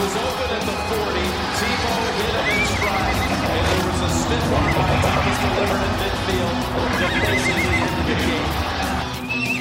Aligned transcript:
was 0.00 0.14
open 0.16 0.48
at 0.50 0.62
the 0.66 0.76
40. 0.90 1.22
Tebow 1.58 1.98
hit 2.18 2.34
him 2.34 2.48
in 2.50 2.62
stride. 2.74 3.18
And 3.54 3.62
there 3.68 3.84
was 3.86 4.00
a 4.02 4.10
stiff 4.10 4.46
arm 4.58 4.72
by 4.74 4.90
Thomas 5.04 5.38
delivered 5.44 5.82
in 5.86 5.92
midfield 6.02 6.56
to 6.98 7.06
place 7.22 7.46
it 7.46 7.54
at 7.54 7.66
the 7.70 7.78
end 7.84 7.94
of 8.00 8.06
the 8.10 8.16
game. 8.26 8.48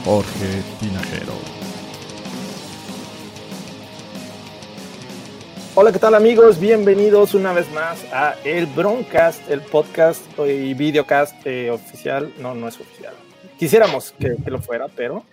Jorge 0.05 0.51
Tinajero. 0.79 1.33
Hola, 5.73 5.91
¿qué 5.91 5.99
tal 5.99 6.15
amigos? 6.15 6.59
Bienvenidos 6.59 7.33
una 7.33 7.53
vez 7.53 7.71
más 7.71 8.03
a 8.13 8.35
el 8.43 8.67
Broncast, 8.67 9.49
el 9.49 9.61
podcast 9.61 10.21
y 10.37 10.73
videocast 10.73 11.47
eh, 11.47 11.71
oficial. 11.71 12.31
No, 12.39 12.53
no 12.53 12.67
es 12.67 12.79
oficial. 12.79 13.15
Quisiéramos 13.61 14.11
que, 14.13 14.37
que 14.43 14.49
lo 14.49 14.59
fuera, 14.59 14.87
pero 14.87 15.23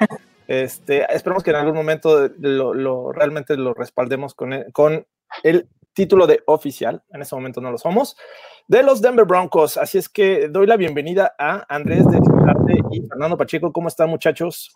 este, 0.46 1.06
esperamos 1.14 1.42
que 1.42 1.48
en 1.48 1.56
algún 1.56 1.74
momento 1.74 2.28
lo, 2.38 2.74
lo- 2.74 3.10
realmente 3.10 3.56
lo 3.56 3.72
respaldemos 3.72 4.34
con 4.34 4.52
el, 4.52 4.70
con 4.70 5.06
el 5.42 5.66
título 5.94 6.26
de 6.26 6.42
oficial. 6.44 7.02
En 7.08 7.22
este 7.22 7.34
momento 7.34 7.62
no 7.62 7.70
lo 7.70 7.78
somos. 7.78 8.18
De 8.66 8.82
los 8.82 9.00
Denver 9.00 9.24
Broncos. 9.24 9.78
Así 9.78 9.96
es 9.96 10.10
que 10.10 10.48
doy 10.48 10.66
la 10.66 10.76
bienvenida 10.76 11.34
a 11.38 11.64
Andrés 11.74 12.04
de 12.06 12.18
Arte 12.46 12.82
y 12.90 13.00
Fernando 13.00 13.38
Pacheco. 13.38 13.72
¿Cómo 13.72 13.88
están, 13.88 14.10
muchachos? 14.10 14.74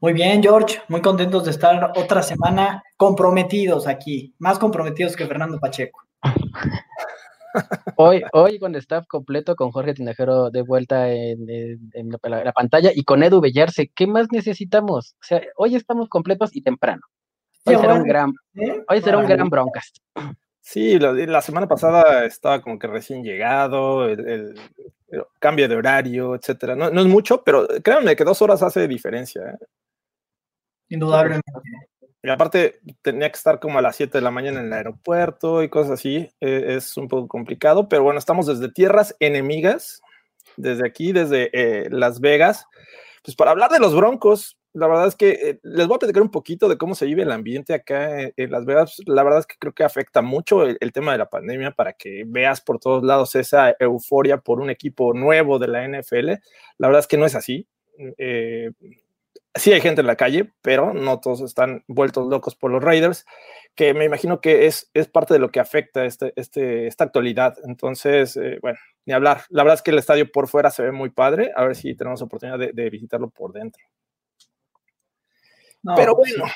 Muy 0.00 0.14
bien, 0.14 0.42
George, 0.42 0.80
muy 0.88 1.02
contentos 1.02 1.44
de 1.44 1.50
estar 1.50 1.92
otra 1.94 2.22
semana 2.22 2.82
comprometidos 2.96 3.86
aquí, 3.86 4.34
más 4.38 4.58
comprometidos 4.58 5.14
que 5.14 5.26
Fernando 5.26 5.58
Pacheco. 5.60 6.00
Hoy, 7.96 8.22
hoy 8.32 8.58
con 8.58 8.74
staff 8.76 9.06
completo, 9.06 9.56
con 9.56 9.70
Jorge 9.72 9.94
Tinajero 9.94 10.50
de 10.50 10.62
vuelta 10.62 11.10
en, 11.12 11.48
en- 11.50 11.90
en 11.92 12.08
la, 12.22 12.44
la 12.44 12.52
pantalla 12.52 12.90
y 12.94 13.02
con 13.04 13.22
Edu 13.22 13.40
Bellarse, 13.40 13.90
¿qué 13.94 14.06
más 14.06 14.28
necesitamos? 14.32 15.14
O 15.20 15.24
sea, 15.24 15.42
hoy 15.56 15.74
estamos 15.74 16.08
completos 16.08 16.54
y 16.54 16.62
temprano. 16.62 17.02
Hoy 17.66 17.74
será 17.76 17.94
un 17.94 18.04
gran, 18.04 18.32
¿eh? 18.54 18.82
hoy 18.88 19.02
será 19.02 19.18
un 19.18 19.26
gran 19.26 19.48
broncast. 19.50 19.96
Sí, 20.60 20.98
la, 20.98 21.12
la 21.12 21.42
semana 21.42 21.66
pasada 21.66 22.24
estaba 22.24 22.62
como 22.62 22.78
que 22.78 22.86
recién 22.86 23.22
llegado, 23.24 24.06
el, 24.08 24.20
el- 24.28 24.60
el 25.08 25.24
cambio 25.40 25.68
de 25.68 25.74
horario, 25.74 26.36
etcétera. 26.36 26.76
No, 26.76 26.88
no 26.90 27.00
es 27.00 27.06
mucho, 27.08 27.42
pero 27.42 27.66
créanme 27.82 28.14
que 28.14 28.22
dos 28.24 28.40
horas 28.42 28.62
hace 28.62 28.86
diferencia. 28.86 29.42
¿eh? 29.42 29.66
Indudablemente. 30.88 31.50
Y 32.22 32.28
aparte, 32.28 32.80
tenía 33.02 33.30
que 33.30 33.36
estar 33.36 33.60
como 33.60 33.78
a 33.78 33.82
las 33.82 33.96
7 33.96 34.18
de 34.18 34.22
la 34.22 34.30
mañana 34.30 34.60
en 34.60 34.66
el 34.66 34.72
aeropuerto 34.72 35.62
y 35.62 35.70
cosas 35.70 35.92
así. 35.92 36.28
eh, 36.40 36.76
es 36.76 36.96
un 36.96 37.08
poco 37.08 37.28
complicado, 37.28 37.88
pero 37.88 38.02
bueno, 38.02 38.18
estamos 38.18 38.46
desde 38.46 38.70
tierras 38.70 39.16
enemigas, 39.20 40.02
desde 40.56 40.86
aquí, 40.86 41.12
desde 41.12 41.50
eh, 41.54 41.88
Las 41.90 42.20
Vegas, 42.20 42.66
pues 43.24 43.36
para 43.36 43.52
hablar 43.52 43.70
de 43.70 43.78
los 43.80 43.94
Broncos. 43.94 44.58
La 44.72 44.86
verdad 44.86 45.08
es 45.08 45.16
que 45.16 45.30
eh, 45.30 45.60
les 45.64 45.88
voy 45.88 45.96
a 45.96 45.98
platicar 45.98 46.22
un 46.22 46.30
poquito 46.30 46.68
de 46.68 46.78
cómo 46.78 46.94
se 46.94 47.06
vive 47.06 47.22
el 47.22 47.32
ambiente 47.32 47.74
acá 47.74 48.20
en, 48.20 48.32
en 48.36 48.50
Las 48.52 48.66
Vegas. 48.66 49.00
La 49.06 49.24
verdad 49.24 49.40
es 49.40 49.46
que 49.46 49.56
creo 49.58 49.72
que 49.72 49.82
afecta 49.82 50.22
mucho 50.22 50.62
el, 50.62 50.76
el 50.80 50.92
tema 50.92 51.12
de 51.12 51.18
la 51.18 51.28
pandemia 51.30 51.72
para 51.72 51.94
que 51.94 52.24
veas 52.26 52.60
por 52.60 52.78
todos 52.78 53.02
lados 53.02 53.34
esa 53.34 53.74
euforia 53.80 54.38
por 54.38 54.60
un 54.60 54.70
equipo 54.70 55.12
nuevo 55.14 55.58
de 55.58 55.68
la 55.68 55.88
NFL. 55.88 56.28
La 56.78 56.86
verdad 56.86 57.00
es 57.00 57.06
que 57.08 57.16
no 57.16 57.26
es 57.26 57.34
así. 57.34 57.66
Eh, 59.54 59.58
sí 59.60 59.72
hay 59.72 59.80
gente 59.80 60.00
en 60.00 60.06
la 60.06 60.16
calle, 60.16 60.52
pero 60.62 60.92
no 60.94 61.20
todos 61.20 61.40
están 61.40 61.84
vueltos 61.88 62.28
locos 62.28 62.54
por 62.56 62.70
los 62.70 62.82
Raiders, 62.82 63.26
que 63.74 63.94
me 63.94 64.04
imagino 64.04 64.40
que 64.40 64.66
es, 64.66 64.90
es 64.94 65.08
parte 65.08 65.34
de 65.34 65.40
lo 65.40 65.50
que 65.50 65.60
afecta 65.60 66.04
este, 66.04 66.32
este, 66.36 66.86
esta 66.86 67.04
actualidad. 67.04 67.56
Entonces, 67.64 68.36
eh, 68.36 68.58
bueno, 68.60 68.78
ni 69.06 69.12
hablar. 69.14 69.42
La 69.48 69.62
verdad 69.62 69.76
es 69.76 69.82
que 69.82 69.90
el 69.92 69.98
estadio 69.98 70.30
por 70.30 70.48
fuera 70.48 70.70
se 70.70 70.82
ve 70.82 70.92
muy 70.92 71.10
padre. 71.10 71.50
A 71.56 71.64
ver 71.64 71.76
si 71.76 71.94
tenemos 71.94 72.20
oportunidad 72.22 72.58
de, 72.58 72.72
de 72.72 72.90
visitarlo 72.90 73.30
por 73.30 73.52
dentro. 73.52 73.82
No, 75.82 75.94
pero 75.94 76.14
pues, 76.14 76.34
bueno, 76.36 76.52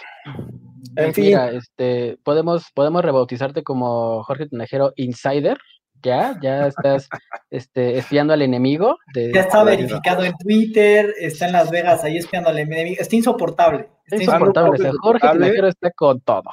Pues 0.95 1.07
en 1.07 1.15
fin. 1.15 1.39
este, 1.55 2.19
podemos, 2.23 2.71
podemos 2.75 3.03
rebautizarte 3.03 3.63
como 3.63 4.23
Jorge 4.25 4.49
Tinajero 4.49 4.93
Insider. 4.97 5.59
Ya, 6.05 6.39
ya 6.43 6.67
estás 6.67 7.09
este, 7.51 7.99
espiando 7.99 8.35
al 8.35 8.43
enemigo. 8.43 8.99
De, 9.15 9.33
Ya 9.33 9.41
está 9.41 9.65
verificado 9.65 10.23
en 10.23 10.35
Twitter, 10.37 11.15
está 11.19 11.47
en 11.47 11.53
Las 11.53 11.71
Vegas 11.71 12.05
ahí 12.05 12.19
espiando 12.19 12.51
al 12.51 12.59
enemigo. 12.59 12.97
Está 13.01 13.17
insoportable. 13.17 13.89
Está 14.05 14.23
insoportable. 14.23 14.71
o 14.71 14.77
sea, 14.77 14.91
Jorge 14.91 15.17
insoportable. 15.17 15.47
Tinajero 15.47 15.69
está 15.69 15.91
con 15.93 16.21
todo. 16.21 16.51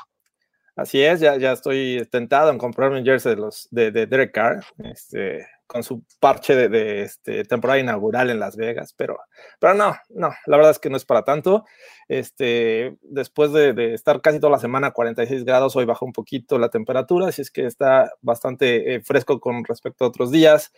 Así 0.76 1.04
es, 1.04 1.20
ya, 1.20 1.38
ya 1.38 1.52
estoy 1.52 2.08
tentado 2.10 2.50
en 2.50 2.58
comprarme 2.58 3.00
un 3.00 3.06
jersey 3.06 3.36
de, 3.36 3.42
los, 3.42 3.68
de, 3.72 3.92
de 3.92 4.08
Derek 4.08 4.32
Carr, 4.32 4.64
este, 4.80 5.46
con 5.72 5.84
su 5.84 6.04
parche 6.20 6.54
de, 6.54 6.68
de, 6.68 7.04
este, 7.04 7.46
temporada 7.46 7.80
inaugural 7.80 8.30
en 8.30 8.42
Las 8.42 8.58
Vegas, 8.58 8.94
pero, 8.98 9.18
pero 9.58 9.74
no, 9.74 9.96
no, 10.10 10.30
la 10.46 10.58
verdad 10.58 10.72
es 10.72 10.80
que 10.80 10.90
no 10.90 10.98
es 10.98 11.06
para 11.06 11.24
tanto. 11.24 11.64
Este, 12.10 12.98
después 13.02 13.54
de, 13.54 13.94
estar 13.94 14.20
casi 14.20 14.42
toda 14.42 14.52
la 14.52 14.60
semana 14.60 14.88
a 14.88 14.92
46 14.92 15.46
grados, 15.46 15.78
hoy 15.78 15.86
bajó 15.86 16.06
un 16.06 16.12
poquito 16.12 16.60
la 16.60 16.68
temperatura, 16.68 17.28
así 17.28 17.42
es 17.42 17.52
que 17.52 17.66
está 17.66 18.12
bastante 18.22 18.96
eh, 18.96 19.02
fresco 19.02 19.40
con 19.40 19.64
respecto 19.64 20.04
a 20.04 20.10
otros 20.10 20.30
días. 20.30 20.74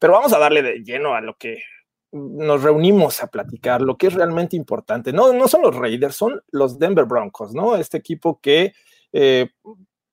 Pero 0.00 0.14
vamos 0.14 0.32
a 0.32 0.40
darle 0.40 0.62
de 0.62 0.82
lleno 0.82 1.14
a 1.14 1.20
lo 1.20 1.36
que 1.36 1.62
nos 2.10 2.60
reunimos 2.60 3.22
a 3.22 3.28
platicar, 3.28 3.82
lo 3.82 3.96
que 3.96 4.08
es 4.08 4.14
realmente 4.14 4.56
importante. 4.56 5.12
No, 5.12 5.32
no 5.32 5.46
son 5.46 5.62
los 5.62 5.76
Raiders, 5.76 6.16
son 6.16 6.42
los 6.50 6.80
Denver 6.80 7.04
Broncos, 7.04 7.54
¿no? 7.54 7.76
Este 7.76 7.98
equipo 7.98 8.40
que 8.40 8.72
eh, 9.12 9.48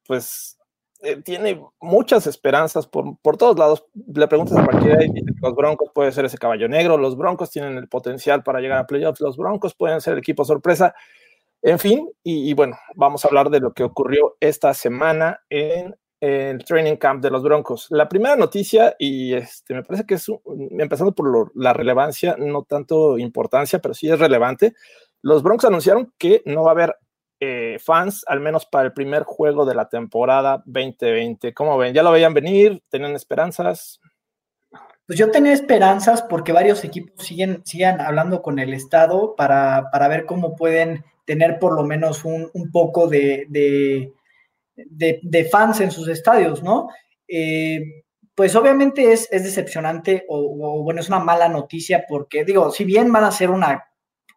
pues 0.05 0.59
eh, 1.03 1.21
tiene 1.23 1.59
muchas 1.79 2.27
esperanzas 2.27 2.85
por, 2.87 3.17
por, 3.21 3.37
todos 3.37 3.57
lados. 3.57 3.85
Le 4.13 4.27
preguntas 4.27 4.57
a 4.57 4.65
cualquiera 4.65 5.03
y 5.03 5.09
los 5.41 5.55
Broncos 5.55 5.89
pueden 5.93 6.11
ser 6.11 6.25
ese 6.25 6.37
caballo 6.37 6.67
negro, 6.67 6.97
los 6.97 7.17
Broncos 7.17 7.49
tienen 7.49 7.77
el 7.77 7.87
potencial 7.87 8.43
para 8.43 8.59
llegar 8.59 8.77
a 8.77 8.87
playoffs, 8.87 9.21
los 9.21 9.37
Broncos 9.37 9.73
pueden 9.73 10.01
ser 10.01 10.13
el 10.13 10.19
equipo 10.19 10.45
sorpresa. 10.45 10.93
En 11.63 11.77
fin, 11.77 12.09
y, 12.23 12.53
bueno, 12.53 12.75
vamos 12.95 13.23
a 13.23 13.27
hablar 13.27 13.49
de 13.51 13.59
lo 13.59 13.73
que 13.73 13.83
ocurrió 13.83 14.35
esta 14.39 14.73
semana 14.73 15.41
en 15.49 15.95
el 16.19 16.63
training 16.65 16.95
camp 16.95 17.23
de 17.23 17.29
los 17.29 17.43
Broncos. 17.43 17.87
La 17.91 18.09
primera 18.09 18.35
noticia, 18.35 18.95
y 18.97 19.33
este, 19.33 19.75
me 19.75 19.83
parece 19.83 20.05
que 20.05 20.15
es, 20.15 20.25
empezando 20.71 21.13
por 21.13 21.51
la 21.55 21.73
relevancia, 21.73 22.35
no 22.37 22.63
tanto 22.63 23.17
importancia, 23.19 23.79
pero 23.79 23.93
sí 23.93 24.09
es 24.09 24.19
relevante, 24.19 24.73
los 25.21 25.43
Broncos 25.43 25.65
anunciaron 25.65 26.13
que 26.17 26.41
no 26.45 26.63
va 26.63 26.71
a 26.71 26.73
haber 26.73 26.95
eh, 27.43 27.79
fans, 27.79 28.23
al 28.27 28.39
menos 28.39 28.67
para 28.67 28.85
el 28.85 28.93
primer 28.93 29.23
juego 29.23 29.65
de 29.65 29.73
la 29.73 29.89
temporada 29.89 30.61
2020. 30.67 31.55
¿Cómo 31.55 31.75
ven? 31.75 31.91
¿Ya 31.91 32.03
lo 32.03 32.11
veían 32.11 32.35
venir? 32.35 32.83
¿Tenían 32.87 33.15
esperanzas? 33.15 33.99
Pues 35.07 35.17
yo 35.17 35.31
tenía 35.31 35.51
esperanzas 35.51 36.21
porque 36.21 36.53
varios 36.53 36.83
equipos 36.83 37.25
siguen, 37.25 37.65
siguen 37.65 37.99
hablando 37.99 38.43
con 38.43 38.59
el 38.59 38.75
Estado 38.75 39.35
para, 39.35 39.89
para 39.91 40.07
ver 40.07 40.27
cómo 40.27 40.55
pueden 40.55 41.03
tener 41.25 41.57
por 41.57 41.73
lo 41.75 41.83
menos 41.83 42.25
un, 42.25 42.47
un 42.53 42.71
poco 42.71 43.07
de, 43.07 43.47
de, 43.49 44.13
de, 44.75 45.45
fans 45.45 45.81
en 45.81 45.89
sus 45.89 46.07
estadios, 46.09 46.61
¿no? 46.61 46.89
Eh, 47.27 48.03
pues 48.35 48.55
obviamente 48.55 49.11
es, 49.11 49.27
es 49.31 49.43
decepcionante 49.43 50.25
o, 50.29 50.37
o, 50.37 50.83
bueno, 50.83 51.01
es 51.01 51.07
una 51.07 51.19
mala 51.19 51.49
noticia 51.49 52.05
porque 52.07 52.45
digo, 52.45 52.69
si 52.69 52.85
bien 52.85 53.11
van 53.11 53.23
a 53.23 53.31
ser 53.31 53.49
una 53.49 53.83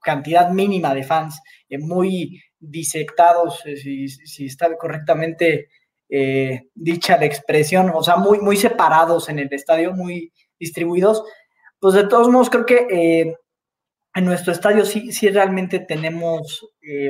cantidad 0.03 0.51
mínima 0.51 0.95
de 0.95 1.03
fans 1.05 1.41
eh, 1.69 1.79
muy 1.79 2.41
disectados, 2.71 3.65
eh, 3.67 3.77
si, 3.77 4.09
si, 4.09 4.47
está 4.47 4.75
correctamente 4.77 5.69
eh, 6.09 6.69
dicha 6.75 7.17
la 7.17 7.27
expresión, 7.27 7.91
o 7.95 8.03
sea, 8.03 8.17
muy, 8.17 8.41
muy 8.41 8.57
separados 8.57 9.29
en 9.29 9.39
el 9.39 9.53
estadio, 9.53 9.93
muy 9.93 10.33
distribuidos, 10.59 11.25
pues 11.79 11.95
de 11.95 12.07
todos 12.07 12.29
modos 12.29 12.51
creo 12.51 12.67
que 12.67 12.87
eh, 12.91 13.37
en 14.15 14.25
nuestro 14.25 14.53
estadio 14.53 14.85
sí, 14.85 15.13
sí 15.13 15.29
realmente 15.29 15.81
tenemos 15.81 16.65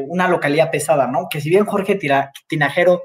una 0.08 0.26
localidad 0.26 0.70
pesada, 0.70 1.06
¿no? 1.06 1.26
Que 1.28 1.40
si 1.40 1.50
bien 1.50 1.66
Jorge 1.66 1.96
Tira, 1.96 2.32
Tinajero 2.48 3.02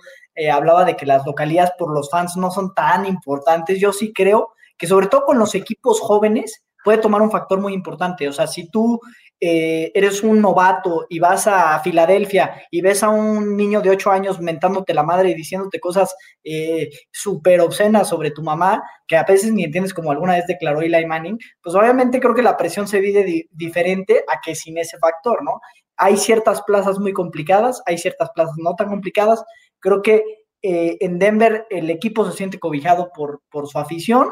hablaba 0.53 0.85
de 0.85 0.95
que 0.95 1.05
las 1.05 1.25
localidades 1.25 1.71
por 1.77 1.93
los 1.93 2.09
fans 2.09 2.37
no 2.37 2.49
son 2.49 2.73
tan 2.73 3.05
importantes, 3.05 3.77
yo 3.77 3.91
sí 3.91 4.13
creo 4.13 4.53
que 4.77 4.87
sobre 4.87 5.07
todo 5.07 5.25
con 5.25 5.37
los 5.37 5.53
equipos 5.53 5.99
jóvenes 5.99 6.63
puede 6.89 7.03
tomar 7.03 7.21
un 7.21 7.29
factor 7.29 7.61
muy 7.61 7.75
importante. 7.75 8.27
O 8.27 8.33
sea, 8.33 8.47
si 8.47 8.67
tú 8.67 8.99
eh, 9.39 9.91
eres 9.93 10.23
un 10.23 10.41
novato 10.41 11.05
y 11.07 11.19
vas 11.19 11.45
a 11.45 11.79
Filadelfia 11.81 12.63
y 12.71 12.81
ves 12.81 13.03
a 13.03 13.09
un 13.09 13.55
niño 13.55 13.79
de 13.79 13.91
8 13.91 14.09
años 14.09 14.41
mentándote 14.41 14.95
la 14.95 15.03
madre 15.03 15.29
y 15.29 15.35
diciéndote 15.35 15.79
cosas 15.79 16.15
eh, 16.43 16.89
súper 17.11 17.61
obscenas 17.61 18.09
sobre 18.09 18.31
tu 18.31 18.41
mamá, 18.41 18.81
que 19.07 19.17
a 19.17 19.23
veces 19.23 19.53
ni 19.53 19.65
entiendes 19.65 19.93
como 19.93 20.09
alguna 20.09 20.33
vez 20.33 20.47
declaró 20.47 20.81
Eli 20.81 21.05
Manning, 21.05 21.37
pues 21.61 21.75
obviamente 21.75 22.19
creo 22.19 22.33
que 22.33 22.41
la 22.41 22.57
presión 22.57 22.87
se 22.87 22.99
vive 22.99 23.45
diferente 23.51 24.23
a 24.27 24.41
que 24.43 24.55
sin 24.55 24.79
ese 24.79 24.97
factor, 24.97 25.43
¿no? 25.43 25.61
Hay 25.95 26.17
ciertas 26.17 26.63
plazas 26.63 26.97
muy 26.97 27.13
complicadas, 27.13 27.83
hay 27.85 27.99
ciertas 27.99 28.31
plazas 28.33 28.55
no 28.57 28.73
tan 28.73 28.89
complicadas. 28.89 29.43
Creo 29.79 30.01
que 30.01 30.23
eh, 30.63 30.97
en 31.01 31.19
Denver 31.19 31.67
el 31.69 31.91
equipo 31.91 32.25
se 32.25 32.35
siente 32.35 32.57
cobijado 32.57 33.11
por, 33.13 33.43
por 33.51 33.67
su 33.67 33.77
afición 33.77 34.31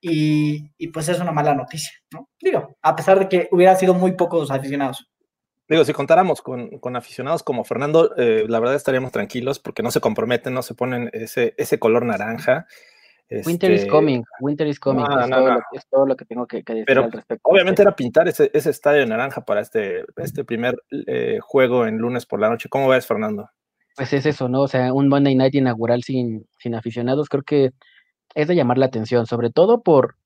y, 0.00 0.88
pues 0.88 1.08
es 1.08 1.20
una 1.20 1.32
mala 1.32 1.54
noticia, 1.54 1.92
¿no? 2.12 2.28
Digo, 2.40 2.76
a 2.82 2.96
pesar 2.96 3.18
de 3.18 3.28
que 3.28 3.48
hubiera 3.52 3.74
sido 3.76 3.94
muy 3.94 4.12
pocos 4.12 4.50
aficionados. 4.50 5.10
Digo, 5.68 5.84
si 5.84 5.92
contáramos 5.92 6.42
con, 6.42 6.78
con 6.78 6.96
aficionados 6.96 7.42
como 7.42 7.64
Fernando, 7.64 8.16
eh, 8.16 8.44
la 8.48 8.58
verdad 8.58 8.74
estaríamos 8.74 9.12
tranquilos 9.12 9.60
porque 9.60 9.82
no 9.82 9.90
se 9.90 10.00
comprometen, 10.00 10.52
no 10.52 10.62
se 10.62 10.74
ponen 10.74 11.10
ese, 11.12 11.54
ese 11.56 11.78
color 11.78 12.04
naranja. 12.04 12.66
Winter 13.46 13.70
is 13.70 13.82
este, 13.82 13.90
coming, 13.90 14.24
winter 14.40 14.66
is 14.66 14.80
coming. 14.80 15.04
es, 15.72 15.86
todo 15.88 16.04
Lo, 16.04 16.16
que 16.16 16.24
tengo 16.24 16.48
que, 16.48 16.64
decir 16.64 16.84
Pero, 16.84 17.04
al 17.04 17.12
respecto. 17.12 17.48
Obviamente 17.48 17.82
era 17.82 17.94
pintar 17.94 18.26
ese, 18.26 18.50
ese 18.52 18.70
estadio 18.70 19.06
naranja 19.06 19.44
para 19.44 19.60
este, 19.60 20.04
este 20.16 20.42
primer 20.44 20.82
eh, 21.06 21.38
juego 21.40 21.86
en 21.86 21.98
lunes 21.98 22.26
por 22.26 22.40
la 22.40 22.48
noche. 22.48 22.68
¿Cómo 22.68 22.88
ves, 22.88 23.06
Fernando? 23.06 23.48
Pues 23.94 24.12
es 24.12 24.26
eso, 24.26 24.48
¿no? 24.48 24.62
O 24.62 24.68
sea, 24.68 24.92
un 24.92 25.06
Monday 25.08 25.36
Night 25.36 25.54
inaugural 25.54 26.02
sin, 26.02 26.48
sin 26.58 26.74
aficionados, 26.74 27.28
creo 27.28 27.44
que 27.44 27.70
es 28.34 28.48
de 28.48 28.54
llamar 28.54 28.78
la 28.78 28.86
atención, 28.86 29.26
sobre 29.26 29.50
todo 29.50 29.82
por, 29.82 30.16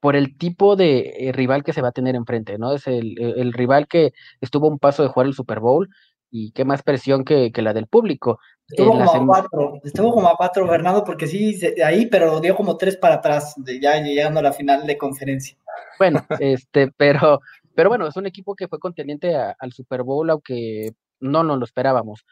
por 0.00 0.16
el 0.16 0.36
tipo 0.36 0.76
de 0.76 1.28
eh, 1.28 1.32
rival 1.32 1.62
que 1.64 1.72
se 1.72 1.82
va 1.82 1.88
a 1.88 1.92
tener 1.92 2.14
enfrente, 2.14 2.58
¿no? 2.58 2.74
Es 2.74 2.86
el, 2.86 3.20
el, 3.20 3.52
rival 3.52 3.86
que 3.86 4.12
estuvo 4.40 4.68
un 4.68 4.78
paso 4.78 5.02
de 5.02 5.08
jugar 5.08 5.26
el 5.26 5.34
Super 5.34 5.60
Bowl 5.60 5.88
y 6.30 6.52
qué 6.52 6.64
más 6.64 6.82
presión 6.82 7.24
que, 7.24 7.52
que 7.52 7.62
la 7.62 7.74
del 7.74 7.86
público. 7.86 8.38
Estuvo 8.68 8.92
como 8.92 9.10
a 9.10 9.26
cuatro, 9.26 9.80
estuvo 9.82 10.12
como 10.12 10.28
a 10.28 10.36
cuatro, 10.36 10.66
Bernardo, 10.66 11.04
porque 11.04 11.26
sí, 11.26 11.60
ahí, 11.84 12.06
pero 12.06 12.40
dio 12.40 12.54
como 12.54 12.76
tres 12.76 12.96
para 12.96 13.16
atrás, 13.16 13.56
ya 13.80 14.00
llegando 14.00 14.40
a 14.40 14.44
la 14.44 14.52
final 14.52 14.86
de 14.86 14.96
conferencia. 14.96 15.56
Bueno, 15.98 16.24
este, 16.38 16.90
pero, 16.96 17.40
pero 17.74 17.88
bueno, 17.88 18.06
es 18.06 18.16
un 18.16 18.26
equipo 18.26 18.54
que 18.54 18.68
fue 18.68 18.78
contendiente 18.78 19.36
al 19.36 19.72
Super 19.72 20.02
Bowl, 20.02 20.30
aunque 20.30 20.92
no 21.18 21.42
nos 21.42 21.58
lo 21.58 21.64
esperábamos. 21.64 22.24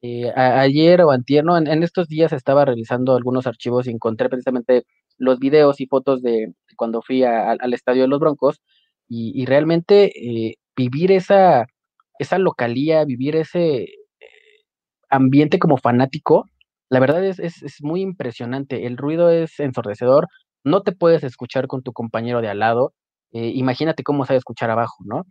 Eh, 0.00 0.30
ayer 0.36 1.02
o 1.02 1.10
antier, 1.10 1.44
en, 1.48 1.82
estos 1.82 2.06
días 2.08 2.32
estaba 2.32 2.64
revisando 2.64 3.16
algunos 3.16 3.46
archivos 3.48 3.86
y 3.86 3.90
encontré 3.90 4.28
precisamente 4.28 4.84
los 5.16 5.40
videos 5.40 5.80
y 5.80 5.86
fotos 5.86 6.22
de 6.22 6.54
cuando 6.76 7.02
fui 7.02 7.24
al 7.24 7.74
estadio 7.74 8.02
de 8.02 8.08
los 8.08 8.20
Broncos 8.20 8.60
y, 9.08 9.44
realmente 9.46 10.12
eh, 10.50 10.56
vivir 10.76 11.10
esa, 11.12 11.66
esa 12.18 12.38
localía, 12.38 13.04
vivir 13.04 13.36
ese 13.36 13.84
eh, 13.84 13.88
ambiente 15.10 15.58
como 15.58 15.76
fanático, 15.78 16.44
la 16.90 17.00
verdad 17.00 17.24
es, 17.24 17.38
es, 17.40 17.82
muy 17.82 18.00
impresionante. 18.02 18.86
El 18.86 18.96
ruido 18.96 19.30
es 19.30 19.58
ensordecedor, 19.60 20.28
no 20.64 20.82
te 20.82 20.92
puedes 20.92 21.24
escuchar 21.24 21.66
con 21.68 21.82
tu 21.82 21.92
compañero 21.92 22.40
de 22.42 22.48
al 22.48 22.60
lado. 22.60 22.94
imagínate 23.32 24.02
cómo 24.04 24.24
a 24.28 24.34
escuchar 24.34 24.70
abajo, 24.70 24.96
¿no? 25.04 25.24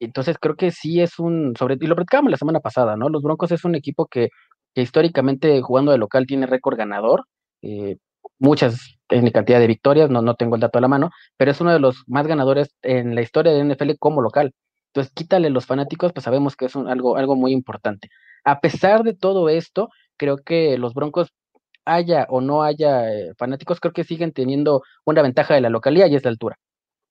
Entonces 0.00 0.36
creo 0.40 0.56
que 0.56 0.70
sí 0.70 1.00
es 1.00 1.18
un, 1.18 1.54
sobre, 1.58 1.76
y 1.80 1.86
lo 1.86 1.96
platicábamos 1.96 2.30
la 2.30 2.36
semana 2.36 2.60
pasada, 2.60 2.96
¿no? 2.96 3.08
Los 3.08 3.22
Broncos 3.22 3.52
es 3.52 3.64
un 3.64 3.74
equipo 3.74 4.06
que, 4.06 4.28
que 4.74 4.82
históricamente 4.82 5.60
jugando 5.62 5.92
de 5.92 5.98
local 5.98 6.26
tiene 6.26 6.46
récord 6.46 6.76
ganador, 6.76 7.24
eh, 7.62 7.96
muchas 8.38 8.98
en 9.10 9.30
cantidad 9.30 9.58
de 9.60 9.66
victorias, 9.66 10.10
no, 10.10 10.22
no 10.22 10.34
tengo 10.34 10.54
el 10.56 10.60
dato 10.60 10.78
a 10.78 10.82
la 10.82 10.88
mano, 10.88 11.10
pero 11.36 11.50
es 11.50 11.60
uno 11.60 11.72
de 11.72 11.80
los 11.80 12.04
más 12.06 12.26
ganadores 12.26 12.74
en 12.82 13.14
la 13.14 13.22
historia 13.22 13.52
de 13.52 13.64
NFL 13.64 13.92
como 13.98 14.22
local. 14.22 14.52
Entonces, 14.88 15.12
quítale 15.14 15.50
los 15.50 15.66
fanáticos, 15.66 16.12
pues 16.12 16.24
sabemos 16.24 16.56
que 16.56 16.66
es 16.66 16.76
un, 16.76 16.88
algo, 16.88 17.16
algo 17.16 17.36
muy 17.36 17.52
importante. 17.52 18.08
A 18.44 18.60
pesar 18.60 19.02
de 19.04 19.14
todo 19.14 19.48
esto, 19.48 19.90
creo 20.16 20.38
que 20.38 20.78
los 20.78 20.94
Broncos, 20.94 21.28
haya 21.84 22.26
o 22.28 22.40
no 22.40 22.62
haya 22.62 23.10
eh, 23.12 23.32
fanáticos, 23.38 23.80
creo 23.80 23.92
que 23.92 24.04
siguen 24.04 24.32
teniendo 24.32 24.82
una 25.06 25.22
ventaja 25.22 25.54
de 25.54 25.62
la 25.62 25.70
localidad 25.70 26.08
y 26.08 26.16
es 26.16 26.24
la 26.24 26.30
altura 26.30 26.58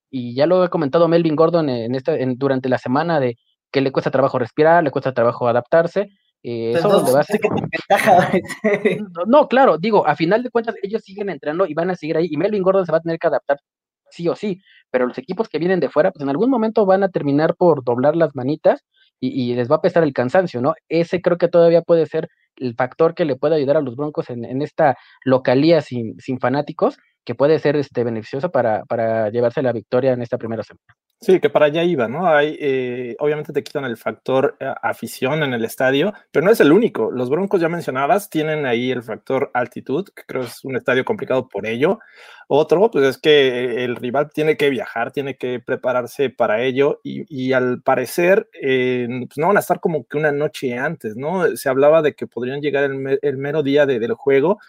y 0.10 0.36
ya 0.36 0.46
lo 0.46 0.64
he 0.64 0.70
comentado 0.70 1.08
Melvin 1.08 1.36
Gordon 1.36 1.70
en 1.70 1.96
esta, 1.96 2.16
en, 2.16 2.38
durante 2.38 2.70
la 2.70 2.78
semana 2.78 3.20
de 3.20 3.38
que 3.72 3.82
le 3.82 3.92
cuesta 3.92 4.12
trabajo 4.12 4.40
respirar, 4.40 4.84
le 4.84 4.92
cuesta 4.92 5.14
trabajo 5.14 5.48
adaptarse. 5.48 6.10
Eh, 6.44 6.74
eso 6.74 6.88
donde 6.88 7.12
va 7.12 7.26
no, 9.16 9.26
no, 9.26 9.48
claro, 9.48 9.78
digo, 9.78 10.08
a 10.08 10.16
final 10.16 10.44
de 10.44 10.52
cuentas 10.52 10.76
ellos 10.84 11.02
siguen 11.04 11.30
entrenando 11.30 11.66
y 11.66 11.74
van 11.74 11.90
a 11.90 11.96
seguir 11.96 12.16
ahí 12.16 12.28
y 12.30 12.38
Melvin 12.38 12.62
Gordon 12.62 12.86
se 12.86 12.92
va 12.92 13.00
a 13.00 13.02
tener 13.02 13.18
que 13.18 13.28
adaptar 13.28 13.58
sí 14.12 14.28
o 14.30 14.36
sí, 14.36 14.62
pero 14.92 15.08
los 15.08 15.18
equipos 15.18 15.50
que 15.50 15.60
vienen 15.60 15.80
de 15.80 15.90
fuera, 15.90 16.12
pues 16.12 16.24
en 16.24 16.30
algún 16.30 16.50
momento 16.50 16.86
van 16.86 17.04
a 17.04 17.10
terminar 17.10 17.56
por 17.56 17.84
doblar 17.84 18.16
las 18.16 18.36
manitas 18.36 18.86
y, 19.20 19.56
les 19.56 19.70
va 19.70 19.78
a 19.78 19.82
pesar 19.82 20.04
el 20.04 20.14
cansancio, 20.14 20.62
¿no? 20.62 20.76
Ese 20.90 21.22
creo 21.22 21.40
que 21.40 21.48
todavía 21.48 21.82
puede 21.82 22.06
ser 22.06 22.30
el 22.56 22.76
factor 22.76 23.16
que 23.16 23.26
le 23.26 23.36
puede 23.36 23.56
ayudar 23.56 23.78
a 23.78 23.82
los 23.82 23.96
Broncos 23.96 24.30
en, 24.30 24.46
en 24.46 24.62
esta 24.62 24.96
localía 25.26 25.82
sin, 25.82 26.20
sin 26.20 26.40
fanáticos 26.40 26.98
que 27.28 27.36
puede 27.36 27.60
ser 27.60 27.76
este, 27.76 28.06
beneficioso 28.06 28.50
para, 28.50 28.86
para 28.86 29.30
llevarse 29.30 29.62
la 29.62 29.74
victoria 29.74 30.14
en 30.14 30.22
esta 30.22 30.38
primera 30.38 30.64
semana. 30.64 30.96
Sí, 31.20 31.42
que 31.42 31.50
para 31.50 31.66
allá 31.66 31.84
iba, 31.84 32.08
¿no? 32.08 32.26
Hay, 32.26 32.56
eh, 32.58 33.18
obviamente 33.20 33.52
te 33.52 33.64
quitan 33.64 33.84
el 33.84 33.98
factor 33.98 34.56
eh, 34.62 34.74
afición 34.82 35.44
en 35.44 35.54
el 35.54 35.66
estadio, 35.66 36.14
pero 36.32 36.46
no 36.46 36.54
es 36.54 36.62
el 36.62 36.72
único. 36.72 37.12
Los 37.12 37.30
Broncos, 37.30 37.60
ya 37.60 37.68
mencionabas, 37.68 38.30
tienen 38.30 38.66
ahí 38.66 38.92
el 38.92 39.04
factor 39.04 39.52
altitud, 39.54 40.08
que 40.16 40.24
creo 40.26 40.44
es 40.44 40.64
un 40.64 40.78
estadio 40.78 41.04
complicado 41.04 41.50
por 41.50 41.68
ello. 41.68 42.00
Otro, 42.48 42.90
pues 42.90 43.04
es 43.04 43.18
que 43.18 43.84
el 43.84 43.98
rival 43.98 44.30
tiene 44.32 44.56
que 44.56 44.70
viajar, 44.70 45.12
tiene 45.12 45.36
que 45.36 45.60
prepararse 45.60 46.30
para 46.30 46.62
ello 46.62 47.02
y, 47.04 47.52
al 47.52 47.82
parecer 47.82 48.48
eh, 48.54 49.06
pues 49.28 49.38
no 49.38 49.48
van 49.48 49.58
a 49.58 49.60
estar 49.60 49.82
como 49.82 50.06
que 50.06 50.18
una 50.18 50.32
noche 50.32 50.78
antes, 50.78 51.18
¿no? 51.18 51.58
Se 51.58 51.68
hablaba 51.68 52.02
de 52.02 52.14
que 52.14 52.26
podrían 52.26 52.62
llegar 52.62 52.86
el, 52.86 53.20
el 53.22 53.38
mero 53.38 53.64
día 53.64 53.86
de, 53.86 54.00
del 54.00 54.14
juego 54.14 54.60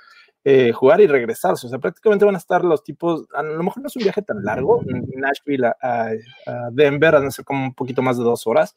eh, 0.45 0.73
jugar 0.73 1.01
y 1.01 1.07
regresarse. 1.07 1.67
O 1.67 1.71
sea, 1.71 1.79
prácticamente 1.79 2.25
van 2.25 2.35
a 2.35 2.39
estar 2.39 2.65
los 2.65 2.83
tipos, 2.85 3.27
a 3.35 3.43
lo 3.43 3.63
mejor 3.63 3.83
no 3.83 3.89
es 3.89 3.97
un 3.97 4.03
viaje 4.03 4.23
tan 4.23 4.43
largo, 4.45 4.83
Nashville 4.85 5.67
a, 5.67 5.77
a, 6.47 6.71
Denver, 6.73 7.15
van 7.15 7.27
a 7.27 7.31
ser 7.31 7.45
como 7.45 7.65
un 7.65 7.75
poquito 7.75 8.03
más 8.03 8.17
de 8.19 8.25
dos 8.25 8.47
horas, 8.47 8.75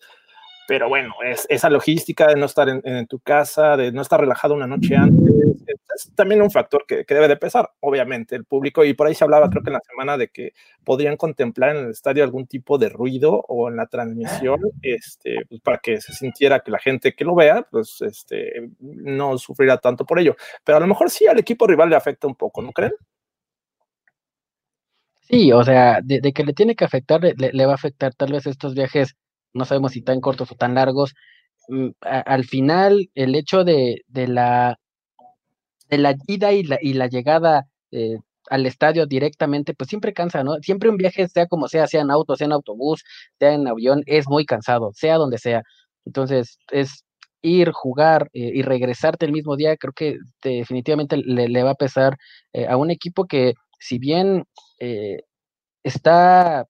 pero 0.67 0.87
bueno, 0.87 1.13
es, 1.23 1.45
esa 1.49 1.69
logística 1.69 2.27
de 2.27 2.35
no 2.35 2.45
estar 2.45 2.69
en, 2.69 3.07
tu 3.07 3.19
casa, 3.19 3.75
de 3.77 3.91
no 3.91 4.01
estar 4.01 4.19
relajado 4.19 4.53
una 4.53 4.67
noche 4.67 4.95
antes, 4.95 5.33
es, 5.67 6.11
también 6.15 6.41
un 6.41 6.51
factor 6.51 6.85
que, 6.87 7.03
debe 7.07 7.27
de 7.27 7.37
pesar, 7.37 7.69
obviamente, 7.79 8.35
el 8.35 8.45
público. 8.45 8.83
Y 8.85 8.93
por 8.93 9.07
ahí 9.07 9.15
se 9.15 9.23
hablaba, 9.23 9.49
creo 9.49 9.63
que 9.63 9.69
en 9.69 9.73
la 9.73 9.81
semana, 9.81 10.17
de 10.17 10.29
que 10.29 10.53
podrían 10.83 11.17
contemplar 11.17 11.75
en 11.75 11.85
el 11.85 11.91
estadio 11.91 12.23
algún 12.23 12.47
tipo 12.47 12.77
de 12.77 12.89
ruido 12.89 13.33
o 13.47 13.69
en 13.69 13.75
la 13.75 13.87
transmisión, 13.87 14.59
este, 14.81 15.45
pues, 15.49 15.61
para 15.61 15.77
que 15.79 15.99
se 15.99 16.13
sintiera 16.13 16.61
que 16.61 16.71
la 16.71 16.79
gente 16.79 17.13
que 17.13 17.25
lo 17.25 17.35
vea, 17.35 17.67
pues 17.69 18.01
este, 18.01 18.71
no 18.79 19.37
sufrirá 19.37 19.77
tanto 19.77 20.05
por 20.05 20.19
ello. 20.19 20.35
Pero 20.63 20.77
a 20.77 20.81
lo 20.81 20.87
mejor 20.87 21.09
sí 21.09 21.27
al 21.27 21.39
equipo 21.39 21.67
rival 21.67 21.89
le 21.89 21.95
afecta 21.95 22.27
un 22.27 22.35
poco, 22.35 22.61
¿no 22.61 22.71
creen? 22.71 22.93
Sí, 25.31 25.51
o 25.53 25.63
sea, 25.63 26.01
de, 26.03 26.33
que 26.33 26.43
le 26.43 26.53
tiene 26.53 26.75
que 26.75 26.83
afectar, 26.83 27.21
le, 27.21 27.65
va 27.65 27.71
a 27.71 27.75
afectar 27.75 28.13
tal 28.13 28.33
vez 28.33 28.45
estos 28.47 28.75
viajes 28.75 29.15
no 29.53 29.65
sabemos 29.65 29.93
si 29.93 30.01
tan 30.01 30.21
cortos 30.21 30.51
o 30.51 30.55
tan 30.55 30.75
largos. 30.75 31.13
Mm, 31.67 31.89
al 32.01 32.45
final, 32.45 33.09
el 33.15 33.35
hecho 33.35 33.63
de, 33.63 34.01
de, 34.07 34.27
la, 34.27 34.77
de 35.89 35.97
la 35.97 36.15
ida 36.27 36.51
y 36.53 36.63
la, 36.63 36.77
y 36.81 36.93
la 36.93 37.07
llegada 37.07 37.67
eh, 37.91 38.17
al 38.49 38.65
estadio 38.65 39.05
directamente, 39.05 39.73
pues 39.73 39.89
siempre 39.89 40.13
cansa, 40.13 40.43
¿no? 40.43 40.55
Siempre 40.61 40.89
un 40.89 40.97
viaje, 40.97 41.27
sea 41.27 41.47
como 41.47 41.67
sea, 41.67 41.87
sea 41.87 42.01
en 42.01 42.11
auto, 42.11 42.35
sea 42.35 42.45
en 42.45 42.53
autobús, 42.53 43.03
sea 43.39 43.53
en 43.53 43.67
avión, 43.67 44.03
es 44.05 44.27
muy 44.27 44.45
cansado, 44.45 44.91
sea 44.93 45.17
donde 45.17 45.37
sea. 45.37 45.63
Entonces, 46.05 46.57
es 46.71 47.05
ir, 47.41 47.71
jugar 47.71 48.29
eh, 48.33 48.51
y 48.53 48.61
regresarte 48.63 49.25
el 49.25 49.31
mismo 49.31 49.55
día, 49.55 49.77
creo 49.77 49.93
que 49.93 50.17
definitivamente 50.43 51.17
le, 51.17 51.63
va 51.63 51.71
a 51.71 51.75
pesar 51.75 52.17
eh, 52.53 52.67
a 52.67 52.77
un 52.77 52.91
equipo 52.91 53.25
que, 53.25 53.53
si 53.79 53.99
bien 53.99 54.45
está 55.83 56.67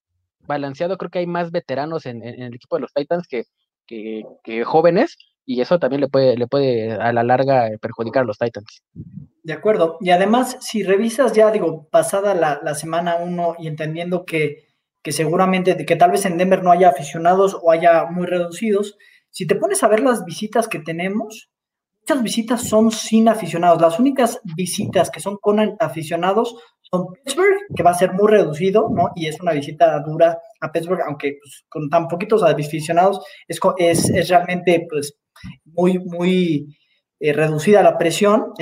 balanceado, 0.47 0.97
creo 0.97 1.09
que 1.11 1.19
hay 1.19 1.27
más 1.27 1.51
veteranos 1.51 2.05
en, 2.05 2.23
el 2.23 2.53
equipo 2.53 2.75
de 2.75 2.81
los 2.81 2.93
Titans 2.93 3.27
que, 3.27 3.43
que, 3.87 4.63
jóvenes, 4.63 5.17
y 5.45 5.61
eso 5.61 5.79
también 5.79 6.01
le 6.01 6.07
puede, 6.07 6.37
le 6.37 6.47
puede 6.47 6.93
a 6.93 7.11
la 7.11 7.23
larga 7.23 7.69
perjudicar 7.81 8.23
a 8.23 8.25
los 8.25 8.37
Titans. 8.37 8.83
De 9.43 9.53
acuerdo. 9.53 9.97
Y 10.01 10.11
además, 10.11 10.57
si 10.61 10.83
revisas 10.83 11.33
ya, 11.33 11.51
digo, 11.51 11.87
pasada 11.89 12.33
la, 12.35 12.75
semana 12.75 13.15
uno 13.15 13.55
y 13.59 13.67
entendiendo 13.67 14.25
que, 14.25 14.67
que 15.01 15.11
seguramente, 15.11 15.85
que 15.85 15.95
tal 15.95 16.11
vez 16.11 16.25
en 16.25 16.37
Denver 16.37 16.63
no 16.63 16.71
haya 16.71 16.89
aficionados 16.89 17.57
o 17.61 17.71
haya 17.71 18.05
muy 18.05 18.27
reducidos, 18.27 18.97
si 19.29 19.47
te 19.47 19.55
pones 19.55 19.81
a 19.83 19.87
ver 19.87 20.01
las 20.01 20.25
visitas 20.25 20.67
que 20.67 20.79
tenemos, 20.79 21.49
muchas 22.01 22.23
visitas 22.23 22.67
son 22.67 22.91
sin 22.91 23.27
aficionados. 23.27 23.81
Las 23.81 23.99
únicas 23.99 24.39
visitas 24.55 25.09
que 25.09 25.21
son 25.21 25.37
con 25.37 25.59
aficionados 25.79 26.55
con 26.91 27.13
Pittsburgh, 27.13 27.57
que 27.73 27.83
va 27.83 27.91
a 27.91 27.95
ser 27.95 28.11
muy 28.13 28.29
reducido, 28.29 28.89
¿no? 28.93 29.11
Y 29.15 29.27
es 29.27 29.39
una 29.39 29.53
visita 29.53 29.97
dura 30.01 30.37
a 30.59 30.71
Pittsburgh, 30.71 31.01
aunque 31.07 31.37
pues, 31.41 31.63
con 31.69 31.89
tan 31.89 32.07
poquitos 32.07 32.43
aficionados 32.43 33.25
es, 33.47 33.59
es, 34.09 34.29
realmente 34.29 34.85
pues, 34.89 35.17
muy, 35.63 35.99
muy 35.99 36.67
eh, 37.19 37.31
reducida 37.31 37.81
la 37.81 37.97
presión, 37.97 38.53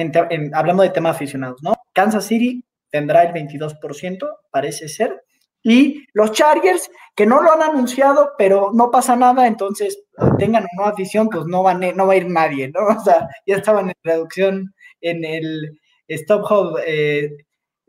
hablando 0.53 0.83
de 0.83 0.91
tema 0.91 1.09
aficionados, 1.09 1.59
¿no? 1.63 1.73
Kansas 1.91 2.25
City 2.25 2.63
tendrá 2.91 3.23
el 3.23 3.33
22%, 3.33 4.29
parece 4.51 4.87
ser, 4.87 5.23
Y 5.63 6.05
los 6.13 6.31
Chargers, 6.31 6.89
que 7.15 7.25
no 7.25 7.41
lo 7.41 7.51
han 7.51 7.63
anunciado, 7.63 8.31
pero 8.37 8.71
no 8.73 8.91
pasa 8.91 9.15
nada, 9.15 9.47
entonces 9.47 10.03
tengan 10.37 10.63
o 10.63 10.67
no 10.77 10.85
afición, 10.85 11.29
pues 11.29 11.45
no, 11.47 11.63
van, 11.63 11.81
no 11.95 12.07
va 12.07 12.13
a 12.13 12.17
ir 12.17 12.29
nadie, 12.29 12.69
¿no? 12.69 12.79
O 12.99 13.03
sea, 13.03 13.27
ya 13.45 13.57
estaban 13.57 13.89
en 13.89 13.95
reducción 14.03 14.73
en 15.01 15.25
el 15.25 15.79
Stop 16.07 16.51
Hub, 16.51 16.79
eh, 16.85 17.29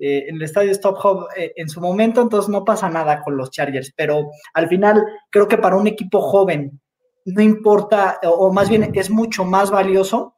eh, 0.00 0.24
en 0.28 0.36
el 0.36 0.42
estadio 0.42 0.70
Stop 0.72 0.98
Hub 1.04 1.26
eh, 1.36 1.52
en 1.56 1.68
su 1.68 1.80
momento, 1.80 2.22
entonces 2.22 2.48
no 2.48 2.64
pasa 2.64 2.88
nada 2.88 3.20
con 3.22 3.36
los 3.36 3.50
Chargers, 3.50 3.92
pero 3.94 4.30
al 4.54 4.66
final 4.66 5.04
creo 5.30 5.46
que 5.46 5.58
para 5.58 5.76
un 5.76 5.86
equipo 5.86 6.22
joven 6.22 6.80
no 7.26 7.42
importa, 7.42 8.18
o, 8.24 8.50
más 8.50 8.70
bien 8.70 8.92
es 8.94 9.10
mucho 9.10 9.44
más 9.44 9.70
valioso 9.70 10.36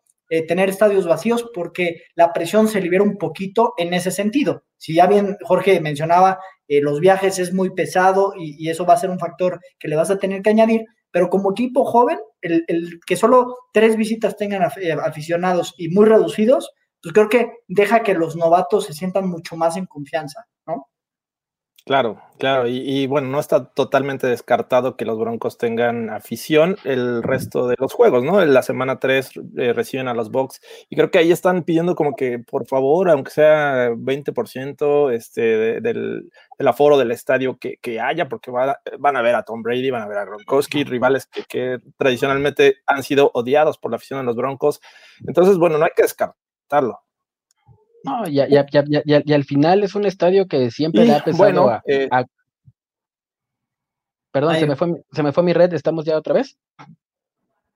tener 0.48 0.70
estadios 0.70 1.06
vacíos 1.06 1.50
porque 1.52 2.04
la 2.14 2.32
presión 2.32 2.66
se 2.66 2.80
libera 2.80 3.02
un 3.02 3.18
poquito 3.18 3.74
en 3.76 3.92
ese 3.92 4.10
sentido. 4.10 4.64
Si 4.78 4.94
ya 4.94 5.06
bien 5.06 5.36
Jorge 5.42 5.78
mencionaba, 5.78 6.38
los 6.66 7.00
viajes 7.00 7.38
es 7.38 7.52
muy 7.52 7.74
pesado 7.74 8.32
y, 8.38 8.70
eso 8.70 8.86
va 8.86 8.94
a 8.94 8.96
ser 8.96 9.10
un 9.10 9.18
factor 9.18 9.60
que 9.78 9.88
le 9.88 9.96
vas 9.96 10.10
a 10.10 10.18
tener 10.18 10.40
que 10.40 10.48
añadir, 10.48 10.86
pero 11.10 11.28
como 11.28 11.52
equipo 11.52 11.84
joven, 11.84 12.18
el 12.40 12.98
que 13.06 13.14
solo 13.14 13.58
tres 13.74 13.94
visitas 13.96 14.38
tengan 14.38 14.62
aficionados 14.62 15.74
y 15.76 15.90
muy 15.90 16.06
reducidos, 16.06 16.72
pues 17.02 17.12
creo 17.12 17.28
que 17.28 17.52
deja 17.68 18.02
que 18.02 18.14
los 18.14 18.36
novatos 18.36 18.86
se 18.86 18.94
sientan 18.94 19.28
mucho 19.28 19.56
más 19.56 19.76
en 19.76 19.86
confianza, 19.86 20.46
¿no? 20.66 20.88
Claro, 21.84 22.22
claro, 22.38 22.68
y, 22.68 23.08
bueno, 23.08 23.26
no 23.26 23.40
está 23.40 23.72
totalmente 23.72 24.28
descartado 24.28 24.96
que 24.96 25.04
los 25.04 25.18
Broncos 25.18 25.58
tengan 25.58 26.10
afición 26.10 26.76
el 26.84 27.24
resto 27.24 27.66
de 27.66 27.74
los 27.76 27.92
juegos, 27.92 28.22
¿no? 28.22 28.40
En 28.40 28.54
la 28.54 28.62
semana 28.62 29.00
3 29.00 29.30
eh, 29.56 29.72
reciben 29.72 30.06
a 30.06 30.14
los 30.14 30.30
Bucks 30.30 30.60
y 30.88 30.94
creo 30.94 31.10
que 31.10 31.18
ahí 31.18 31.32
están 31.32 31.64
pidiendo 31.64 31.96
como 31.96 32.14
que, 32.14 32.38
por 32.38 32.68
favor, 32.68 33.10
aunque 33.10 33.32
sea 33.32 33.90
20% 33.90 35.10
este, 35.10 35.80
del, 35.80 36.30
aforo 36.64 36.98
del 36.98 37.10
estadio 37.10 37.58
que, 37.58 38.00
haya, 38.00 38.28
porque 38.28 38.52
van 38.52 39.16
a 39.16 39.22
ver 39.22 39.34
a 39.34 39.42
Tom 39.42 39.62
Brady, 39.62 39.90
van 39.90 40.02
a 40.02 40.08
ver 40.08 40.18
a 40.18 40.24
Gronkowski, 40.24 40.84
rivales 40.84 41.26
que, 41.26 41.42
que 41.48 41.78
tradicionalmente 41.96 42.76
han 42.86 43.02
sido 43.02 43.32
odiados 43.34 43.78
por 43.78 43.90
la 43.90 43.96
afición 43.96 44.20
de 44.20 44.26
los 44.26 44.36
Broncos. 44.36 44.80
Entonces, 45.26 45.58
bueno, 45.58 45.78
no 45.78 45.84
hay 45.84 45.92
que 45.96 46.02
descartar 46.02 46.41
no, 48.04 48.28
y, 48.28 49.32
al 49.32 49.44
final 49.44 49.84
es 49.84 49.94
un 49.94 50.06
estadio 50.06 50.46
que 50.46 50.70
siempre 50.70 51.04
le 51.04 51.14
ha 51.14 51.24
pesado 51.24 51.38
bueno, 51.38 51.80
eh, 51.86 52.08
Perdón, 54.32 54.56
se 54.56 54.66
me, 54.66 54.76
fue, 54.76 55.04
se 55.12 55.22
me 55.22 55.32
fue 55.32 55.42
mi 55.42 55.52
red, 55.52 55.72
¿estamos 55.74 56.06
ya 56.06 56.16
otra 56.16 56.32
vez? 56.32 56.56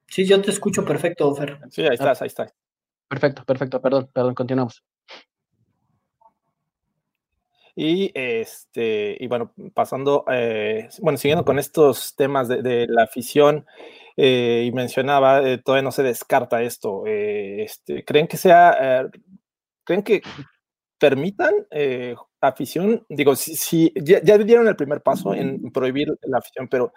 Sí, 0.08 0.24
yo 0.24 0.40
te 0.40 0.50
escucho 0.50 0.86
perfecto, 0.86 1.34
Fer. 1.34 1.60
Sí, 1.70 1.82
ahí 1.82 1.90
estás, 1.92 2.22
ahí 2.22 2.28
estás. 2.28 2.54
Perfecto, 3.08 3.44
perfecto, 3.44 3.82
perdón, 3.82 4.08
perdón, 4.12 4.34
continuamos. 4.34 4.82
Y 7.76 8.10
este, 8.14 9.16
y 9.20 9.26
bueno, 9.28 9.52
pasando, 9.74 10.24
eh, 10.30 10.88
bueno, 11.00 11.18
siguiendo 11.18 11.44
con 11.44 11.58
estos 11.58 12.16
temas 12.16 12.48
de 12.48 12.86
la 12.88 13.04
afición, 13.04 13.66
eh, 14.16 14.64
y 14.66 14.72
mencionaba, 14.72 15.42
eh, 15.42 15.58
todavía 15.58 15.82
no 15.82 15.92
se 15.92 16.02
descarta 16.02 16.62
esto. 16.62 17.06
Eh, 17.06 17.62
este, 17.64 18.04
¿Creen 18.04 18.26
que 18.26 18.38
sea, 18.38 19.08
creen 19.84 20.02
que 20.02 20.22
permitan 20.98 21.54
afición? 22.40 23.04
Digo, 23.08 23.36
si, 23.36 23.92
ya, 23.96 24.20
dieron 24.38 24.68
el 24.68 24.76
primer 24.76 25.02
paso 25.02 25.34
en 25.34 25.70
prohibir 25.72 26.08
la 26.22 26.38
afición, 26.38 26.68
pero 26.68 26.92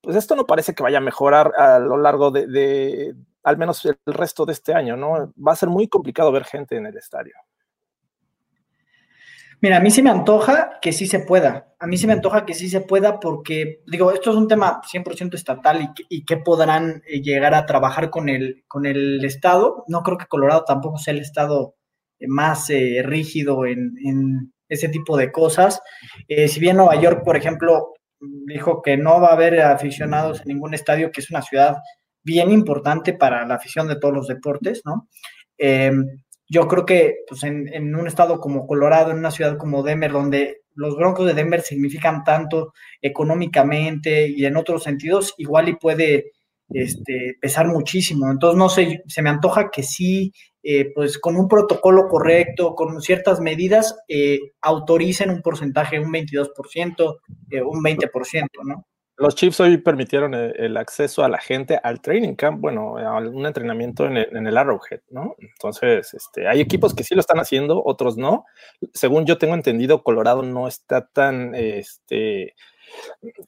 pues 0.00 0.16
esto 0.16 0.36
no 0.36 0.46
parece 0.46 0.74
que 0.74 0.82
vaya 0.82 0.98
a 0.98 1.00
mejorar 1.00 1.52
a 1.56 1.78
lo 1.78 1.96
largo 1.98 2.30
de 2.30 3.14
al 3.44 3.58
menos 3.58 3.84
el 3.84 3.96
resto 4.06 4.46
de 4.46 4.54
este 4.54 4.74
año, 4.74 4.96
¿no? 4.96 5.32
Va 5.36 5.52
a 5.52 5.56
ser 5.56 5.68
muy 5.68 5.88
complicado 5.88 6.32
ver 6.32 6.44
gente 6.44 6.76
en 6.76 6.86
el 6.86 6.96
estadio. 6.96 7.34
Mira, 9.64 9.78
a 9.78 9.80
mí 9.80 9.90
sí 9.90 10.02
me 10.02 10.10
antoja 10.10 10.78
que 10.82 10.92
sí 10.92 11.06
se 11.06 11.20
pueda. 11.20 11.74
A 11.78 11.86
mí 11.86 11.96
sí 11.96 12.06
me 12.06 12.12
antoja 12.12 12.44
que 12.44 12.52
sí 12.52 12.68
se 12.68 12.82
pueda 12.82 13.18
porque, 13.18 13.80
digo, 13.86 14.12
esto 14.12 14.30
es 14.30 14.36
un 14.36 14.46
tema 14.46 14.82
100% 14.82 15.36
estatal 15.36 15.94
y, 16.10 16.26
que 16.26 16.36
podrán 16.36 17.02
eh, 17.06 17.22
llegar 17.22 17.54
a 17.54 17.64
trabajar 17.64 18.10
con 18.10 18.28
el, 18.28 18.62
con 18.68 18.84
el 18.84 19.24
Estado. 19.24 19.82
No 19.88 20.02
creo 20.02 20.18
que 20.18 20.26
Colorado 20.26 20.64
tampoco 20.66 20.98
sea 20.98 21.14
el 21.14 21.20
Estado 21.20 21.76
eh, 22.18 22.26
más 22.28 22.68
eh, 22.68 23.00
rígido 23.02 23.64
en, 23.64 24.52
ese 24.68 24.90
tipo 24.90 25.16
de 25.16 25.32
cosas. 25.32 25.80
si 26.28 26.60
bien 26.60 26.76
Nueva 26.76 26.96
York, 26.96 27.22
por 27.24 27.38
ejemplo, 27.38 27.94
dijo 28.20 28.82
que 28.82 28.98
no 28.98 29.18
va 29.18 29.28
a 29.28 29.32
haber 29.32 29.62
aficionados 29.62 30.42
en 30.42 30.48
ningún 30.48 30.74
estadio, 30.74 31.10
que 31.10 31.22
es 31.22 31.30
una 31.30 31.40
ciudad 31.40 31.78
bien 32.22 32.50
importante 32.50 33.14
para 33.14 33.46
la 33.46 33.54
afición 33.54 33.88
de 33.88 33.96
todos 33.96 34.12
los 34.12 34.28
deportes, 34.28 34.82
¿no? 34.84 35.08
Yo 36.48 36.68
creo 36.68 36.84
que 36.86 37.16
pues, 37.28 37.42
en, 37.44 37.94
un 37.94 38.06
estado 38.06 38.40
como 38.40 38.66
Colorado, 38.66 39.10
en 39.10 39.18
una 39.18 39.30
ciudad 39.30 39.56
como 39.56 39.82
Denver, 39.82 40.12
donde 40.12 40.62
los 40.74 40.96
Broncos 40.96 41.26
de 41.26 41.34
Denver 41.34 41.62
significan 41.62 42.24
tanto 42.24 42.72
económicamente 43.00 44.28
y 44.28 44.44
en 44.44 44.56
otros 44.56 44.82
sentidos, 44.82 45.34
igual 45.38 45.68
y 45.68 45.76
puede 45.76 46.32
este, 46.70 47.36
pesar 47.40 47.68
muchísimo. 47.68 48.30
Entonces, 48.30 48.58
no 48.58 48.68
sé, 48.68 49.02
se 49.06 49.22
me 49.22 49.30
antoja 49.30 49.70
que 49.70 49.82
sí, 49.82 50.32
eh, 50.62 50.90
pues 50.94 51.18
con 51.18 51.36
un 51.36 51.46
protocolo 51.46 52.08
correcto, 52.08 52.74
con 52.74 53.00
ciertas 53.00 53.40
medidas, 53.40 53.96
eh, 54.08 54.38
autoricen 54.62 55.30
un 55.30 55.42
porcentaje, 55.42 56.00
un 56.00 56.10
22%, 56.10 57.18
eh, 57.50 57.62
un 57.62 57.82
20%, 57.82 58.62
¿no? 58.64 58.86
Los 59.16 59.36
Chiefs 59.36 59.60
hoy 59.60 59.76
permitieron 59.78 60.34
el, 60.34 60.76
acceso 60.76 61.22
a 61.22 61.28
la 61.28 61.38
gente 61.38 61.78
al 61.82 62.00
training 62.00 62.34
camp, 62.34 62.60
bueno, 62.60 62.98
a 62.98 63.18
un 63.18 63.46
entrenamiento 63.46 64.06
en 64.06 64.16
el, 64.16 64.56
Arrowhead, 64.56 65.02
¿no? 65.10 65.36
Entonces, 65.38 66.12
este, 66.14 66.48
hay 66.48 66.60
equipos 66.60 66.94
que 66.94 67.04
sí 67.04 67.14
lo 67.14 67.20
están 67.20 67.38
haciendo, 67.38 67.80
otros 67.84 68.16
no. 68.16 68.44
Según 68.92 69.24
yo 69.24 69.38
tengo 69.38 69.54
entendido, 69.54 70.02
Colorado 70.02 70.42
no 70.42 70.66
está 70.66 71.06
tan, 71.06 71.54
este, 71.54 72.54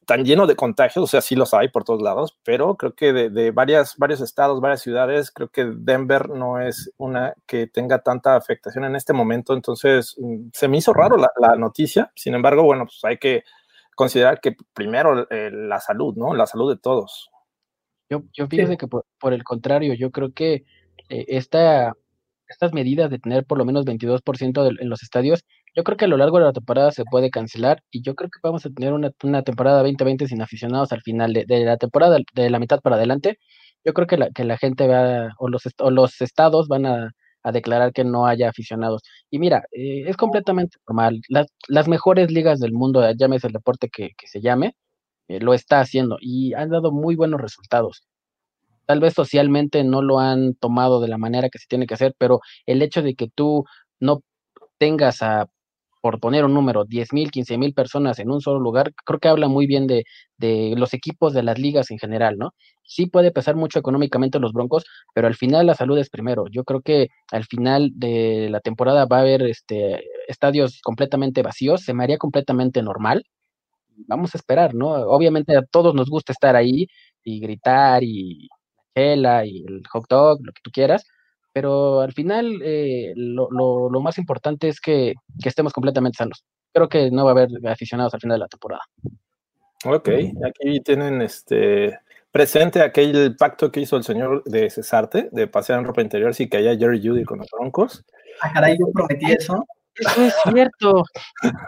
tan 0.04 0.24
lleno 0.24 0.46
de 0.46 0.54
contagios, 0.54 1.02
o 1.02 1.06
sea, 1.06 1.20
sí 1.20 1.34
los 1.34 1.52
hay 1.52 1.68
por 1.68 1.82
todos 1.82 2.00
lados, 2.00 2.38
pero 2.44 2.76
creo 2.76 2.94
que 2.94 3.12
de, 3.12 3.50
varias, 3.50 3.96
varios 3.96 4.20
estados, 4.20 4.60
varias 4.60 4.82
ciudades, 4.82 5.32
creo 5.32 5.48
que 5.48 5.64
Denver 5.64 6.28
no 6.30 6.60
es 6.60 6.92
una 6.96 7.34
que 7.46 7.66
tenga 7.66 7.98
tanta 8.00 8.36
afectación 8.36 8.84
en 8.84 8.94
este 8.96 9.12
momento, 9.12 9.52
entonces 9.52 10.14
mm, 10.18 10.48
se 10.52 10.68
me 10.68 10.78
hizo 10.78 10.92
raro 10.92 11.16
la, 11.16 11.30
la 11.38 11.56
noticia, 11.56 12.12
sin 12.14 12.34
embargo, 12.34 12.62
bueno, 12.62 12.84
pues 12.84 13.00
hay 13.04 13.18
que 13.18 13.42
considerar 13.96 14.40
que 14.40 14.54
primero 14.74 15.28
eh, 15.30 15.50
la 15.50 15.80
salud, 15.80 16.14
¿no? 16.16 16.34
La 16.34 16.46
salud 16.46 16.72
de 16.72 16.78
todos. 16.78 17.30
Yo, 18.08 18.22
yo 18.32 18.46
fíjese 18.46 18.76
que 18.76 18.86
por, 18.86 19.32
el 19.32 19.42
contrario, 19.42 19.94
yo 19.94 20.12
creo 20.12 20.32
que 20.32 20.64
eh, 21.08 21.24
esta, 21.26 21.94
estas 22.46 22.72
medidas 22.72 23.10
de 23.10 23.18
tener 23.18 23.44
por 23.44 23.58
lo 23.58 23.64
menos 23.64 23.84
22% 23.84 24.76
en 24.80 24.88
los 24.88 25.02
estadios, 25.02 25.44
yo 25.74 25.82
creo 25.82 25.96
que 25.96 26.04
a 26.04 26.08
lo 26.08 26.16
largo 26.16 26.38
de 26.38 26.44
la 26.44 26.52
temporada 26.52 26.92
se 26.92 27.04
puede 27.04 27.30
cancelar 27.30 27.82
y 27.90 28.02
yo 28.02 28.14
creo 28.14 28.30
que 28.30 28.38
vamos 28.42 28.64
a 28.64 28.70
tener 28.70 28.92
una, 28.92 29.42
temporada 29.42 29.78
2020 29.82 30.28
sin 30.28 30.40
aficionados 30.40 30.92
al 30.92 31.02
final 31.02 31.32
de, 31.32 31.64
la 31.64 31.76
temporada, 31.78 32.18
de 32.34 32.50
la 32.50 32.58
mitad 32.60 32.80
para 32.80 32.96
adelante. 32.96 33.38
Yo 33.84 33.92
creo 33.92 34.06
que 34.06 34.18
la, 34.18 34.30
que 34.30 34.44
la 34.44 34.58
gente 34.58 34.86
va, 34.86 35.30
o 35.38 35.48
los, 35.48 35.62
o 35.78 35.90
los 35.90 36.20
estados 36.20 36.68
van 36.68 36.86
a, 36.86 37.12
a 37.46 37.52
declarar 37.52 37.92
que 37.92 38.04
no 38.04 38.26
haya 38.26 38.48
aficionados. 38.48 39.02
Y 39.30 39.38
mira, 39.38 39.66
eh, 39.70 40.04
es 40.08 40.16
completamente 40.16 40.78
normal. 40.88 41.20
Las, 41.28 41.46
las, 41.68 41.86
mejores 41.86 42.32
ligas 42.32 42.58
del 42.58 42.72
mundo, 42.72 43.08
llámese 43.12 43.46
el 43.46 43.52
deporte 43.52 43.88
que, 43.88 44.14
se 44.26 44.40
llame, 44.40 44.74
eh, 45.28 45.38
lo 45.40 45.54
está 45.54 45.80
haciendo 45.80 46.18
y 46.20 46.54
han 46.54 46.70
dado 46.70 46.90
muy 46.90 47.14
buenos 47.14 47.40
resultados. 47.40 48.02
Tal 48.86 49.00
vez 49.00 49.14
socialmente 49.14 49.84
no 49.84 50.02
lo 50.02 50.18
han 50.18 50.54
tomado 50.54 51.00
de 51.00 51.08
la 51.08 51.18
manera 51.18 51.48
que 51.48 51.58
se 51.58 51.66
tiene 51.68 51.86
que 51.86 51.94
hacer, 51.94 52.14
pero 52.18 52.40
el 52.66 52.82
hecho 52.82 53.02
de 53.02 53.14
que 53.14 53.28
tú 53.28 53.64
no 54.00 54.22
tengas 54.78 55.22
a 55.22 55.46
por 56.06 56.20
poner 56.20 56.44
un 56.44 56.54
número, 56.54 56.84
10 56.84 57.12
mil, 57.12 57.32
15 57.32 57.58
mil 57.58 57.74
personas 57.74 58.20
en 58.20 58.30
un 58.30 58.40
solo 58.40 58.60
lugar, 58.60 58.92
creo 59.04 59.18
que 59.18 59.26
habla 59.26 59.48
muy 59.48 59.66
bien 59.66 59.88
de, 59.88 60.04
los 60.76 60.94
equipos 60.94 61.34
de 61.34 61.42
las 61.42 61.58
ligas 61.58 61.90
en 61.90 61.98
general, 61.98 62.38
¿no? 62.38 62.52
Sí 62.84 63.06
puede 63.06 63.32
pesar 63.32 63.56
mucho 63.56 63.80
económicamente 63.80 64.38
los 64.38 64.52
Broncos, 64.52 64.84
pero 65.12 65.26
al 65.26 65.34
final 65.34 65.66
la 65.66 65.74
salud 65.74 65.98
es 65.98 66.08
primero. 66.08 66.44
Yo 66.48 66.62
creo 66.62 66.80
que 66.80 67.08
al 67.32 67.44
final 67.44 67.90
de 67.96 68.48
la 68.50 68.60
temporada 68.60 69.04
va 69.06 69.16
a 69.18 69.20
haber 69.22 69.42
este, 69.42 70.04
estadios 70.28 70.80
completamente 70.80 71.42
vacíos, 71.42 71.82
se 71.82 71.92
me 71.92 72.04
haría 72.04 72.18
completamente 72.18 72.82
normal. 72.82 73.24
Vamos 74.06 74.32
a 74.32 74.38
esperar, 74.38 74.76
¿no? 74.76 74.90
Obviamente 74.90 75.56
a 75.56 75.62
todos 75.64 75.92
nos 75.92 76.08
gusta 76.08 76.32
estar 76.32 76.54
ahí 76.54 76.86
y 77.24 77.40
gritar 77.40 78.04
y 78.04 78.48
la 78.94 79.02
chela 79.02 79.44
y 79.44 79.64
el 79.66 79.82
hot 79.90 80.06
dog, 80.08 80.38
lo 80.40 80.52
que 80.52 80.62
tú 80.62 80.70
quieras, 80.70 81.04
pero 81.56 82.02
al 82.02 82.12
final 82.12 82.60
eh, 82.62 83.14
lo, 83.16 83.48
lo, 83.50 84.00
más 84.02 84.18
importante 84.18 84.68
es 84.68 84.78
que, 84.78 85.14
que, 85.42 85.48
estemos 85.48 85.72
completamente 85.72 86.18
sanos. 86.18 86.44
Creo 86.70 86.86
que 86.86 87.10
no 87.10 87.24
va 87.24 87.30
a 87.30 87.32
haber 87.32 87.48
aficionados 87.66 88.12
al 88.12 88.20
final 88.20 88.34
de 88.34 88.40
la 88.40 88.48
temporada. 88.48 88.82
Ok, 89.86 90.10
aquí 90.44 90.80
tienen 90.80 91.22
este 91.22 91.98
presente 92.30 92.82
aquel 92.82 93.36
pacto 93.36 93.72
que 93.72 93.80
hizo 93.80 93.96
el 93.96 94.04
señor 94.04 94.44
de 94.44 94.68
Cesarte 94.68 95.30
de 95.32 95.46
pasear 95.46 95.78
en 95.78 95.86
ropa 95.86 96.02
interior 96.02 96.36
que 96.36 96.56
haya 96.58 96.76
Jerry 96.76 97.00
Judy 97.02 97.24
con 97.24 97.38
los 97.38 97.48
broncos. 97.50 98.04
Ah, 98.42 98.52
caray, 98.52 98.76
yo 98.78 98.92
prometí 98.92 99.32
eso. 99.32 99.66
Eso 99.98 100.22
es 100.22 100.34
cierto, 100.52 101.04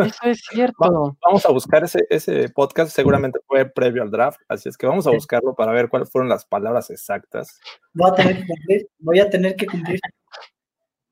eso 0.01 0.25
es 0.25 0.43
cierto. 0.51 1.17
Vamos 1.25 1.47
a 1.47 1.53
buscar 1.53 1.85
ese, 1.85 2.07
ese 2.11 2.49
podcast, 2.51 2.91
seguramente 2.95 3.39
fue 3.47 3.65
previo 3.65 4.03
al 4.03 4.11
draft, 4.11 4.41
así 4.49 4.69
es 4.69 4.77
que 4.77 4.87
vamos 4.87 5.07
a 5.07 5.11
buscarlo 5.11 5.55
para 5.55 5.73
ver 5.73 5.89
cuáles 5.89 6.11
fueron 6.11 6.29
las 6.29 6.45
palabras 6.45 6.91
exactas. 6.91 7.59
Voy 7.95 8.11
a 8.11 8.15
tener 8.15 8.37
que 8.39 8.47
cumplir, 8.47 8.89
voy 8.99 9.21
a 9.21 9.31
tener 9.31 9.57
que 9.57 9.67
cumplir. 9.67 10.01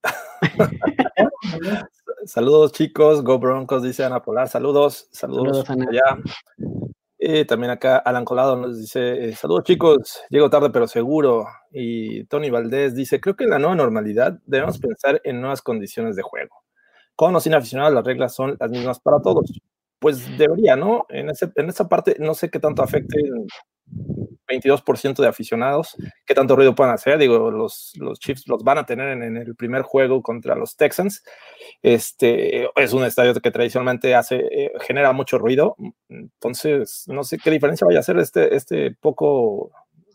Saludos 2.27 2.73
chicos, 2.73 3.23
Go 3.23 3.39
Broncos, 3.39 3.83
dice 3.83 4.05
Ana 4.05 4.23
Polar. 4.23 4.49
Saludos, 4.49 5.09
saludos, 5.13 5.65
Saludos, 5.67 5.71
Ana. 5.71 5.87
allá. 5.91 6.23
Y 7.19 7.45
también 7.47 7.71
acá 7.71 7.97
Alan 7.99 8.25
Colado 8.25 8.57
nos 8.57 8.79
dice, 8.79 9.29
eh, 9.29 9.35
saludos 9.35 9.65
chicos, 9.65 10.21
llego 10.29 10.51
tarde 10.51 10.71
pero 10.71 10.87
seguro. 10.87 11.47
Y 11.71 12.25
Tony 12.25 12.51
Valdés 12.51 12.95
dice, 12.95 13.21
creo 13.21 13.37
que 13.37 13.45
en 13.45 13.51
la 13.51 13.59
nueva 13.59 13.75
normalidad 13.75 14.39
debemos 14.45 14.79
pensar 14.79 15.21
en 15.25 15.41
nuevas 15.41 15.63
condiciones 15.63 16.15
de 16.17 16.23
juego. 16.23 16.66
Con 17.17 17.35
o 17.35 17.41
sin 17.41 17.55
aficionados, 17.55 17.93
las 17.95 18.05
reglas 18.05 18.35
son 18.35 18.57
las 18.61 18.71
mismas 18.71 19.01
para 19.01 19.21
todos. 19.21 19.51
Pues 19.99 20.37
debería, 20.39 20.77
¿no? 20.77 21.07
En, 21.09 21.31
ese, 21.31 21.51
en 21.57 21.69
esa 21.71 21.89
parte 21.89 22.17
no 22.21 22.35
sé 22.35 22.51
qué 22.51 22.61
tanto 22.61 22.83
afecte 22.83 23.19
el 23.19 23.47
22% 24.49 25.17
de 25.23 25.27
aficionados, 25.29 25.97
qué 26.25 26.35
tanto 26.35 26.55
ruido 26.55 26.75
puedan 26.75 26.93
hacer. 26.95 27.19
Digo, 27.19 27.51
los, 27.51 27.93
los 27.99 28.21
Chiefs 28.21 28.47
los 28.47 28.63
van 28.63 28.79
a 28.79 28.87
tener 28.87 29.09
en, 29.09 29.23
en 29.23 29.37
el 29.39 29.57
primer 29.57 29.83
juego 29.83 30.23
contra 30.23 30.55
los 30.55 30.77
Texans. 30.77 31.25
Este 31.83 32.69
es 32.77 32.93
un 32.93 33.05
estadio 33.05 33.35
que 33.35 33.51
tradicionalmente 33.51 34.15
hace, 34.15 34.37
eh, 34.51 34.73
genera 34.81 35.13
mucho 35.13 35.39
ruido. 35.39 35.77
Entonces, 36.09 37.05
no 37.09 37.25
sé 37.25 37.39
qué 37.39 37.51
diferencia 37.51 37.87
vaya 37.87 37.99
a 37.99 38.01
hacer 38.01 38.19
este, 38.19 38.55
este 38.55 38.93
poco, 39.01 39.73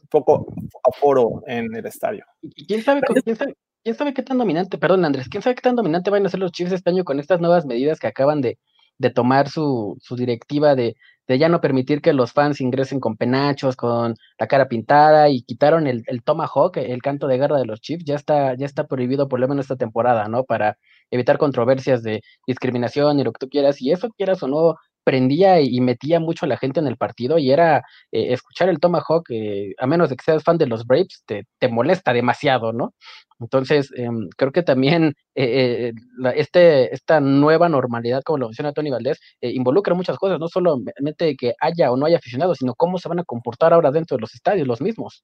poco 0.09 0.45
aforo 0.83 1.41
en 1.47 1.73
el 1.75 1.85
estadio. 1.85 2.25
¿Y 2.41 2.65
quién 2.67 2.83
sabe, 2.83 3.01
con- 3.01 3.15
quién 3.21 3.35
sabe, 3.35 3.55
quién 3.83 3.95
sabe 3.95 4.13
qué 4.13 4.23
tan 4.23 4.37
dominante, 4.37 4.77
perdón 4.77 5.05
Andrés, 5.05 5.29
quién 5.29 5.43
sabe 5.43 5.55
qué 5.55 5.61
tan 5.61 5.75
dominante 5.75 6.09
van 6.11 6.25
a 6.25 6.29
ser 6.29 6.39
los 6.39 6.51
Chiefs 6.51 6.73
este 6.73 6.89
año 6.89 7.03
con 7.03 7.19
estas 7.19 7.39
nuevas 7.41 7.65
medidas 7.65 7.99
que 7.99 8.07
acaban 8.07 8.41
de, 8.41 8.59
de 8.97 9.09
tomar 9.09 9.49
su, 9.49 9.97
su 10.01 10.15
directiva 10.15 10.75
de, 10.75 10.95
de 11.27 11.39
ya 11.39 11.49
no 11.49 11.61
permitir 11.61 12.01
que 12.01 12.13
los 12.13 12.33
fans 12.33 12.61
ingresen 12.61 12.99
con 12.99 13.17
penachos, 13.17 13.75
con 13.75 14.15
la 14.37 14.47
cara 14.47 14.67
pintada 14.67 15.29
y 15.29 15.43
quitaron 15.43 15.87
el, 15.87 16.03
el 16.07 16.23
tomahawk, 16.23 16.77
el 16.77 17.01
canto 17.01 17.27
de 17.27 17.37
guerra 17.37 17.57
de 17.57 17.65
los 17.65 17.81
Chiefs, 17.81 18.05
ya 18.05 18.15
está, 18.15 18.55
ya 18.55 18.65
está 18.65 18.85
prohibido 18.87 19.27
por 19.27 19.39
lo 19.39 19.47
menos 19.47 19.65
esta 19.65 19.75
temporada, 19.77 20.27
¿no? 20.27 20.43
Para 20.43 20.77
evitar 21.09 21.37
controversias 21.37 22.03
de 22.03 22.21
discriminación 22.47 23.19
y 23.19 23.23
lo 23.23 23.31
que 23.33 23.39
tú 23.39 23.49
quieras, 23.49 23.81
y 23.81 23.91
eso 23.91 24.09
quieras 24.09 24.43
o 24.43 24.47
no, 24.47 24.75
prendía 25.03 25.61
y 25.61 25.79
metía 25.81 26.19
mucho 26.19 26.45
a 26.45 26.49
la 26.49 26.57
gente 26.57 26.79
en 26.79 26.87
el 26.87 26.97
partido 26.97 27.37
y 27.37 27.51
era 27.51 27.79
eh, 28.11 28.33
escuchar 28.33 28.69
el 28.69 28.79
Tomahawk, 28.79 29.25
eh, 29.29 29.73
a 29.77 29.87
menos 29.87 30.09
de 30.09 30.15
que 30.15 30.23
seas 30.23 30.43
fan 30.43 30.57
de 30.57 30.67
los 30.67 30.85
Braves, 30.85 31.23
te, 31.25 31.45
te 31.59 31.67
molesta 31.67 32.13
demasiado, 32.13 32.73
¿no? 32.73 32.93
Entonces, 33.39 33.91
em, 33.95 34.29
creo 34.37 34.51
que 34.51 34.63
también 34.63 35.15
eh, 35.35 35.91
eh, 35.91 36.33
este, 36.35 36.93
esta 36.93 37.19
nueva 37.19 37.69
normalidad, 37.69 38.21
como 38.23 38.37
lo 38.37 38.47
menciona 38.47 38.73
Tony 38.73 38.91
Valdés, 38.91 39.19
involucra 39.41 39.95
muchas 39.95 40.17
cosas, 40.17 40.39
no 40.39 40.47
solamente 40.47 41.35
que 41.35 41.53
haya 41.59 41.91
o 41.91 41.97
no 41.97 42.05
haya 42.05 42.17
aficionados, 42.17 42.59
sino 42.59 42.75
cómo 42.75 42.97
se 42.97 43.09
van 43.09 43.19
a 43.19 43.23
comportar 43.23 43.73
ahora 43.73 43.91
dentro 43.91 44.17
de 44.17 44.21
los 44.21 44.33
estadios, 44.35 44.67
los 44.67 44.81
mismos. 44.81 45.23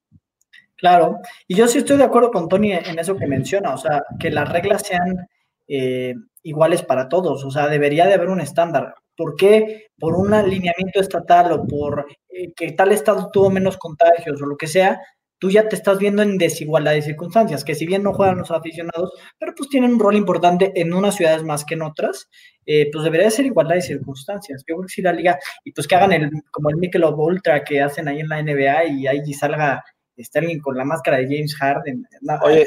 Claro, 0.76 1.18
y 1.48 1.56
yo 1.56 1.66
sí 1.66 1.78
estoy 1.78 1.96
de 1.96 2.04
acuerdo 2.04 2.30
con 2.30 2.48
Tony 2.48 2.72
en 2.72 2.98
eso 2.98 3.16
que 3.16 3.26
menciona, 3.26 3.74
o 3.74 3.78
sea, 3.78 4.04
que 4.18 4.30
las 4.30 4.48
reglas 4.48 4.82
sean 4.82 5.28
eh, 5.66 6.14
iguales 6.42 6.82
para 6.82 7.08
todos, 7.08 7.44
o 7.44 7.50
sea, 7.50 7.68
debería 7.68 8.06
de 8.06 8.14
haber 8.14 8.28
un 8.28 8.40
estándar. 8.40 8.94
¿Por 9.16 9.34
qué? 9.36 9.88
Por 9.98 10.14
un 10.14 10.32
alineamiento 10.32 11.00
estatal 11.00 11.52
o 11.52 11.66
por 11.66 12.06
eh, 12.28 12.52
que 12.54 12.72
tal 12.72 12.92
estado 12.92 13.30
tuvo 13.32 13.50
menos 13.50 13.76
contagios 13.76 14.40
o 14.40 14.46
lo 14.46 14.56
que 14.56 14.68
sea, 14.68 15.00
tú 15.38 15.50
ya 15.50 15.68
te 15.68 15.76
estás 15.76 15.98
viendo 15.98 16.22
en 16.22 16.38
desigualdad 16.38 16.92
de 16.92 17.02
circunstancias, 17.02 17.64
que 17.64 17.74
si 17.74 17.86
bien 17.86 18.02
no 18.02 18.12
juegan 18.12 18.38
los 18.38 18.50
aficionados, 18.50 19.12
pero 19.38 19.54
pues 19.56 19.68
tienen 19.68 19.92
un 19.92 20.00
rol 20.00 20.16
importante 20.16 20.72
en 20.74 20.92
unas 20.92 21.16
ciudades 21.16 21.44
más 21.44 21.64
que 21.64 21.74
en 21.74 21.82
otras, 21.82 22.28
eh, 22.66 22.90
pues 22.92 23.04
debería 23.04 23.26
de 23.26 23.32
ser 23.32 23.46
igualdad 23.46 23.76
de 23.76 23.82
circunstancias. 23.82 24.64
Yo 24.66 24.76
creo 24.76 24.86
que 24.86 24.92
si 24.92 25.02
la 25.02 25.12
liga, 25.12 25.38
y 25.64 25.72
pues 25.72 25.86
que 25.86 25.94
hagan 25.94 26.12
el, 26.12 26.30
como 26.50 26.70
el 26.70 26.76
Michelob 26.76 27.18
Ultra 27.18 27.64
que 27.64 27.80
hacen 27.80 28.08
ahí 28.08 28.20
en 28.20 28.28
la 28.28 28.42
NBA 28.42 28.84
y 28.86 29.06
ahí 29.06 29.32
salga 29.34 29.82
está 30.22 30.40
alguien 30.40 30.58
con 30.60 30.76
la 30.76 30.84
máscara 30.84 31.18
de 31.18 31.24
James 31.24 31.54
Harden. 31.56 32.04
No, 32.22 32.34
Oye, 32.42 32.66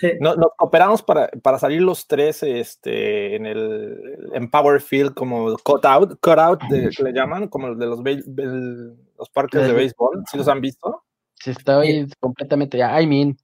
sí. 0.00 0.12
no- 0.20 0.34
nos 0.34 0.52
cooperamos 0.56 1.02
para, 1.02 1.28
para 1.42 1.58
salir 1.58 1.82
los 1.82 2.06
tres 2.06 2.42
este, 2.42 3.36
en 3.36 3.46
el 3.46 4.18
en 4.32 4.50
Power 4.50 4.80
Field 4.80 5.14
como 5.14 5.56
cut 5.58 5.84
out, 5.84 6.18
cut 6.20 6.38
out 6.38 6.62
de- 6.70 6.90
que 6.90 7.02
le 7.02 7.12
llaman, 7.12 7.48
como 7.48 7.68
el 7.68 7.78
de 7.78 7.86
los, 7.86 8.02
be- 8.02 8.22
los 8.26 9.30
parques 9.32 9.62
de 9.66 9.72
béisbol, 9.72 10.24
¿sí 10.30 10.38
los 10.38 10.48
han 10.48 10.60
visto? 10.60 11.04
Si 11.34 11.50
estoy 11.50 12.10
completamente, 12.20 12.78
I 12.78 13.06
mean. 13.06 13.36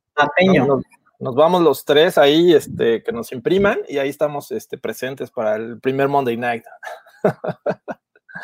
Nos, 0.66 0.82
nos 1.18 1.34
vamos 1.34 1.62
los 1.62 1.84
tres 1.84 2.18
ahí, 2.18 2.52
este, 2.52 3.02
que 3.02 3.12
nos 3.12 3.32
impriman 3.32 3.78
y 3.88 3.98
ahí 3.98 4.08
estamos 4.08 4.50
este, 4.52 4.76
presentes 4.78 5.30
para 5.30 5.56
el 5.56 5.80
primer 5.80 6.08
Monday 6.08 6.36
Night. 6.36 6.64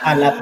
a 0.01 0.15
la 0.15 0.41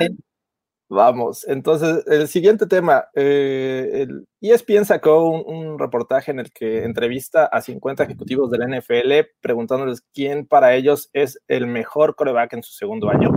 Vamos, 0.93 1.47
entonces 1.47 2.05
el 2.09 2.27
siguiente 2.27 2.67
tema, 2.67 3.05
eh, 3.15 3.91
el 3.93 4.27
ESPN 4.41 4.85
sacó 4.85 5.25
un, 5.25 5.79
reportaje 5.79 6.33
en 6.33 6.41
el 6.41 6.51
que 6.51 6.83
entrevista 6.83 7.47
a 7.47 7.61
50 7.61 8.03
ejecutivos 8.03 8.51
de 8.51 8.59
la 8.59 8.67
NFL 8.67 9.31
preguntándoles 9.41 10.03
quién 10.13 10.49
para 10.49 10.75
ellos 10.75 11.09
es 11.13 11.41
el 11.47 11.69
mejor 11.69 12.17
coreback 12.17 12.55
en 12.55 12.65
su 12.65 12.73
segundo 12.73 13.09
año. 13.09 13.31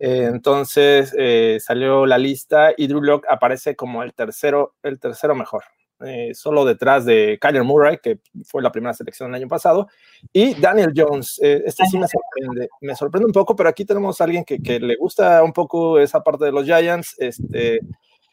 Eh, 0.00 0.24
entonces 0.24 1.14
eh, 1.16 1.58
salió 1.60 2.06
la 2.06 2.18
lista 2.18 2.72
y 2.76 2.88
Drew 2.88 3.02
Lock 3.02 3.24
aparece 3.28 3.76
como 3.76 4.02
el 4.02 4.12
tercero, 4.12 4.74
el 4.82 4.98
tercero 4.98 5.36
mejor, 5.36 5.62
eh, 6.04 6.34
solo 6.34 6.64
detrás 6.64 7.04
de 7.04 7.38
Kyler 7.40 7.64
Murray, 7.64 7.98
que 7.98 8.20
fue 8.44 8.62
la 8.62 8.72
primera 8.72 8.94
selección 8.94 9.30
del 9.30 9.42
año 9.42 9.48
pasado, 9.48 9.88
y 10.32 10.54
Daniel 10.54 10.92
Jones. 10.96 11.38
Eh, 11.42 11.62
este 11.66 11.84
sí 11.86 11.98
me 11.98 12.06
sorprende, 12.08 12.68
me 12.80 12.94
sorprende 12.96 13.26
un 13.26 13.32
poco, 13.32 13.54
pero 13.56 13.68
aquí 13.68 13.84
tenemos 13.84 14.20
a 14.20 14.24
alguien 14.24 14.44
que, 14.44 14.62
que 14.62 14.80
le 14.80 14.96
gusta 14.96 15.42
un 15.42 15.52
poco 15.52 15.98
esa 15.98 16.22
parte 16.22 16.44
de 16.44 16.52
los 16.52 16.64
Giants, 16.64 17.14
este, 17.18 17.80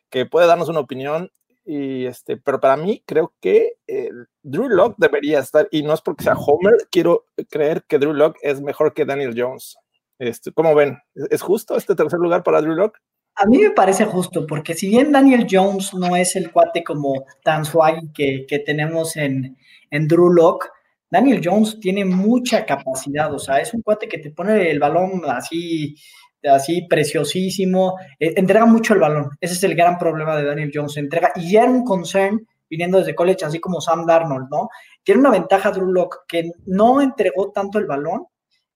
que 0.10 0.26
puede 0.26 0.48
darnos 0.48 0.70
una 0.70 0.80
opinión. 0.80 1.32
Y 1.66 2.06
este, 2.06 2.38
pero 2.38 2.60
para 2.60 2.78
mí 2.78 3.04
creo 3.06 3.34
que 3.40 3.74
eh, 3.86 4.10
Drew 4.42 4.70
Lock 4.70 4.96
debería 4.98 5.40
estar, 5.40 5.68
y 5.70 5.84
no 5.84 5.94
es 5.94 6.02
porque 6.02 6.24
sea 6.24 6.34
Homer, 6.34 6.88
quiero 6.90 7.26
creer 7.50 7.84
que 7.88 8.00
Drew 8.00 8.14
Lock 8.14 8.38
es 8.42 8.60
mejor 8.60 8.94
que 8.94 9.06
Daniel 9.06 9.36
Jones. 9.38 9.78
Este, 10.18 10.52
¿Cómo 10.52 10.74
ven? 10.74 10.98
¿Es 11.30 11.42
justo 11.42 11.78
este 11.78 11.96
tercer 11.96 12.20
lugar 12.20 12.44
para 12.44 12.62
Drew 12.62 12.74
Lock? 12.74 12.98
A 13.42 13.46
mí 13.46 13.58
me 13.58 13.72
parece 13.72 14.04
justo, 14.04 14.46
porque 14.46 14.74
si 14.74 14.90
bien 14.90 15.14
Daniel 15.14 15.48
Jones 15.50 15.94
no 15.94 16.18
es 16.18 16.36
el 16.36 16.52
cuate 16.52 16.84
como 16.84 17.24
tan 17.42 17.64
swaggy 17.64 18.12
que, 18.14 18.46
que 18.46 18.60
tenemos 18.60 19.16
en, 19.16 19.56
en 19.92 20.08
Drew 20.10 20.30
Lock, 20.30 20.70
Daniel 21.10 21.40
Jones 21.42 21.80
tiene 21.80 22.04
mucha 22.04 22.66
capacidad, 22.66 23.34
o 23.34 23.40
sea, 23.40 23.60
es 23.62 23.74
un 23.74 23.82
cuate 23.82 24.10
que 24.10 24.18
te 24.18 24.32
pone 24.32 24.70
el 24.70 24.80
balón 24.80 25.22
así, 25.26 25.96
así 26.44 26.86
preciosísimo, 26.90 27.98
eh, 28.20 28.34
entrega 28.36 28.66
mucho 28.66 28.94
el 28.94 29.00
balón, 29.00 29.30
ese 29.40 29.54
es 29.54 29.64
el 29.64 29.74
gran 29.74 29.98
problema 29.98 30.36
de 30.36 30.44
Daniel 30.44 30.72
Jones, 30.74 30.98
entrega, 30.98 31.32
y 31.38 31.54
ya 31.54 31.64
era 31.64 31.72
un 31.72 31.86
concern 31.86 32.46
viniendo 32.70 33.00
desde 33.00 33.16
college, 33.16 33.46
así 33.46 33.60
como 33.62 33.80
Sam 33.80 34.06
Darnold, 34.06 34.50
¿no? 34.52 34.68
Tiene 35.02 35.22
una 35.22 35.32
ventaja 35.32 35.72
Drew 35.72 35.94
Lock 35.94 36.26
que 36.28 36.52
no 36.66 37.02
entregó 37.02 37.54
tanto 37.54 37.80
el 37.80 37.86
balón, 37.86 38.26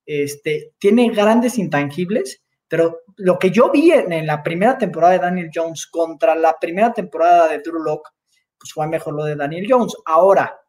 este, 0.06 0.71
tiene 0.80 1.10
grandes 1.10 1.58
intangibles, 1.60 2.42
pero 2.73 3.01
lo 3.17 3.38
que 3.38 3.51
yo 3.51 3.69
vi 3.71 3.91
en, 3.91 4.25
la 4.25 4.41
primera 4.41 4.75
temporada 4.79 5.13
de 5.13 5.19
Daniel 5.19 5.51
Jones 5.53 5.86
contra 5.86 6.33
la 6.33 6.55
primera 6.59 6.91
temporada 6.91 7.47
de 7.47 7.59
Drew 7.59 7.77
Lock, 7.77 8.09
pues 8.57 8.73
fue 8.73 8.88
mejor 8.88 9.13
lo 9.13 9.25
de 9.25 9.36
Daniel 9.36 9.67
Jones. 9.69 9.93
Ahora, 10.07 10.59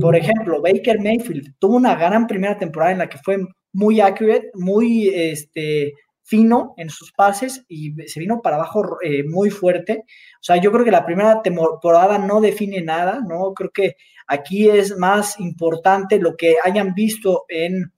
por 0.00 0.16
ejemplo, 0.16 0.62
Baker 0.62 0.98
Mayfield 0.98 1.56
tuvo 1.58 1.76
una 1.76 1.94
gran 1.94 2.26
primera 2.26 2.56
temporada 2.56 2.92
en 2.92 2.98
la 3.00 3.06
que 3.06 3.18
fue 3.18 3.36
muy 3.74 4.00
accurate, 4.00 4.50
muy 4.54 5.08
este, 5.08 5.92
fino 6.22 6.72
en 6.78 6.88
sus 6.88 7.12
pases 7.12 7.62
y 7.68 7.92
se 8.06 8.18
vino 8.18 8.40
para 8.40 8.56
abajo 8.56 8.96
eh, 9.02 9.22
muy 9.22 9.50
fuerte. 9.50 10.04
O 10.06 10.42
sea, 10.42 10.56
yo 10.56 10.72
creo 10.72 10.86
que 10.86 10.90
la 10.90 11.04
primera 11.04 11.42
temporada 11.42 12.16
no 12.16 12.40
define 12.40 12.80
nada, 12.80 13.20
¿no? 13.28 13.52
Creo 13.52 13.72
que 13.74 13.96
aquí 14.26 14.70
es 14.70 14.96
más 14.96 15.38
importante 15.38 16.18
lo 16.18 16.34
que 16.34 16.56
hayan 16.64 16.94
visto 16.94 17.44
en 17.50 17.92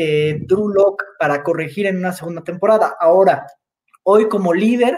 eh, 0.00 0.38
Drew 0.46 0.68
Lock 0.68 1.02
para 1.18 1.42
corregir 1.42 1.86
en 1.86 1.96
una 1.96 2.12
segunda 2.12 2.44
temporada. 2.44 2.94
Ahora, 3.00 3.44
hoy 4.04 4.28
como 4.28 4.54
líder, 4.54 4.96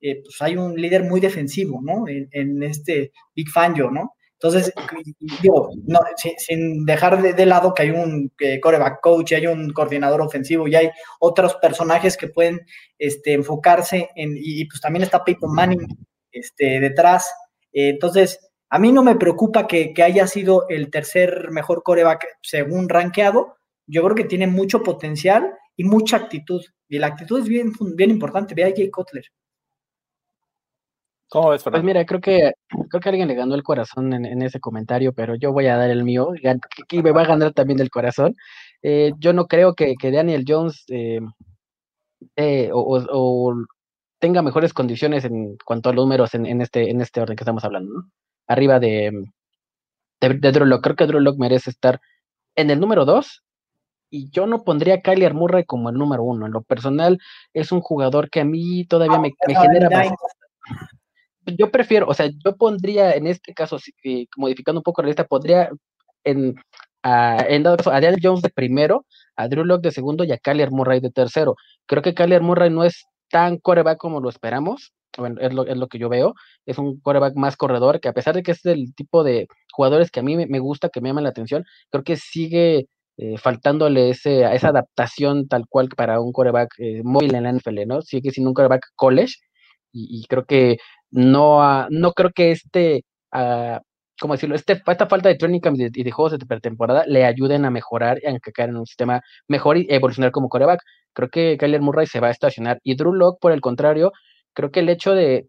eh, 0.00 0.22
pues 0.24 0.36
hay 0.40 0.56
un 0.56 0.74
líder 0.74 1.04
muy 1.04 1.20
defensivo, 1.20 1.80
¿no? 1.82 2.04
En, 2.08 2.62
este 2.62 3.12
Big 3.34 3.50
Fangio, 3.50 3.90
¿no? 3.90 4.14
Entonces, 4.40 4.72
digo, 5.42 5.68
sin, 6.38 6.86
dejar 6.86 7.20
de, 7.20 7.44
lado 7.44 7.74
que 7.74 7.82
hay 7.82 7.90
un 7.90 8.32
eh, 8.38 8.58
coreback 8.58 9.02
coach, 9.02 9.32
y 9.32 9.34
hay 9.34 9.46
un 9.48 9.70
coordinador 9.74 10.22
ofensivo 10.22 10.66
y 10.66 10.76
hay 10.76 10.90
otros 11.20 11.56
personajes 11.56 12.16
que 12.16 12.28
pueden 12.28 12.60
este, 12.98 13.34
enfocarse 13.34 14.08
en, 14.14 14.34
y, 14.34 14.62
y, 14.62 14.64
pues 14.64 14.80
también 14.80 15.02
está 15.02 15.24
Peyton 15.24 15.52
Manning 15.52 15.86
este, 16.32 16.80
detrás. 16.80 17.30
Eh, 17.72 17.90
entonces, 17.90 18.50
a 18.70 18.78
mí 18.78 18.92
no 18.92 19.02
me 19.02 19.16
preocupa 19.16 19.66
que, 19.66 19.92
que, 19.92 20.02
haya 20.04 20.26
sido 20.26 20.66
el 20.70 20.90
tercer 20.90 21.50
mejor 21.50 21.82
coreback 21.82 22.26
según 22.40 22.88
rankeado. 22.88 23.57
Yo 23.88 24.02
creo 24.04 24.14
que 24.14 24.24
tiene 24.24 24.46
mucho 24.46 24.82
potencial 24.82 25.50
y 25.76 25.84
mucha 25.84 26.16
actitud. 26.16 26.62
Y 26.88 26.98
la 26.98 27.08
actitud 27.08 27.40
es 27.40 27.48
bien, 27.48 27.72
bien 27.96 28.10
importante. 28.10 28.54
Ve 28.54 28.64
a 28.64 28.72
Jay 28.74 28.90
Cutler. 28.90 29.24
¿Cómo 31.30 31.50
ves, 31.50 31.62
Fernando? 31.62 31.84
Pues 31.84 31.94
mira, 31.94 32.06
creo 32.06 32.20
que 32.20 32.52
creo 32.88 33.00
que 33.00 33.08
alguien 33.08 33.28
le 33.28 33.34
ganó 33.34 33.54
el 33.54 33.62
corazón 33.62 34.12
en, 34.14 34.24
en 34.24 34.42
ese 34.42 34.60
comentario, 34.60 35.12
pero 35.12 35.34
yo 35.34 35.52
voy 35.52 35.66
a 35.66 35.76
dar 35.76 35.90
el 35.90 36.04
mío, 36.04 36.30
que 36.88 37.02
me 37.02 37.12
va 37.12 37.22
a 37.22 37.26
ganar 37.26 37.52
también 37.52 37.80
el 37.80 37.90
corazón. 37.90 38.34
Eh, 38.82 39.12
yo 39.18 39.32
no 39.34 39.46
creo 39.46 39.74
que, 39.74 39.94
que 39.96 40.10
Daniel 40.10 40.44
Jones 40.46 40.84
eh, 40.88 41.20
eh, 42.36 42.70
o, 42.72 42.80
o, 42.80 43.06
o, 43.10 43.54
tenga 44.18 44.42
mejores 44.42 44.72
condiciones 44.72 45.24
en 45.24 45.56
cuanto 45.64 45.90
a 45.90 45.92
los 45.92 46.04
números 46.04 46.34
en, 46.34 46.46
en, 46.46 46.62
este, 46.62 46.90
en 46.90 47.00
este 47.00 47.20
orden 47.20 47.36
que 47.36 47.42
estamos 47.44 47.64
hablando, 47.64 47.92
¿no? 47.92 48.10
Arriba 48.46 48.80
de, 48.80 49.12
de, 50.20 50.28
de 50.34 50.52
Drew 50.52 50.66
Lock. 50.66 50.82
Creo 50.82 50.96
que 50.96 51.06
Drew 51.06 51.20
Lock 51.20 51.38
merece 51.38 51.70
estar 51.70 52.00
en 52.56 52.70
el 52.70 52.80
número 52.80 53.04
2 53.04 53.44
y 54.10 54.30
yo 54.30 54.46
no 54.46 54.64
pondría 54.64 54.94
a 54.94 55.00
Kyler 55.00 55.34
Murray 55.34 55.64
como 55.64 55.90
el 55.90 55.96
número 55.96 56.22
uno. 56.22 56.46
En 56.46 56.52
lo 56.52 56.62
personal, 56.62 57.18
es 57.52 57.72
un 57.72 57.80
jugador 57.80 58.30
que 58.30 58.40
a 58.40 58.44
mí 58.44 58.84
todavía 58.86 59.18
me, 59.18 59.32
me 59.46 59.54
genera 59.54 59.88
bastante. 59.88 60.16
Yo 61.56 61.70
prefiero, 61.70 62.06
o 62.08 62.14
sea, 62.14 62.28
yo 62.44 62.56
pondría 62.56 63.12
en 63.12 63.26
este 63.26 63.54
caso, 63.54 63.78
modificando 64.36 64.80
un 64.80 64.82
poco 64.82 65.02
la 65.02 65.08
lista, 65.08 65.24
podría 65.24 65.70
en, 66.24 66.56
a, 67.02 67.44
en 67.48 67.62
dado 67.62 67.78
caso, 67.78 67.90
a 67.90 68.00
Daniel 68.00 68.20
Jones 68.22 68.42
de 68.42 68.50
primero, 68.50 69.06
a 69.36 69.48
Drew 69.48 69.64
Locke 69.64 69.84
de 69.84 69.92
segundo 69.92 70.24
y 70.24 70.32
a 70.32 70.38
Kyler 70.38 70.70
Murray 70.70 71.00
de 71.00 71.10
tercero. 71.10 71.56
Creo 71.86 72.02
que 72.02 72.14
Kyler 72.14 72.42
Murray 72.42 72.70
no 72.70 72.84
es 72.84 73.06
tan 73.30 73.58
coreback 73.58 73.98
como 73.98 74.20
lo 74.20 74.28
esperamos. 74.28 74.92
Bueno, 75.16 75.40
es 75.40 75.52
lo, 75.52 75.66
es 75.66 75.76
lo 75.76 75.88
que 75.88 75.98
yo 75.98 76.08
veo. 76.08 76.34
Es 76.66 76.78
un 76.78 77.00
coreback 77.00 77.34
más 77.34 77.56
corredor, 77.56 78.00
que 78.00 78.08
a 78.08 78.12
pesar 78.12 78.34
de 78.34 78.42
que 78.42 78.52
es 78.52 78.64
el 78.66 78.94
tipo 78.94 79.24
de 79.24 79.48
jugadores 79.72 80.10
que 80.10 80.20
a 80.20 80.22
mí 80.22 80.36
me, 80.36 80.46
me 80.46 80.58
gusta, 80.58 80.90
que 80.90 81.00
me 81.00 81.08
llaman 81.08 81.24
la 81.24 81.30
atención, 81.30 81.64
creo 81.90 82.04
que 82.04 82.16
sigue 82.16 82.88
eh, 83.18 83.36
faltándole 83.38 84.10
ese, 84.10 84.42
esa 84.54 84.68
adaptación 84.68 85.48
tal 85.48 85.64
cual 85.68 85.88
para 85.88 86.20
un 86.20 86.32
coreback 86.32 86.70
eh, 86.78 87.02
móvil 87.04 87.34
en 87.34 87.44
la 87.44 87.52
NFL, 87.52 87.86
¿no? 87.86 88.02
Sigue 88.02 88.30
siendo 88.30 88.50
un 88.50 88.54
coreback 88.54 88.86
college 88.96 89.34
y, 89.92 90.20
y 90.22 90.26
creo 90.26 90.44
que 90.46 90.78
no, 91.10 91.88
no 91.90 92.12
creo 92.12 92.30
que 92.32 92.52
este, 92.52 93.04
uh, 93.34 93.78
¿cómo 94.20 94.34
decirlo? 94.34 94.54
Este, 94.54 94.74
esta 94.86 95.06
falta 95.08 95.28
de 95.28 95.36
training 95.36 95.60
y 95.74 95.78
de, 95.78 95.90
de, 95.90 96.10
juegos 96.10 96.38
de 96.38 96.46
pretemporada 96.46 97.04
le 97.06 97.24
ayuden 97.24 97.64
a 97.64 97.70
mejorar 97.70 98.18
y 98.22 98.26
a 98.28 98.38
caer 98.38 98.70
en 98.70 98.76
un 98.76 98.86
sistema 98.86 99.20
mejor 99.48 99.78
y 99.78 99.86
evolucionar 99.90 100.30
como 100.32 100.48
coreback. 100.48 100.80
Creo 101.12 101.28
que 101.30 101.56
Kyler 101.58 101.80
Murray 101.80 102.06
se 102.06 102.20
va 102.20 102.28
a 102.28 102.30
estacionar 102.30 102.78
y 102.84 102.94
Drew 102.96 103.12
Locke, 103.12 103.38
por 103.40 103.52
el 103.52 103.60
contrario, 103.60 104.12
creo 104.54 104.70
que 104.70 104.80
el 104.80 104.88
hecho 104.90 105.14
de, 105.14 105.48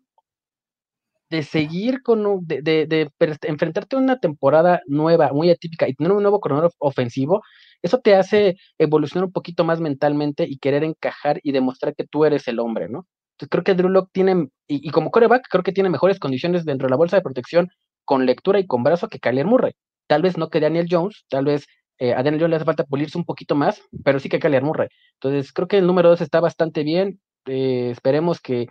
de 1.29 1.43
seguir 1.43 2.01
con 2.01 2.25
un, 2.25 2.45
de, 2.47 2.61
de, 2.61 2.85
de, 2.85 3.09
enfrentarte 3.43 3.95
a 3.95 3.99
una 3.99 4.19
temporada 4.19 4.81
nueva, 4.87 5.31
muy 5.31 5.49
atípica 5.51 5.87
y 5.87 5.93
tener 5.93 6.11
un 6.11 6.23
nuevo 6.23 6.39
corredor 6.39 6.71
ofensivo, 6.79 7.43
eso 7.81 7.99
te 7.99 8.15
hace 8.15 8.57
evolucionar 8.77 9.25
un 9.25 9.31
poquito 9.31 9.63
más 9.63 9.79
mentalmente 9.79 10.45
y 10.47 10.57
querer 10.57 10.83
encajar 10.83 11.39
y 11.43 11.51
demostrar 11.51 11.95
que 11.95 12.05
tú 12.05 12.25
eres 12.25 12.47
el 12.47 12.59
hombre, 12.59 12.89
¿no? 12.89 13.07
Entonces 13.33 13.49
creo 13.51 13.63
que 13.63 13.73
Drew 13.75 13.89
Locke 13.89 14.11
tiene, 14.11 14.49
y, 14.67 14.87
y, 14.87 14.91
como 14.91 15.11
coreback, 15.11 15.47
creo 15.49 15.63
que 15.63 15.71
tiene 15.71 15.89
mejores 15.89 16.19
condiciones 16.19 16.65
dentro 16.65 16.87
de 16.87 16.91
la 16.91 16.97
bolsa 16.97 17.15
de 17.15 17.21
protección 17.21 17.69
con 18.03 18.25
lectura 18.25 18.59
y 18.59 18.67
con 18.67 18.83
brazo 18.83 19.07
que 19.07 19.19
Kyler 19.19 19.45
Murray. 19.45 19.73
Tal 20.07 20.23
vez 20.23 20.37
no 20.37 20.49
que 20.49 20.59
Daniel 20.59 20.87
Jones, 20.89 21.25
tal 21.29 21.45
vez 21.45 21.67
eh, 21.99 22.13
a 22.13 22.23
Daniel 22.23 22.41
Jones 22.41 22.49
le 22.49 22.55
hace 22.55 22.65
falta 22.65 22.83
pulirse 22.85 23.17
un 23.17 23.25
poquito 23.25 23.55
más, 23.55 23.81
pero 24.03 24.19
sí 24.19 24.29
que 24.29 24.39
Kyler 24.39 24.63
Murray. 24.63 24.89
Entonces 25.15 25.53
creo 25.53 25.67
que 25.67 25.77
el 25.77 25.87
número 25.87 26.09
dos 26.09 26.21
está 26.21 26.39
bastante 26.39 26.83
bien. 26.83 27.21
Eh, 27.45 27.91
esperemos 27.91 28.41
que 28.41 28.67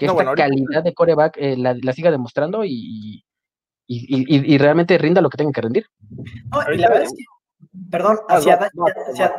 que 0.00 0.06
no, 0.06 0.12
esta 0.12 0.24
bueno, 0.24 0.34
calidad 0.34 0.82
de 0.82 0.94
coreback 0.94 1.36
eh, 1.36 1.56
la, 1.58 1.76
la, 1.82 1.92
siga 1.92 2.10
demostrando 2.10 2.64
y, 2.64 3.22
y, 3.86 4.16
y, 4.16 4.54
y, 4.54 4.58
realmente 4.58 4.96
rinda 4.96 5.20
lo 5.20 5.28
que 5.28 5.36
tenga 5.36 5.52
que 5.52 5.60
rendir. 5.60 5.86
No, 6.50 6.72
y 6.72 6.78
la 6.78 6.88
verdad 6.88 7.04
es 7.04 7.12
que, 7.12 7.24
perdón, 7.90 8.18
hacia, 8.28 8.54
hacia, 8.54 9.32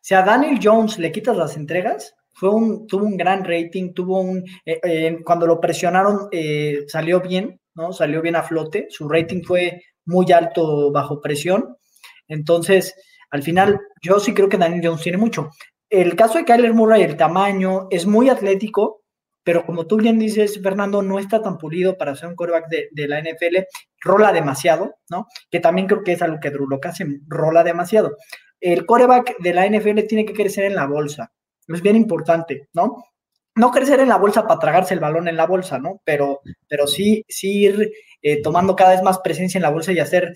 hacia, 0.00 0.22
Daniel 0.22 0.58
Jones 0.62 0.98
le 0.98 1.12
quitas 1.12 1.36
las 1.36 1.58
entregas, 1.58 2.14
fue 2.32 2.48
un, 2.48 2.86
tuvo 2.86 3.04
un 3.04 3.18
gran 3.18 3.44
rating, 3.44 3.92
tuvo 3.92 4.20
un, 4.20 4.38
eh, 4.64 4.80
eh, 4.82 5.18
cuando 5.24 5.46
lo 5.46 5.60
presionaron 5.60 6.28
eh, 6.32 6.84
salió 6.88 7.20
bien, 7.20 7.60
¿no? 7.74 7.92
Salió 7.92 8.22
bien 8.22 8.36
a 8.36 8.42
flote, 8.42 8.86
su 8.88 9.06
rating 9.08 9.42
fue 9.42 9.82
muy 10.06 10.32
alto 10.32 10.90
bajo 10.90 11.20
presión, 11.20 11.76
entonces, 12.28 12.94
al 13.30 13.42
final, 13.42 13.78
yo 14.00 14.18
sí 14.18 14.32
creo 14.32 14.48
que 14.48 14.56
Daniel 14.56 14.80
Jones 14.82 15.02
tiene 15.02 15.18
mucho. 15.18 15.50
El 15.90 16.16
caso 16.16 16.38
de 16.38 16.46
Kyler 16.46 16.72
Murray, 16.72 17.02
el 17.02 17.18
tamaño, 17.18 17.88
es 17.90 18.06
muy 18.06 18.30
atlético, 18.30 19.01
pero 19.44 19.64
como 19.64 19.86
tú 19.86 19.96
bien 19.96 20.18
dices, 20.18 20.60
Fernando, 20.62 21.02
no 21.02 21.18
está 21.18 21.42
tan 21.42 21.58
pulido 21.58 21.96
para 21.96 22.14
ser 22.14 22.28
un 22.28 22.36
quarterback 22.36 22.68
de, 22.68 23.08
la 23.08 23.20
NFL, 23.20 23.66
rola 24.00 24.32
demasiado, 24.32 24.96
¿no? 25.10 25.26
Que 25.50 25.60
también 25.60 25.86
creo 25.86 26.02
que 26.02 26.12
es 26.12 26.22
algo 26.22 26.38
que 26.40 26.50
Drew 26.50 26.68
Locke 26.68 26.86
hace, 26.86 27.06
rola 27.26 27.64
demasiado. 27.64 28.16
El 28.60 28.86
quarterback 28.86 29.36
de 29.38 29.54
la 29.54 29.66
NFL 29.66 30.06
tiene 30.08 30.24
que 30.24 30.34
crecer 30.34 30.64
en 30.64 30.74
la 30.74 30.86
bolsa, 30.86 31.32
es 31.68 31.82
bien 31.82 31.96
importante, 31.96 32.68
¿no? 32.72 33.04
No 33.54 33.70
crecer 33.70 34.00
en 34.00 34.08
la 34.08 34.16
bolsa 34.16 34.46
para 34.46 34.58
tragarse 34.58 34.94
el 34.94 35.00
balón 35.00 35.28
en 35.28 35.36
la 35.36 35.46
bolsa, 35.46 35.78
¿no? 35.78 36.00
Pero, 36.04 36.40
pero 36.68 36.86
sí, 36.86 37.24
sí 37.28 37.64
ir 37.64 37.92
eh, 38.22 38.40
tomando 38.40 38.76
cada 38.76 38.92
vez 38.92 39.02
más 39.02 39.18
presencia 39.18 39.58
en 39.58 39.62
la 39.62 39.70
bolsa 39.70 39.92
y 39.92 39.98
hacer 39.98 40.32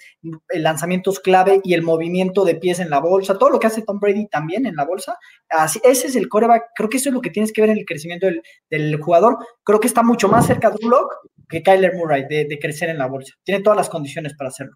lanzamientos 0.51 1.21
clave 1.21 1.61
y 1.65 1.75
el 1.75 1.83
movimiento 1.83 2.45
de 2.45 2.57
pies 2.57 2.81
en 2.81 2.91
la 2.91 3.01
bolsa, 3.01 3.39
todo 3.39 3.51
lo 3.51 3.59
que 3.59 3.69
hace 3.69 3.83
Tom 3.83 4.01
Brady 4.01 4.27
también 4.29 4.67
en 4.67 4.77
la 4.77 4.85
bolsa. 4.85 5.17
Así, 5.49 5.81
ese 5.85 6.09
es 6.09 6.17
el 6.17 6.29
coreback, 6.29 6.65
creo 6.75 6.89
que 6.89 6.99
eso 6.99 7.09
es 7.09 7.15
lo 7.15 7.21
que 7.21 7.31
tienes 7.31 7.53
que 7.53 7.61
ver 7.63 7.71
en 7.71 7.79
el 7.79 7.85
crecimiento 7.87 8.27
del, 8.27 8.43
del 8.69 9.01
jugador. 9.01 9.39
Creo 9.65 9.81
que 9.81 9.87
está 9.87 10.03
mucho 10.03 10.29
más 10.29 10.47
cerca 10.47 10.71
de 10.71 10.79
Drew 10.81 11.07
que 11.49 11.63
Kyler 11.63 11.95
Murray 11.95 12.27
de 12.29 12.59
crecer 12.61 12.89
en 12.89 12.99
la 12.99 13.07
bolsa. 13.07 13.35
Tiene 13.45 13.63
todas 13.63 13.77
las 13.77 13.89
condiciones 13.89 14.35
para 14.35 14.49
hacerlo. 14.49 14.75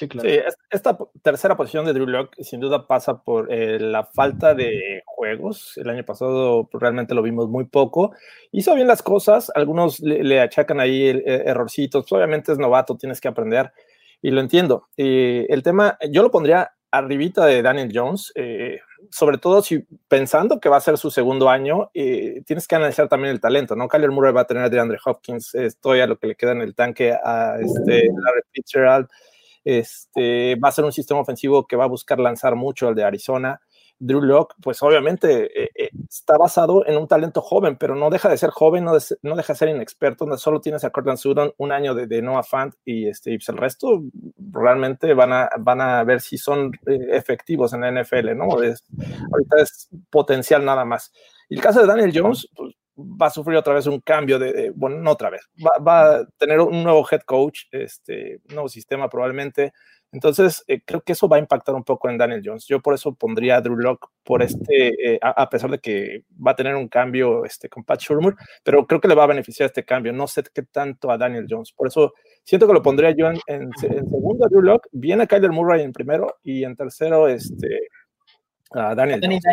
Sí, 0.00 0.08
claro. 0.08 0.26
sí, 0.26 0.38
esta 0.70 0.96
tercera 1.20 1.58
posición 1.58 1.84
de 1.84 1.92
Drew 1.92 2.06
Locke 2.06 2.42
sin 2.42 2.58
duda 2.58 2.86
pasa 2.86 3.22
por 3.22 3.52
eh, 3.52 3.78
la 3.78 4.04
falta 4.06 4.54
de 4.54 5.02
juegos. 5.04 5.76
El 5.76 5.90
año 5.90 6.06
pasado 6.06 6.66
pues, 6.72 6.80
realmente 6.80 7.14
lo 7.14 7.20
vimos 7.20 7.50
muy 7.50 7.66
poco. 7.66 8.12
Hizo 8.50 8.74
bien 8.74 8.86
las 8.86 9.02
cosas, 9.02 9.52
algunos 9.54 10.00
le, 10.00 10.24
le 10.24 10.40
achacan 10.40 10.80
ahí 10.80 11.08
el, 11.08 11.22
el, 11.26 11.48
errorcitos. 11.48 12.06
Pues, 12.08 12.12
obviamente 12.12 12.50
es 12.50 12.58
novato, 12.58 12.96
tienes 12.96 13.20
que 13.20 13.28
aprender 13.28 13.72
y 14.22 14.30
lo 14.30 14.40
entiendo. 14.40 14.88
Eh, 14.96 15.46
el 15.50 15.62
tema, 15.62 15.98
yo 16.10 16.22
lo 16.22 16.30
pondría 16.30 16.72
arribita 16.90 17.44
de 17.44 17.60
Daniel 17.60 17.92
Jones, 17.94 18.32
eh, 18.36 18.80
sobre 19.10 19.36
todo 19.36 19.60
si 19.60 19.84
pensando 20.08 20.60
que 20.60 20.70
va 20.70 20.78
a 20.78 20.80
ser 20.80 20.96
su 20.96 21.10
segundo 21.10 21.50
año, 21.50 21.90
eh, 21.92 22.42
tienes 22.46 22.66
que 22.66 22.74
analizar 22.74 23.06
también 23.06 23.32
el 23.32 23.40
talento, 23.40 23.76
¿no? 23.76 23.86
Kyler 23.86 24.10
Murray 24.10 24.32
va 24.32 24.40
a 24.40 24.46
tener 24.46 24.62
a 24.62 24.70
DeAndre 24.70 24.98
Hopkins, 25.04 25.54
estoy 25.54 26.00
a 26.00 26.06
lo 26.06 26.18
que 26.18 26.28
le 26.28 26.36
queda 26.36 26.52
en 26.52 26.62
el 26.62 26.74
tanque 26.74 27.12
a 27.12 27.58
este, 27.60 28.06
Larry 28.06 28.40
Fitzgerald, 28.52 29.08
este, 29.64 30.56
va 30.56 30.68
a 30.68 30.72
ser 30.72 30.84
un 30.84 30.92
sistema 30.92 31.20
ofensivo 31.20 31.66
que 31.66 31.76
va 31.76 31.84
a 31.84 31.88
buscar 31.88 32.18
lanzar 32.18 32.56
mucho 32.56 32.88
el 32.88 32.94
de 32.94 33.04
Arizona. 33.04 33.60
Drew 34.02 34.22
Locke, 34.22 34.54
pues 34.62 34.82
obviamente 34.82 35.62
eh, 35.62 35.70
eh, 35.74 35.90
está 36.08 36.38
basado 36.38 36.86
en 36.86 36.96
un 36.96 37.06
talento 37.06 37.42
joven, 37.42 37.76
pero 37.76 37.94
no 37.94 38.08
deja 38.08 38.30
de 38.30 38.38
ser 38.38 38.48
joven, 38.48 38.82
no, 38.82 38.92
no 39.22 39.36
deja 39.36 39.52
de 39.52 39.58
ser 39.58 39.68
inexperto, 39.68 40.38
solo 40.38 40.62
tienes 40.62 40.84
a 40.84 40.90
Cortland 40.90 41.18
Sutton 41.18 41.52
un 41.58 41.70
año 41.70 41.94
de, 41.94 42.06
de 42.06 42.22
Noah 42.22 42.42
Fant 42.42 42.74
y, 42.82 43.08
este, 43.08 43.32
y 43.32 43.36
pues 43.36 43.50
el 43.50 43.58
resto 43.58 44.02
realmente 44.38 45.12
van 45.12 45.34
a, 45.34 45.50
van 45.58 45.82
a 45.82 46.02
ver 46.04 46.22
si 46.22 46.38
son 46.38 46.72
eh, 46.86 47.08
efectivos 47.10 47.74
en 47.74 47.82
la 47.82 48.02
NFL, 48.02 48.34
¿no? 48.34 48.62
Es, 48.62 48.82
ahorita 49.32 49.62
es 49.62 49.90
potencial 50.08 50.64
nada 50.64 50.86
más. 50.86 51.12
El 51.50 51.60
caso 51.60 51.80
de 51.82 51.86
Daniel 51.86 52.12
Jones, 52.14 52.48
pues, 52.56 52.74
va 53.00 53.26
a 53.26 53.30
sufrir 53.30 53.56
otra 53.56 53.74
vez 53.74 53.86
un 53.86 54.00
cambio 54.00 54.38
de, 54.38 54.52
de 54.52 54.70
bueno, 54.70 54.96
no 54.98 55.12
otra 55.12 55.30
vez, 55.30 55.48
va, 55.64 55.82
va, 55.82 56.16
a 56.16 56.26
tener 56.38 56.60
un 56.60 56.82
nuevo 56.82 57.06
head 57.10 57.22
coach, 57.22 57.62
este, 57.70 58.40
nuevo 58.48 58.68
sistema 58.68 59.08
probablemente. 59.08 59.72
Entonces, 60.12 60.64
eh, 60.66 60.80
creo 60.84 61.02
que 61.02 61.12
eso 61.12 61.28
va 61.28 61.36
a 61.36 61.40
impactar 61.40 61.74
un 61.74 61.84
poco 61.84 62.10
en 62.10 62.18
Daniel 62.18 62.42
Jones. 62.44 62.66
Yo 62.66 62.80
por 62.80 62.94
eso 62.94 63.14
pondría 63.14 63.56
a 63.56 63.60
Drew 63.60 63.76
Locke 63.76 64.08
por 64.24 64.42
este, 64.42 65.14
eh, 65.14 65.18
a, 65.22 65.42
a, 65.42 65.48
pesar 65.48 65.70
de 65.70 65.78
que 65.78 66.24
va 66.44 66.50
a 66.50 66.56
tener 66.56 66.74
un 66.74 66.88
cambio 66.88 67.44
este, 67.44 67.68
con 67.68 67.84
Pat 67.84 68.00
Shurmur, 68.00 68.36
pero 68.64 68.86
creo 68.86 69.00
que 69.00 69.06
le 69.06 69.14
va 69.14 69.24
a 69.24 69.28
beneficiar 69.28 69.66
este 69.66 69.84
cambio. 69.84 70.12
No 70.12 70.26
sé 70.26 70.42
qué 70.52 70.62
tanto 70.62 71.12
a 71.12 71.18
Daniel 71.18 71.46
Jones. 71.48 71.72
Por 71.72 71.86
eso 71.86 72.12
siento 72.42 72.66
que 72.66 72.72
lo 72.72 72.82
pondría 72.82 73.12
yo 73.12 73.28
en, 73.28 73.38
en, 73.46 73.62
en 73.82 74.10
segundo 74.10 74.46
a 74.46 74.48
Drew 74.48 74.62
Locke, 74.62 74.88
viene 74.90 75.28
Kyler 75.28 75.52
Murray 75.52 75.82
en 75.82 75.92
primero 75.92 76.38
y 76.42 76.64
en 76.64 76.74
tercero 76.74 77.28
este, 77.28 77.88
a 78.72 78.94
Daniel 78.96 79.20
Jones. 79.22 79.44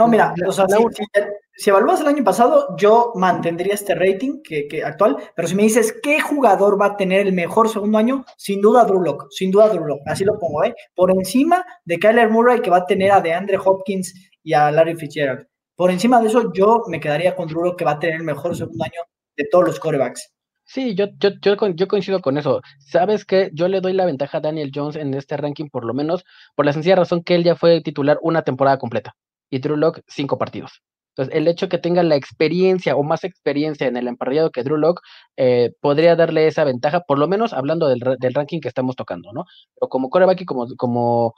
No, 0.00 0.08
mira, 0.08 0.34
o 0.46 0.52
sea, 0.52 0.66
si, 0.66 0.76
si, 0.76 1.04
si, 1.52 1.70
evalúas 1.70 2.00
el 2.00 2.06
año 2.08 2.24
pasado, 2.24 2.74
yo 2.76 3.12
mantendría 3.16 3.74
este 3.74 3.94
rating 3.94 4.42
que, 4.42 4.66
que, 4.66 4.82
actual, 4.82 5.16
pero 5.36 5.46
si 5.46 5.54
me 5.54 5.64
dices 5.64 5.94
qué 6.02 6.20
jugador 6.20 6.80
va 6.80 6.86
a 6.86 6.96
tener 6.96 7.26
el 7.26 7.32
mejor 7.32 7.68
segundo 7.68 7.98
año, 7.98 8.24
sin 8.38 8.60
duda 8.60 8.84
Drew 8.84 9.02
Locke, 9.02 9.26
sin 9.30 9.50
duda 9.50 9.68
Drew 9.68 9.84
Locke, 9.84 10.02
así 10.06 10.24
lo 10.24 10.38
pongo, 10.38 10.64
¿eh? 10.64 10.74
Por 10.94 11.10
encima 11.10 11.64
de 11.84 11.98
Kyler 11.98 12.30
Murray 12.30 12.60
que 12.60 12.70
va 12.70 12.78
a 12.78 12.86
tener 12.86 13.12
a 13.12 13.20
DeAndre 13.20 13.58
Hopkins 13.62 14.14
y 14.42 14.54
a 14.54 14.70
Larry 14.70 14.96
Fitzgerald. 14.96 15.46
Por 15.76 15.90
encima 15.90 16.20
de 16.20 16.28
eso, 16.28 16.52
yo 16.52 16.84
me 16.88 17.00
quedaría 17.00 17.36
con 17.36 17.48
Drew 17.48 17.64
Locke 17.64 17.78
que 17.78 17.84
va 17.84 17.92
a 17.92 17.98
tener 17.98 18.16
el 18.16 18.24
mejor 18.24 18.56
segundo 18.56 18.84
año 18.84 19.02
de 19.36 19.46
todos 19.50 19.66
los 19.66 19.80
corebacks. 19.80 20.32
Sí, 20.64 20.94
yo, 20.94 21.06
yo, 21.18 21.30
yo, 21.42 21.56
yo, 21.74 21.88
coincido 21.88 22.20
con 22.20 22.38
eso. 22.38 22.62
Sabes 22.78 23.24
que 23.24 23.50
yo 23.52 23.66
le 23.66 23.80
doy 23.80 23.92
la 23.92 24.06
ventaja 24.06 24.38
a 24.38 24.40
Daniel 24.40 24.70
Jones 24.72 24.94
en 24.96 25.12
este 25.14 25.36
ranking, 25.36 25.68
por 25.68 25.84
lo 25.84 25.92
menos, 25.94 26.24
por 26.54 26.64
la 26.64 26.72
sencilla 26.72 26.94
razón 26.94 27.24
que 27.24 27.34
él 27.34 27.42
ya 27.42 27.56
fue 27.56 27.80
titular 27.80 28.18
una 28.22 28.42
temporada 28.42 28.78
completa 28.78 29.16
y 29.50 29.58
Drew 29.58 29.76
Locke 29.76 30.02
cinco 30.06 30.38
partidos. 30.38 30.82
Entonces, 31.10 31.34
el 31.36 31.48
hecho 31.48 31.68
que 31.68 31.78
tenga 31.78 32.02
la 32.02 32.14
experiencia 32.14 32.96
o 32.96 33.02
más 33.02 33.24
experiencia 33.24 33.86
en 33.86 33.96
el 33.96 34.08
emparrillado 34.08 34.50
que 34.50 34.62
Drew 34.62 34.76
Locke 34.76 35.02
eh, 35.36 35.72
podría 35.80 36.16
darle 36.16 36.46
esa 36.46 36.64
ventaja, 36.64 37.00
por 37.00 37.18
lo 37.18 37.26
menos 37.28 37.52
hablando 37.52 37.88
del, 37.88 38.00
del, 38.18 38.34
ranking 38.34 38.60
que 38.60 38.68
estamos 38.68 38.96
tocando, 38.96 39.32
¿no? 39.32 39.44
Pero 39.74 39.88
como 39.88 40.08
coreback 40.08 40.42
y 40.42 40.44
como, 40.44 40.66
como, 40.76 41.34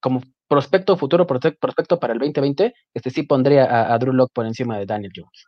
como 0.00 0.20
prospecto 0.46 0.96
futuro, 0.96 1.26
prospecto 1.26 1.98
para 1.98 2.12
el 2.12 2.18
2020, 2.18 2.74
este 2.92 3.10
sí 3.10 3.22
pondría 3.22 3.64
a, 3.64 3.94
a 3.94 3.98
Drew 3.98 4.12
Locke 4.12 4.32
por 4.34 4.46
encima 4.46 4.78
de 4.78 4.86
Daniel 4.86 5.12
Jones. 5.16 5.46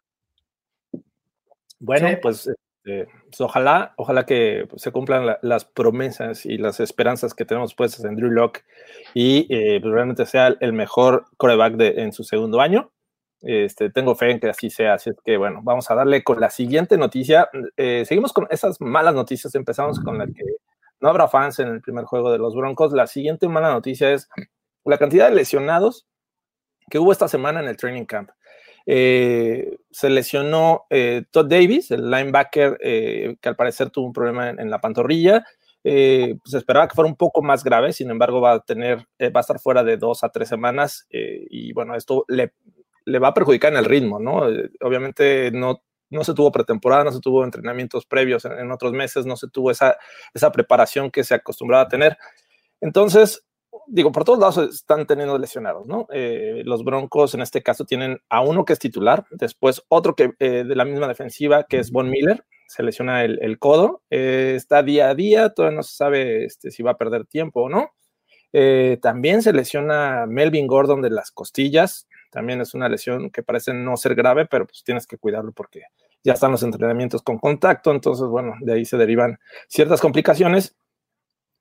Bueno, 1.79 2.09
sí. 2.09 2.17
pues 2.23 2.51
este, 2.87 3.09
pues 3.25 3.41
ojalá, 3.41 3.95
ojalá 3.97 4.27
que 4.27 4.69
se 4.77 4.93
cumplan 4.93 5.27
la, 5.27 5.39
las 5.43 5.65
promesas 5.65 6.47
y 6.47 6.57
las 6.57 6.79
esperanzas 6.79 7.35
que 7.35 7.45
tenemos 7.45 7.75
puestas 7.75 8.05
en 8.05 8.15
Drew 8.15 8.31
Locke 8.31 8.65
y 9.13 9.47
eh, 9.51 9.81
pues 9.81 9.93
realmente 9.93 10.25
sea 10.25 10.55
el 10.61 10.73
mejor 10.73 11.27
coreback 11.37 11.75
en 11.81 12.13
su 12.13 12.23
segundo 12.23 12.61
año. 12.61 12.93
Este, 13.43 13.91
tengo 13.91 14.15
fe 14.15 14.31
en 14.31 14.41
que 14.41 14.49
así 14.49 14.71
sea, 14.71 14.95
así 14.95 15.11
es 15.11 15.17
que 15.25 15.37
bueno, 15.37 15.61
vamos 15.63 15.91
a 15.91 15.95
darle 15.95 16.23
con 16.23 16.41
la 16.41 16.49
siguiente 16.49 16.97
noticia. 16.97 17.49
Eh, 17.77 18.05
seguimos 18.07 18.33
con 18.33 18.47
esas 18.51 18.81
malas 18.81 19.15
noticias, 19.15 19.55
empezamos 19.57 19.99
con 20.01 20.19
la 20.19 20.27
que 20.27 20.45
no 21.01 21.09
habrá 21.09 21.29
fans 21.29 21.59
en 21.59 21.69
el 21.69 21.81
primer 21.81 22.05
juego 22.05 22.31
de 22.31 22.39
los 22.39 22.55
Broncos. 22.55 22.93
La 22.93 23.09
siguiente 23.09 23.49
mala 23.49 23.73
noticia 23.73 24.13
es 24.13 24.29
la 24.85 24.99
cantidad 24.99 25.29
de 25.29 25.35
lesionados 25.35 26.07
que 26.89 27.01
hubo 27.01 27.11
esta 27.11 27.27
semana 27.27 27.61
en 27.61 27.67
el 27.67 27.77
training 27.77 28.05
camp. 28.05 28.31
Eh, 28.89 29.79
se 29.91 30.09
lesionó 30.09 30.87
eh, 30.91 31.25
Todd 31.33 31.49
Davis, 31.49 31.91
el 31.91 32.09
linebacker 32.09 32.79
eh, 32.81 33.37
que 33.41 33.49
al 33.49 33.57
parecer 33.57 33.91
tuvo 33.91 34.07
un 34.07 34.13
problema 34.13 34.51
en, 34.51 34.71
la 34.71 34.81
pantorrilla. 34.81 35.45
se 35.83 36.39
esperaba 36.45 36.87
que 36.87 36.95
fuera 36.95 37.11
un 37.11 37.17
poco 37.17 37.43
más 37.43 37.65
grave, 37.65 37.93
sin 37.93 38.11
embargo 38.11 38.41
va 38.41 38.53
a 38.53 38.61
tener, 38.61 38.99
va 39.21 39.41
a 39.41 39.41
estar 39.41 39.59
fuera 39.59 39.83
de 39.83 39.97
dos 39.97 40.23
a 40.23 40.29
tres 40.31 40.49
semanas 40.49 41.07
y 41.11 41.73
bueno, 41.73 41.95
esto 41.97 42.25
le, 42.29 42.55
le 43.05 43.19
va 43.19 43.29
a 43.29 43.35
perjudicar 43.35 43.73
en 43.73 43.79
el 43.79 43.85
ritmo, 43.85 44.21
¿no? 44.21 44.43
obviamente 44.81 45.51
no, 45.51 45.83
no 46.11 46.25
se 46.25 46.35
tuvo 46.35 46.53
pretemporada, 46.53 47.05
no 47.05 47.13
se 47.13 47.21
tuvo 47.21 47.45
entrenamientos 47.45 48.07
previos 48.07 48.45
en, 48.45 48.53
en, 48.53 48.71
otros 48.71 48.93
meses, 48.93 49.27
no 49.27 49.37
se 49.37 49.49
tuvo 49.49 49.71
esa, 49.71 49.97
esa 50.35 50.53
preparación 50.53 51.11
que 51.11 51.25
se 51.25 51.35
acostumbraba 51.35 51.85
a 51.85 51.89
tener. 51.89 52.17
Entonces, 52.81 53.45
digo, 53.87 54.13
por 54.13 54.25
todos 54.25 54.39
lados 54.39 54.75
están 54.75 55.07
teniendo 55.07 55.39
lesionados, 55.39 55.87
¿no? 55.87 56.07
Eh, 56.13 56.63
los 56.65 56.85
Broncos 56.85 57.35
en 57.35 57.43
este 57.43 57.63
caso 57.63 57.85
tienen 57.85 58.21
a 58.29 58.41
uno 58.41 58.65
que 58.65 58.73
es 58.73 58.79
titular, 58.79 59.27
después 59.31 59.83
otro 59.89 60.15
que 60.15 60.33
eh, 60.39 60.65
de 60.65 60.77
la 60.77 60.85
misma 60.85 61.09
defensiva 61.09 61.65
que 61.65 61.79
es 61.79 61.91
Von 61.91 62.11
Miller, 62.11 62.45
se 62.69 62.83
lesiona 62.83 63.25
el, 63.25 63.59
codo, 63.61 64.03
eh, 64.11 64.55
está 64.57 64.83
día 64.83 65.09
a 65.11 65.15
día, 65.15 65.51
todavía 65.51 65.77
no 65.77 65.83
se 65.85 65.95
sabe 65.95 66.45
este, 66.45 66.73
si 66.73 66.83
va 66.83 66.93
a 66.93 66.99
perder 66.99 67.25
tiempo 67.25 67.63
o 67.63 67.69
no. 67.69 67.93
también 69.01 69.43
se 69.43 69.53
lesiona 69.53 70.27
Melvin 70.27 70.67
Gordon 70.67 71.01
de 71.01 71.11
las 71.11 71.31
costillas, 71.31 72.09
también 72.31 72.61
es 72.61 72.75
una 72.75 72.89
lesión 72.89 73.31
que 73.31 73.43
parece 73.43 73.73
no 73.73 73.97
ser 73.97 74.15
grave, 74.15 74.47
pero 74.47 74.67
pues 74.67 74.83
tienes 74.83 75.07
que 75.07 75.17
cuidarlo 75.17 75.53
porque 75.53 75.83
ya 76.25 76.33
están 76.33 76.51
los 76.51 76.65
entrenamientos 76.65 77.23
con 77.23 77.39
contacto, 77.39 77.93
entonces 77.93 78.27
bueno, 78.27 78.55
de 78.61 78.73
ahí 78.73 78.85
se 78.85 78.97
derivan 78.97 79.39
ciertas 79.69 80.01
complicaciones 80.01 80.75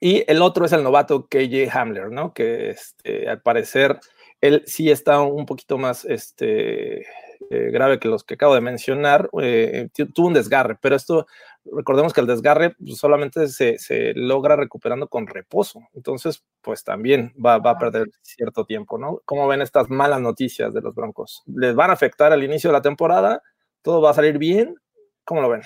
y 0.05 0.23
el 0.27 0.43
otro 0.43 0.65
es 0.65 0.71
el 0.71 0.83
novato 0.83 1.25
KJ 1.27 1.67
Hamler, 1.73 2.11
¿no? 2.11 2.31
Que 2.31 2.69
este, 2.69 3.27
al 3.27 3.41
parecer 3.41 3.99
él 4.39 4.61
sí 4.67 4.91
está 4.91 5.19
un 5.21 5.47
poquito 5.47 5.79
más 5.79 6.05
este, 6.05 6.99
eh, 6.99 7.71
grave 7.71 7.97
que 7.97 8.07
los 8.07 8.23
que 8.23 8.35
acabo 8.35 8.53
de 8.53 8.61
mencionar. 8.61 9.31
Eh, 9.41 9.89
tuvo 10.13 10.27
un 10.27 10.33
desgarre, 10.33 10.77
pero 10.79 10.95
esto, 10.95 11.25
recordemos 11.65 12.13
que 12.13 12.21
el 12.21 12.27
desgarre 12.27 12.75
pues, 12.75 12.99
solamente 12.99 13.47
se, 13.47 13.79
se, 13.79 14.13
logra 14.13 14.55
recuperando 14.55 15.07
con 15.07 15.25
reposo. 15.25 15.79
Entonces, 15.95 16.43
pues 16.61 16.83
también 16.83 17.33
va, 17.43 17.57
va, 17.57 17.71
a 17.71 17.79
perder 17.79 18.11
cierto 18.21 18.63
tiempo, 18.63 18.99
¿no? 18.99 19.23
¿Cómo 19.25 19.47
ven 19.47 19.63
estas 19.63 19.89
malas 19.89 20.21
noticias 20.21 20.71
de 20.71 20.81
los 20.81 20.93
Broncos? 20.93 21.41
¿Les 21.47 21.73
van 21.73 21.89
a 21.89 21.93
afectar 21.93 22.31
al 22.31 22.43
inicio 22.43 22.69
de 22.69 22.73
la 22.73 22.83
temporada? 22.83 23.41
¿Todo 23.81 24.03
va 24.03 24.11
a 24.11 24.13
salir 24.13 24.37
bien? 24.37 24.75
¿Cómo 25.23 25.41
lo 25.41 25.49
ven? 25.49 25.63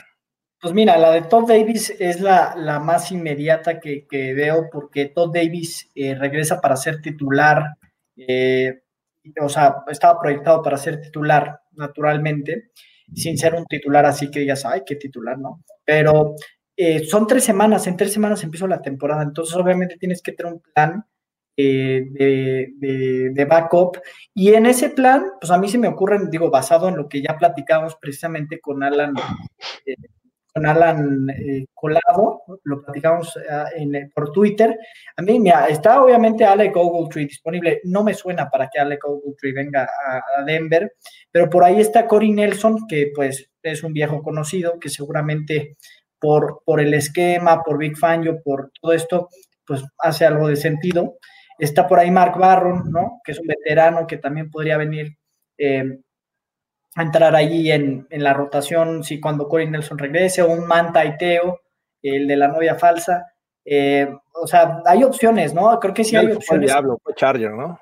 Pues 0.61 0.73
mira, 0.73 0.97
la 0.97 1.11
de 1.11 1.21
Todd 1.21 1.47
Davis 1.47 1.95
es 1.99 2.19
la, 2.19 2.53
la 2.57 2.79
más 2.79 3.13
inmediata 3.13 3.79
que, 3.79 4.05
que, 4.05 4.33
veo 4.33 4.69
porque 4.69 5.05
Todd 5.05 5.33
Davis 5.33 5.89
eh, 5.95 6.15
regresa 6.15 6.59
para 6.59 6.75
ser 6.75 7.01
titular, 7.01 7.77
eh, 8.17 8.81
o 9.39 9.47
sea, 9.47 9.83
estaba 9.87 10.19
proyectado 10.19 10.61
para 10.61 10.75
ser 10.75 10.99
titular 10.99 11.61
naturalmente, 11.71 12.71
sin 13.15 13.37
ser 13.37 13.55
un 13.55 13.65
titular 13.65 14.05
así 14.05 14.29
que 14.29 14.45
ya 14.45 14.57
sabes 14.57 14.83
qué 14.85 14.97
titular, 14.97 15.39
¿no? 15.39 15.63
Pero 15.85 16.35
eh, 16.75 17.05
son 17.05 17.25
tres 17.25 17.45
semanas, 17.45 17.87
en 17.87 17.95
tres 17.95 18.11
semanas 18.11 18.43
empieza 18.43 18.67
la 18.67 18.81
temporada, 18.81 19.23
entonces 19.23 19.55
obviamente 19.55 19.95
tienes 19.97 20.21
que 20.21 20.33
tener 20.33 20.53
un 20.53 20.61
plan 20.73 21.05
de, 21.55 22.69
de, 22.77 23.29
de, 23.31 23.45
backup. 23.45 23.97
Y 24.33 24.53
en 24.53 24.65
ese 24.65 24.89
plan, 24.89 25.23
pues 25.39 25.51
a 25.51 25.57
mí 25.57 25.67
se 25.69 25.77
me 25.77 25.89
ocurren, 25.89 26.29
digo, 26.29 26.49
basado 26.49 26.87
en 26.87 26.95
lo 26.95 27.09
que 27.09 27.21
ya 27.21 27.37
platicamos 27.37 27.95
precisamente 27.95 28.61
con 28.61 28.81
Alan 28.83 29.13
con 30.53 30.65
Alan 30.65 31.29
eh, 31.29 31.65
Colado, 31.73 32.43
lo 32.63 32.81
platicamos 32.81 33.38
eh, 33.38 34.09
por 34.13 34.31
Twitter. 34.31 34.77
A 35.15 35.21
mí 35.21 35.39
mira, 35.39 35.67
está 35.67 36.01
obviamente 36.01 36.45
Alec 36.45 36.75
Ogletree 36.75 37.25
disponible, 37.25 37.81
no 37.83 38.03
me 38.03 38.13
suena 38.13 38.49
para 38.49 38.67
que 38.67 38.79
Alec 38.79 39.05
Ogletree 39.05 39.53
venga 39.53 39.83
a, 39.83 40.43
Denver, 40.43 40.93
pero 41.31 41.49
por 41.49 41.63
ahí 41.63 41.81
está 41.81 42.07
Cory 42.07 42.31
Nelson, 42.31 42.88
que 42.88 43.12
pues 43.13 43.49
es 43.62 43.83
un 43.83 43.93
viejo 43.93 44.21
conocido, 44.23 44.79
que 44.79 44.89
seguramente 44.89 45.75
por, 46.19 46.62
por 46.65 46.79
el 46.79 46.93
esquema, 46.93 47.62
por 47.63 47.77
Big 47.77 47.97
Fangio, 47.97 48.41
por 48.41 48.71
todo 48.81 48.93
esto, 48.93 49.29
pues 49.65 49.83
hace 49.99 50.25
algo 50.25 50.47
de 50.47 50.55
sentido. 50.55 51.17
Está 51.57 51.88
por 51.88 51.99
ahí 51.99 52.09
Mark 52.09 52.38
Barron, 52.38 52.89
¿no? 52.89 53.19
Que 53.23 53.33
es 53.33 53.39
un 53.39 53.47
veterano 53.47 54.07
que 54.07 54.17
también 54.17 54.49
podría 54.49 54.77
venir 54.77 55.17
eh, 55.57 55.99
entrar 57.03 57.35
allí 57.35 57.71
en, 57.71 58.07
la 58.09 58.33
rotación, 58.33 59.03
si 59.03 59.19
cuando 59.19 59.47
Corey 59.47 59.69
Nelson 59.69 59.97
regrese, 59.97 60.41
o 60.41 60.51
un 60.51 60.65
Manta 60.65 61.05
y 61.05 61.17
Teo, 61.17 61.62
el 62.01 62.27
de 62.27 62.35
la 62.35 62.47
novia 62.47 62.75
falsa. 62.75 63.33
Eh, 63.65 64.09
o 64.33 64.47
sea, 64.47 64.81
hay 64.85 65.03
opciones, 65.03 65.53
¿no? 65.53 65.79
Creo 65.79 65.93
que 65.93 66.03
sí 66.03 66.15
hay 66.15 66.31
opciones. 66.31 66.67
Diablo, 66.67 66.97
fue 67.03 67.13
Charger, 67.15 67.51
¿no? 67.51 67.79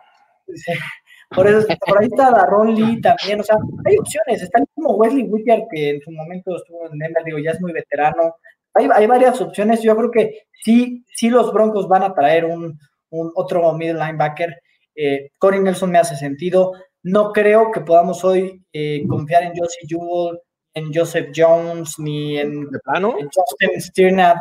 Por, 1.30 1.48
eso, 1.48 1.68
por 1.86 2.00
ahí 2.00 2.08
está 2.08 2.46
Ron 2.46 2.74
Lee 2.74 3.02
también, 3.02 3.42
o 3.42 3.44
sea, 3.44 3.58
hay 3.86 3.98
opciones. 3.98 4.42
Está 4.42 4.60
el 4.60 4.66
mismo 4.76 4.96
Wesley 4.96 5.24
Whittier, 5.24 5.64
que 5.70 5.90
en 5.92 6.02
su 6.02 6.12
momento 6.12 6.56
estuvo 6.56 6.90
en 6.90 6.98
Denver, 6.98 7.24
digo, 7.24 7.38
ya 7.38 7.52
es 7.52 7.62
muy 7.62 7.74
veterano. 7.74 8.36
Hay, 8.74 8.88
hay, 8.94 9.08
varias 9.08 9.42
opciones. 9.42 9.82
Yo 9.82 9.96
creo 9.98 10.12
que 10.12 10.44
sí, 10.64 11.04
sí 11.14 11.30
los 11.30 11.52
Broncos 11.52 11.88
van 11.88 12.04
a 12.04 12.14
traer 12.14 12.46
un, 12.46 12.80
un 13.10 13.32
otro 13.36 13.74
middle 13.74 14.00
linebacker. 14.00 14.62
Eh, 14.96 15.32
Corey 15.38 15.60
Nelson 15.60 15.92
me 15.92 16.00
hace 16.00 16.16
sentido. 16.16 16.74
No 17.08 17.32
creo 17.32 17.72
que 17.72 17.80
podamos 17.80 18.22
hoy 18.26 18.62
eh, 18.74 19.08
confiar 19.08 19.44
en 19.44 19.54
Josie 19.56 19.88
Jewell, 19.88 20.38
en 20.74 20.94
Joseph 20.94 21.30
Jones, 21.34 21.98
ni 22.00 22.38
en, 22.38 22.70
¿De 22.70 22.80
plano? 22.80 23.16
Justin 23.34 23.82
Stirnat. 23.82 24.38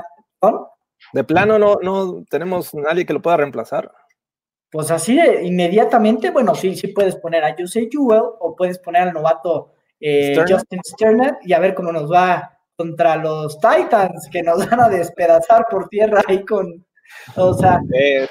De 1.13 1.23
plano 1.23 1.61
no, 1.61 1.77
no 1.81 2.25
tenemos 2.29 2.75
nadie 2.75 3.07
que 3.07 3.13
lo 3.13 3.23
pueda 3.23 3.37
reemplazar. 3.37 3.93
Pues 4.69 4.91
así 4.91 5.17
inmediatamente, 5.43 6.31
bueno, 6.31 6.57
sí, 6.57 6.75
sí 6.75 6.89
puedes 6.89 7.15
poner 7.15 7.45
a 7.45 7.55
Joseph 7.57 7.89
Jewell 7.89 8.25
o 8.41 8.57
puedes 8.57 8.81
poner 8.81 9.03
al 9.03 9.13
novato 9.13 9.75
eh, 10.01 10.37
Justin 10.37 10.81
Sternat 10.85 11.47
y 11.47 11.53
a 11.53 11.61
ver 11.61 11.73
cómo 11.73 11.93
nos 11.93 12.11
va 12.11 12.59
contra 12.75 13.15
los 13.15 13.61
Titans, 13.61 14.29
que 14.33 14.43
nos 14.43 14.59
van 14.69 14.81
a 14.81 14.89
despedazar 14.89 15.67
por 15.71 15.89
tierra 15.89 16.21
ahí 16.27 16.45
con, 16.45 16.85
o 17.37 17.55
sea, 17.55 17.79
eh, 17.95 18.27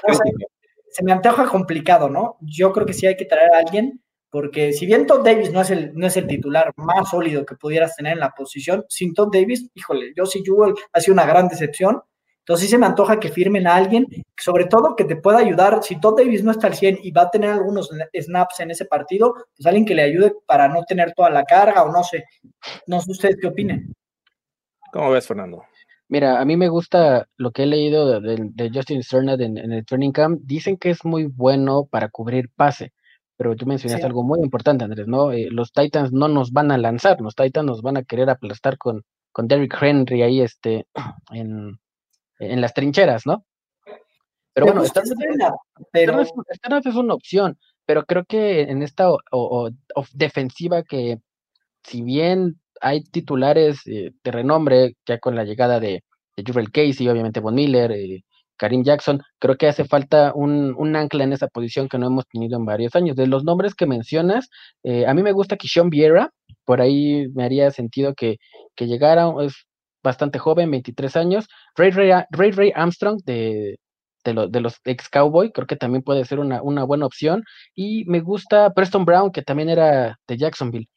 se 0.90 1.02
me 1.02 1.12
antoja 1.12 1.46
complicado, 1.46 2.10
¿no? 2.10 2.36
Yo 2.42 2.70
creo 2.74 2.84
que 2.84 2.92
sí 2.92 3.06
hay 3.06 3.16
que 3.16 3.24
traer 3.24 3.54
a 3.54 3.58
alguien 3.60 4.02
porque 4.30 4.72
si 4.72 4.86
bien 4.86 5.06
Todd 5.06 5.24
Davis 5.24 5.52
no 5.52 5.60
es 5.60 5.70
el, 5.70 5.94
no 5.94 6.06
es 6.06 6.16
el 6.16 6.26
titular 6.26 6.72
más 6.76 7.10
sólido 7.10 7.46
que 7.46 7.54
pudieras 7.54 7.96
tener 7.96 8.14
en 8.14 8.20
la 8.20 8.30
posición, 8.30 8.84
sin 8.88 9.14
Todd 9.14 9.30
Davis, 9.32 9.68
híjole, 9.74 10.12
yo 10.16 10.26
sí 10.26 10.42
Jewell 10.44 10.74
ha 10.92 11.00
sido 11.00 11.14
una 11.14 11.26
gran 11.26 11.48
decepción. 11.48 12.02
Entonces 12.40 12.66
sí 12.66 12.70
se 12.70 12.78
me 12.78 12.86
antoja 12.86 13.18
que 13.18 13.28
firmen 13.28 13.66
a 13.66 13.74
alguien, 13.74 14.06
sobre 14.36 14.66
todo 14.66 14.94
que 14.94 15.04
te 15.04 15.16
pueda 15.16 15.38
ayudar. 15.38 15.82
Si 15.82 15.98
Todd 15.98 16.18
Davis 16.18 16.44
no 16.44 16.52
está 16.52 16.68
al 16.68 16.74
100 16.74 17.00
y 17.02 17.10
va 17.10 17.22
a 17.22 17.30
tener 17.30 17.50
algunos 17.50 17.90
snaps 18.14 18.60
en 18.60 18.70
ese 18.70 18.84
partido, 18.84 19.34
pues 19.56 19.66
alguien 19.66 19.84
que 19.84 19.96
le 19.96 20.02
ayude 20.02 20.32
para 20.46 20.68
no 20.68 20.84
tener 20.84 21.12
toda 21.12 21.28
la 21.30 21.42
carga 21.42 21.82
o 21.82 21.90
no 21.90 22.04
sé. 22.04 22.24
No 22.86 23.00
sé 23.00 23.10
ustedes 23.10 23.36
qué 23.40 23.48
opinen. 23.48 23.92
¿Cómo 24.92 25.10
ves, 25.10 25.26
Fernando? 25.26 25.64
Mira, 26.08 26.40
a 26.40 26.44
mí 26.44 26.56
me 26.56 26.68
gusta 26.68 27.26
lo 27.36 27.50
que 27.50 27.64
he 27.64 27.66
leído 27.66 28.20
de, 28.20 28.70
Justin 28.72 29.02
Sternad 29.02 29.40
en, 29.40 29.58
en, 29.58 29.72
el 29.72 29.84
training 29.84 30.12
camp. 30.12 30.40
Dicen 30.44 30.76
que 30.76 30.90
es 30.90 31.04
muy 31.04 31.24
bueno 31.24 31.86
para 31.90 32.10
cubrir 32.10 32.48
pase 32.54 32.92
pero 33.36 33.54
tú 33.54 33.66
mencionaste 33.66 34.06
algo 34.06 34.22
muy 34.22 34.40
importante, 34.40 34.84
Andrés, 34.84 35.06
¿no? 35.06 35.32
Eh, 35.32 35.48
los 35.50 35.72
Titans 35.72 36.12
no 36.12 36.28
nos 36.28 36.52
van 36.52 36.70
a 36.70 36.78
lanzar, 36.78 37.20
los 37.20 37.34
Titans 37.34 37.66
nos 37.66 37.82
van 37.82 37.96
a 37.96 38.02
querer 38.02 38.30
aplastar 38.30 38.78
con, 38.78 39.04
con 39.32 39.48
Derrick 39.48 39.76
Henry 39.80 40.22
ahí 40.22 40.40
este, 40.40 40.86
en, 41.32 41.78
en 42.38 42.60
las 42.60 42.74
trincheras, 42.74 43.26
¿no? 43.26 43.44
Pero 44.54 44.66
bueno, 44.66 44.82
esta, 44.84 45.02
pero... 45.92 46.14
no 46.14 46.22
es 46.78 46.94
una 46.94 47.12
opción, 47.12 47.58
pero 47.84 48.06
creo 48.06 48.24
que 48.24 48.62
en 48.62 48.82
esta 48.82 49.10
o, 49.10 49.70
defensiva 50.14 50.82
que 50.82 51.18
si 51.84 52.00
bien 52.00 52.58
hay 52.80 53.04
titulares 53.04 53.80
eh, 53.86 54.12
de 54.24 54.30
renombre, 54.30 54.96
ya 55.06 55.18
con 55.18 55.36
la 55.36 55.44
llegada 55.44 55.78
de, 55.78 56.04
de 56.36 56.44
Jurel 56.46 56.70
Casey, 56.70 57.06
obviamente 57.06 57.40
Von 57.40 57.54
Miller, 57.54 57.92
eh, 57.92 58.24
Karim 58.56 58.82
Jackson, 58.84 59.22
creo 59.38 59.56
que 59.56 59.68
hace 59.68 59.84
falta 59.84 60.32
un, 60.34 60.74
un, 60.76 60.96
ancla 60.96 61.24
en 61.24 61.32
esa 61.32 61.48
posición 61.48 61.88
que 61.88 61.98
no 61.98 62.06
hemos 62.06 62.26
tenido 62.26 62.58
en 62.58 62.64
varios 62.64 62.94
años. 62.96 63.16
De 63.16 63.26
los 63.26 63.44
nombres 63.44 63.74
que 63.74 63.86
mencionas, 63.86 64.48
eh, 64.82 65.06
a 65.06 65.14
mí 65.14 65.22
me 65.22 65.32
gusta 65.32 65.56
Kishon 65.56 65.90
Vieira, 65.90 66.30
por 66.64 66.80
ahí 66.80 67.28
me 67.34 67.44
haría 67.44 67.70
sentido 67.70 68.14
que, 68.14 68.36
que 68.74 68.86
llegara, 68.86 69.32
es 69.42 69.66
bastante 70.02 70.38
joven, 70.38 70.70
23 70.70 71.16
años. 71.16 71.48
Ray 71.76 71.90
Ray, 71.90 72.24
Ray, 72.30 72.72
Armstrong 72.74 73.20
de, 73.24 73.78
de, 74.24 74.48
de, 74.48 74.60
los 74.60 74.80
ex 74.84 75.08
Cowboy, 75.08 75.52
creo 75.52 75.66
que 75.66 75.76
también 75.76 76.02
puede 76.02 76.24
ser 76.24 76.38
una, 76.38 76.62
una 76.62 76.84
buena 76.84 77.06
opción. 77.06 77.44
Y 77.74 78.04
me 78.06 78.20
gusta 78.20 78.72
Preston 78.72 79.04
Brown, 79.04 79.30
que 79.32 79.42
también 79.42 79.68
era 79.68 80.18
de 80.26 80.36
Jacksonville. 80.36 80.88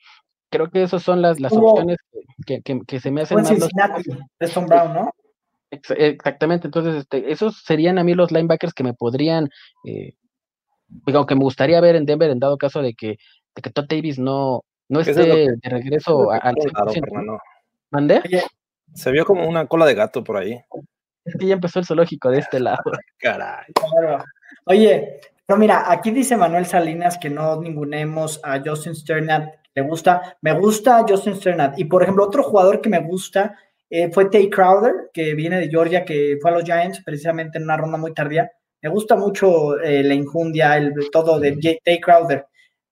Creo 0.51 0.69
que 0.69 0.81
esas 0.83 1.03
son 1.03 1.21
las, 1.21 1.39
las 1.39 1.53
opciones 1.53 1.97
que, 2.45 2.61
que, 2.61 2.79
que, 2.87 2.99
se 2.99 3.11
me 3.11 3.21
hacen 3.21 3.37
más. 3.37 3.49
Preston 4.37 4.65
Brown, 4.65 4.93
¿no? 4.93 5.11
Exactamente, 5.71 6.67
entonces 6.67 6.95
este, 6.95 7.31
esos 7.31 7.63
serían 7.63 7.99
a 7.99 8.03
mí 8.03 8.15
los 8.15 8.31
linebackers 8.31 8.73
que 8.73 8.83
me 8.83 8.93
podrían, 8.93 9.49
eh, 9.85 10.13
aunque 11.13 11.35
me 11.35 11.43
gustaría 11.43 11.79
ver 11.79 11.95
en 11.95 12.05
Denver 12.05 12.31
en 12.31 12.39
dado 12.39 12.57
caso 12.57 12.81
de 12.81 12.93
que, 12.93 13.17
de 13.55 13.61
que 13.61 13.69
Todd 13.69 13.85
Davis 13.87 14.17
no, 14.17 14.63
no 14.89 14.99
esté 14.99 15.13
de 15.13 15.57
regreso 15.63 16.31
al 16.31 16.55
100%. 16.55 17.39
¿Mandé? 17.91 18.21
Se 18.93 19.11
vio 19.11 19.25
como 19.25 19.47
una 19.47 19.67
cola 19.67 19.85
de 19.85 19.95
gato 19.95 20.23
por 20.23 20.37
ahí. 20.37 20.59
Es 21.23 21.35
que 21.35 21.45
ya 21.45 21.53
empezó 21.53 21.79
el 21.79 21.85
zoológico 21.85 22.31
de 22.31 22.39
este 22.39 22.59
lado. 22.59 22.81
Caray. 23.19 23.65
Oye, 24.65 25.21
Pero 25.45 25.59
mira, 25.59 25.91
aquí 25.91 26.11
dice 26.11 26.37
Manuel 26.37 26.65
Salinas 26.65 27.17
que 27.17 27.29
no 27.29 27.61
ningunemos 27.61 28.39
a 28.43 28.61
Justin 28.63 28.95
Sternat. 28.95 29.55
Le 29.75 29.81
gusta, 29.83 30.37
me 30.41 30.53
gusta 30.53 31.05
Justin 31.07 31.35
Sternat. 31.35 31.77
Y 31.77 31.85
por 31.85 32.01
ejemplo, 32.03 32.25
otro 32.25 32.43
jugador 32.43 32.81
que 32.81 32.89
me 32.89 32.99
gusta 32.99 33.55
eh, 33.89 34.11
fue 34.11 34.29
Tay 34.29 34.49
Crowder, 34.49 34.93
que 35.13 35.33
viene 35.33 35.59
de 35.59 35.69
Georgia, 35.69 36.05
que 36.05 36.37
fue 36.41 36.51
a 36.51 36.53
los 36.55 36.63
Giants 36.63 37.01
precisamente 37.03 37.57
en 37.57 37.63
una 37.63 37.77
ronda 37.77 37.97
muy 37.97 38.13
tardía. 38.13 38.49
Me 38.81 38.89
gusta 38.89 39.15
mucho 39.15 39.79
eh, 39.79 40.03
la 40.03 40.13
injundia, 40.13 40.77
el 40.77 40.93
todo 41.11 41.39
de 41.39 41.79
Tay 41.83 41.99
Crowder. 41.99 42.45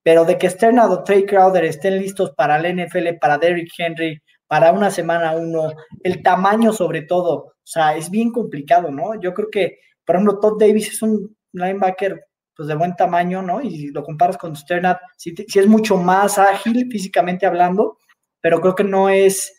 Pero 0.03 0.25
de 0.25 0.37
que 0.37 0.49
Sternat 0.49 0.89
o 0.89 1.03
Tay 1.03 1.25
Crowder 1.25 1.65
estén 1.65 1.97
listos 1.99 2.31
para 2.31 2.57
el 2.57 2.75
NFL, 2.77 3.17
para 3.19 3.37
Derrick 3.37 3.69
Henry, 3.77 4.21
para 4.47 4.71
una 4.71 4.89
semana 4.89 5.35
uno, 5.35 5.73
el 6.03 6.23
tamaño 6.23 6.71
sobre 6.73 7.01
todo, 7.03 7.35
o 7.37 7.53
sea, 7.63 7.95
es 7.95 8.09
bien 8.09 8.31
complicado, 8.31 8.89
¿no? 8.91 9.19
Yo 9.19 9.33
creo 9.33 9.49
que, 9.51 9.79
por 10.05 10.15
ejemplo, 10.15 10.39
Todd 10.39 10.59
Davis 10.59 10.89
es 10.89 11.01
un 11.01 11.35
linebacker 11.51 12.23
pues 12.55 12.69
de 12.69 12.75
buen 12.75 12.95
tamaño, 12.95 13.41
¿no? 13.41 13.61
Y 13.61 13.91
lo 13.91 14.03
comparas 14.03 14.37
con 14.37 14.55
Sternat, 14.55 14.99
sí, 15.15 15.35
es 15.37 15.67
mucho 15.67 15.97
más 15.97 16.39
ágil 16.39 16.87
físicamente 16.89 17.45
hablando, 17.45 17.97
pero 18.41 18.59
creo 18.61 18.73
que 18.73 18.83
no 18.83 19.09
es 19.09 19.56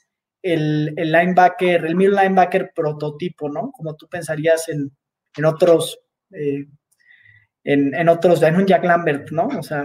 el, 0.53 0.95
linebacker, 0.97 1.85
el 1.85 1.97
middle 1.97 2.23
linebacker 2.23 2.73
prototipo, 2.75 3.49
¿no? 3.49 3.71
Como 3.73 3.97
tú 3.97 4.09
pensarías 4.09 4.69
en, 4.69 4.91
en 5.37 5.45
otros, 5.45 6.01
eh, 6.33 6.67
en, 7.65 7.95
en, 7.95 8.09
otros, 8.09 8.43
en 8.43 8.57
un 8.57 8.67
Jack 8.67 8.85
Lambert, 8.85 9.31
¿no? 9.31 9.47
O 9.47 9.63
sea. 9.63 9.85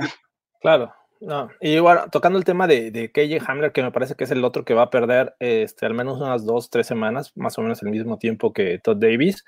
Claro, 0.62 0.93
no, 1.19 1.49
y 1.62 1.80
bueno, 1.80 2.10
tocando 2.12 2.38
el 2.38 2.45
tema 2.45 2.67
de, 2.67 2.91
de 2.91 3.12
KJ 3.12 3.49
Hamler, 3.49 3.71
que 3.71 3.84
me 3.84 3.91
parece 3.91 4.15
que 4.15 4.23
es 4.23 4.32
el 4.32 4.43
otro 4.43 4.65
que 4.65 4.73
va 4.73 4.84
a 4.84 4.89
perder 4.89 5.36
este, 5.39 5.86
al 5.86 5.93
menos 5.93 6.19
unas 6.19 6.45
dos, 6.45 6.69
tres 6.69 6.88
semanas, 6.88 7.32
más 7.36 7.58
o 7.58 7.62
menos 7.62 7.82
el 7.84 7.89
mismo 7.89 8.17
tiempo 8.17 8.54
que 8.54 8.80
Todd 8.80 8.97
Davis, 8.97 9.43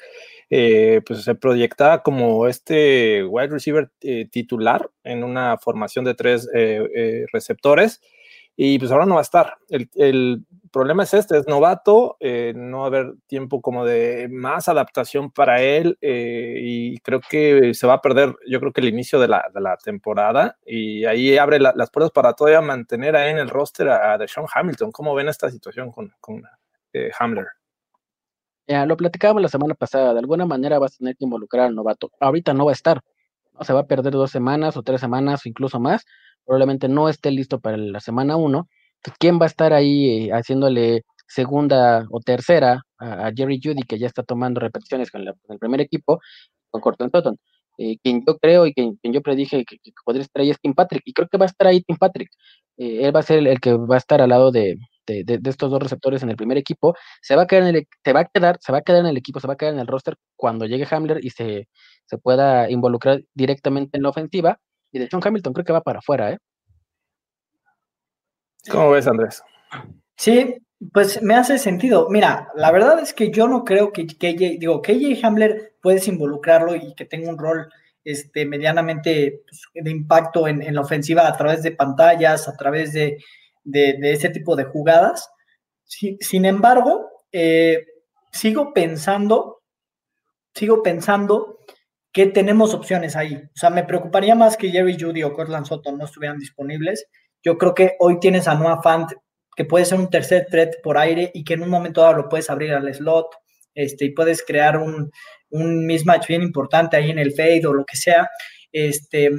eh, 0.50 1.02
pues 1.06 1.24
se 1.24 1.36
proyecta 1.36 2.02
como 2.04 2.48
este 2.48 3.24
wide 3.26 3.48
receiver 3.48 3.92
eh, 4.02 4.28
titular 4.30 4.90
en 5.04 5.24
una 5.24 5.58
formación 5.58 6.06
de 6.06 6.14
tres 6.14 6.48
receptores 7.34 8.02
y 8.58 8.80
pues 8.80 8.92
ahora 8.92 9.06
no 9.06 9.16
va 9.16 9.22
a 9.22 9.24
estar. 9.24 9.58
El, 9.70 10.46
problema 10.72 11.04
es 11.04 11.14
este, 11.14 11.38
es 11.38 11.48
novato, 11.48 12.18
eh, 12.20 12.52
no 12.54 12.80
va 12.80 12.84
a 12.84 12.88
haber 12.88 13.14
tiempo 13.28 13.62
como 13.62 13.86
de 13.86 14.28
más 14.30 14.68
adaptación 14.68 15.32
para 15.32 15.62
él 15.62 15.98
eh, 16.02 16.60
y 16.62 16.98
creo 16.98 17.22
que 17.22 17.74
se 17.74 17.88
va 17.88 17.94
a 17.94 18.02
perder, 18.02 18.36
yo 18.46 18.60
creo 18.60 18.74
que 18.74 18.82
el 18.82 18.90
inicio 18.90 19.18
de 19.22 19.30
la, 19.30 19.78
temporada 19.82 20.58
y 20.66 21.06
ahí 21.06 21.38
abre 21.38 21.62
la, 21.62 21.72
las 21.78 21.90
puertas 21.92 22.12
para 22.12 22.34
todavía 22.34 22.60
mantener 22.60 23.16
ahí 23.16 23.32
en 23.32 23.38
el 23.38 23.50
roster 23.50 23.88
a, 23.88 24.16
a 24.16 24.26
Hamilton. 24.54 24.92
¿Cómo 24.92 25.16
ven 25.16 25.30
esta 25.30 25.50
situación 25.50 25.94
con, 25.94 26.12
eh, 26.92 27.10
Hamler? 27.20 27.48
Ya, 28.68 28.86
lo 28.86 28.98
platicábamos 28.98 29.44
la 29.44 29.48
semana 29.48 29.76
pasada, 29.76 30.12
de 30.12 30.20
alguna 30.20 30.46
manera 30.46 30.78
vas 30.78 30.96
a 30.96 30.98
tener 30.98 31.16
que 31.16 31.24
involucrar 31.24 31.68
al 31.68 31.76
novato. 31.76 32.12
Ahorita 32.20 32.54
no 32.54 32.66
va 32.66 32.72
a 32.72 32.74
estar, 32.74 33.00
¿no? 33.54 33.64
se 33.64 33.72
va 33.72 33.80
a 33.80 33.88
perder 33.88 34.12
dos 34.12 34.32
semanas 34.32 34.76
o 34.76 34.84
tres 34.84 35.00
semanas 35.00 35.46
o 35.46 35.48
incluso 35.50 35.80
más, 35.80 36.06
probablemente 36.46 36.88
no 36.88 37.10
esté 37.10 37.32
listo 37.32 37.60
para 37.60 37.78
la 37.78 38.00
semana 38.00 38.36
1. 38.38 38.68
Pues, 39.04 39.16
¿Quién 39.20 39.40
va 39.40 39.46
a 39.46 39.48
estar 39.48 39.74
ahí 39.74 40.28
eh, 40.28 40.32
haciéndole 40.32 41.04
segunda 41.28 42.06
o 42.12 42.20
tercera 42.22 42.84
a, 43.00 43.32
Jerry 43.36 43.60
Judy, 43.64 43.84
que 43.84 44.00
ya 44.00 44.08
está 44.08 44.24
tomando 44.24 44.60
repeticiones 44.60 45.12
con, 45.12 45.28
el 45.28 45.60
primer 45.60 45.82
equipo, 45.82 46.20
con 46.70 46.82
Corton 46.82 47.12
Totten? 47.12 47.38
Eh, 47.78 47.98
quien 48.02 48.24
yo 48.26 48.38
creo 48.38 48.66
y 48.68 48.74
quien, 48.74 48.98
yo 49.04 49.22
predije 49.22 49.66
que, 49.66 49.78
podría 50.06 50.24
estar 50.24 50.42
ahí 50.42 50.50
es 50.50 50.60
Tim 50.62 50.74
Patrick, 50.74 51.04
y 51.06 51.14
creo 51.14 51.28
que 51.28 51.38
va 51.38 51.46
a 51.46 51.48
estar 51.48 51.68
ahí 51.68 51.82
Tim 51.82 51.98
Patrick. 51.98 52.30
Eh, 52.78 53.06
él 53.06 53.16
va 53.16 53.20
a 53.20 53.24
ser 53.24 53.46
el, 53.46 53.60
que 53.60 53.74
va 53.74 53.96
a 53.96 53.98
estar 53.98 54.22
al 54.22 54.30
lado 54.30 54.52
de, 54.52 54.78
de, 55.06 55.24
de, 55.24 55.50
estos 55.50 55.70
dos 55.72 55.82
receptores 55.82 56.24
en 56.24 56.30
el 56.30 56.36
primer 56.36 56.58
equipo. 56.58 56.96
Se 57.22 57.36
va 57.36 57.44
a 57.44 57.48
quedar 57.48 57.64
en 57.64 57.76
el, 57.76 57.88
se 58.04 58.14
va 58.14 58.22
a 58.22 58.26
quedar, 58.26 58.58
se 58.62 58.72
va 58.72 58.80
a 58.80 58.82
quedar 58.82 59.02
en 59.02 59.08
el 59.08 59.18
equipo, 59.18 59.40
se 59.40 59.48
va 59.48 59.54
a 59.54 59.58
quedar 59.58 59.74
en 59.74 59.80
el 59.80 59.88
roster 59.88 60.16
cuando 60.36 60.66
llegue 60.66 60.88
Hamler 60.90 61.24
y 61.24 61.30
se, 61.32 61.68
se 62.06 62.18
pueda 62.18 62.70
involucrar 62.70 63.22
directamente 63.34 63.98
en 63.98 64.04
la 64.04 64.10
ofensiva. 64.10 64.60
Y 64.96 65.00
de 65.00 65.10
John 65.12 65.20
Hamilton 65.22 65.52
creo 65.52 65.66
que 65.66 65.74
va 65.74 65.82
para 65.82 66.00
afuera, 66.00 66.32
¿eh? 66.32 66.38
¿Cómo 68.72 68.92
ves, 68.92 69.06
Andrés? 69.08 69.44
Sí, 70.16 70.56
pues 70.94 71.22
me 71.22 71.36
hace 71.36 71.58
sentido. 71.58 72.08
Mira, 72.10 72.48
la 72.56 72.72
verdad 72.72 73.00
es 73.00 73.14
que 73.14 73.30
yo 73.30 73.50
no 73.50 73.66
creo 73.66 73.92
que 73.92 74.08
KJ, 74.08 74.58
digo, 74.58 74.82
KJ 74.82 75.20
Hamler 75.22 75.76
puedes 75.82 76.08
involucrarlo 76.08 76.78
y 76.78 76.96
que 76.96 77.04
tenga 77.04 77.30
un 77.30 77.38
rol 77.38 77.70
este, 78.06 78.46
medianamente 78.46 79.42
pues, 79.46 79.64
de 79.74 79.92
impacto 79.92 80.48
en, 80.48 80.62
en, 80.62 80.76
la 80.76 80.82
ofensiva 80.82 81.28
a 81.28 81.36
través 81.36 81.62
de 81.62 81.72
pantallas, 81.72 82.48
a 82.48 82.56
través 82.56 82.94
de, 82.94 83.18
de, 83.66 83.98
de 84.00 84.14
ese 84.14 84.30
tipo 84.30 84.56
de 84.56 84.64
jugadas. 84.64 85.30
Sin 85.84 86.46
embargo, 86.46 87.10
eh, 87.34 87.86
sigo 88.32 88.72
pensando, 88.72 89.62
sigo 90.54 90.82
pensando 90.82 91.60
que 92.16 92.26
tenemos 92.26 92.74
opciones 92.74 93.16
ahí. 93.16 93.36
O 93.36 93.58
sea, 93.58 93.70
me 93.70 93.84
preocuparía 93.84 94.34
más 94.34 94.58
que 94.58 94.72
Jerry 94.72 94.98
Judy 95.00 95.22
o 95.22 95.34
Cortland 95.34 95.68
Soto 95.68 95.92
no 95.92 96.06
estuvieran 96.06 96.40
disponibles 96.40 97.06
yo 97.46 97.60
creo 97.60 97.76
que 97.76 97.96
hoy 98.00 98.20
tienes 98.20 98.48
a 98.48 98.56
Noah 98.56 98.82
Fant, 98.82 99.12
que 99.56 99.66
puede 99.66 99.86
ser 99.86 100.00
un 100.00 100.10
tercer 100.10 100.48
threat 100.50 100.74
por 100.84 100.98
aire 100.98 101.30
y 101.34 101.44
que 101.44 101.54
en 101.54 101.62
un 101.62 101.70
momento 101.70 102.02
dado 102.02 102.16
lo 102.16 102.28
puedes 102.28 102.50
abrir 102.50 102.74
al 102.74 102.92
slot 102.94 103.28
este, 103.76 104.06
y 104.06 104.10
puedes 104.10 104.44
crear 104.44 104.78
un, 104.78 105.12
un 105.52 105.86
mismatch 105.86 106.28
bien 106.28 106.42
importante 106.42 106.98
ahí 106.98 107.12
en 107.12 107.20
el 107.20 107.34
fade 107.34 107.68
o 107.68 107.74
lo 107.74 107.86
que 107.86 107.96
sea. 107.96 108.28
Este, 108.72 109.30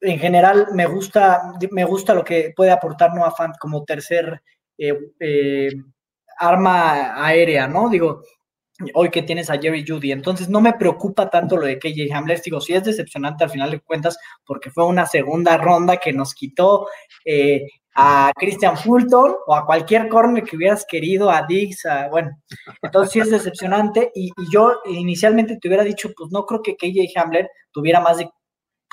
en 0.00 0.18
general, 0.18 0.66
me 0.74 0.86
gusta, 0.86 1.54
me 1.70 1.84
gusta 1.84 2.12
lo 2.12 2.24
que 2.24 2.52
puede 2.56 2.72
aportar 2.72 3.14
Noah 3.14 3.30
Fant 3.30 3.56
como 3.56 3.84
tercer 3.84 4.42
eh, 4.76 4.98
eh, 5.20 5.70
arma 6.38 7.24
aérea, 7.24 7.68
¿no? 7.68 7.88
Digo, 7.88 8.22
hoy 8.94 9.10
que 9.10 9.22
tienes 9.22 9.50
a 9.50 9.58
Jerry 9.58 9.84
Judy. 9.86 10.12
Entonces 10.12 10.48
no 10.48 10.60
me 10.60 10.74
preocupa 10.74 11.28
tanto 11.30 11.56
lo 11.56 11.66
de 11.66 11.78
KJ 11.78 12.12
Hamler. 12.12 12.40
Digo, 12.42 12.60
sí 12.60 12.74
es 12.74 12.84
decepcionante 12.84 13.44
al 13.44 13.50
final 13.50 13.70
de 13.70 13.80
cuentas 13.80 14.18
porque 14.44 14.70
fue 14.70 14.86
una 14.86 15.06
segunda 15.06 15.56
ronda 15.56 15.96
que 15.96 16.12
nos 16.12 16.34
quitó 16.34 16.88
eh, 17.24 17.66
a 18.00 18.30
Christian 18.36 18.76
Fulton 18.76 19.34
o 19.46 19.54
a 19.54 19.66
cualquier 19.66 20.08
corner 20.08 20.44
que 20.44 20.54
hubieras 20.54 20.86
querido, 20.88 21.30
a 21.30 21.44
Diggs, 21.48 21.84
a, 21.84 22.08
bueno, 22.08 22.30
entonces 22.80 23.12
sí 23.12 23.18
es 23.18 23.30
decepcionante 23.30 24.12
y, 24.14 24.30
yo 24.52 24.76
inicialmente 24.86 25.58
te 25.60 25.66
hubiera 25.66 25.82
dicho, 25.82 26.10
pues 26.16 26.30
no 26.30 26.46
creo 26.46 26.62
que 26.62 26.76
KJ 26.76 27.18
Hamler 27.18 27.50
tuviera 27.72 27.98
más 28.00 28.18
de 28.18 28.30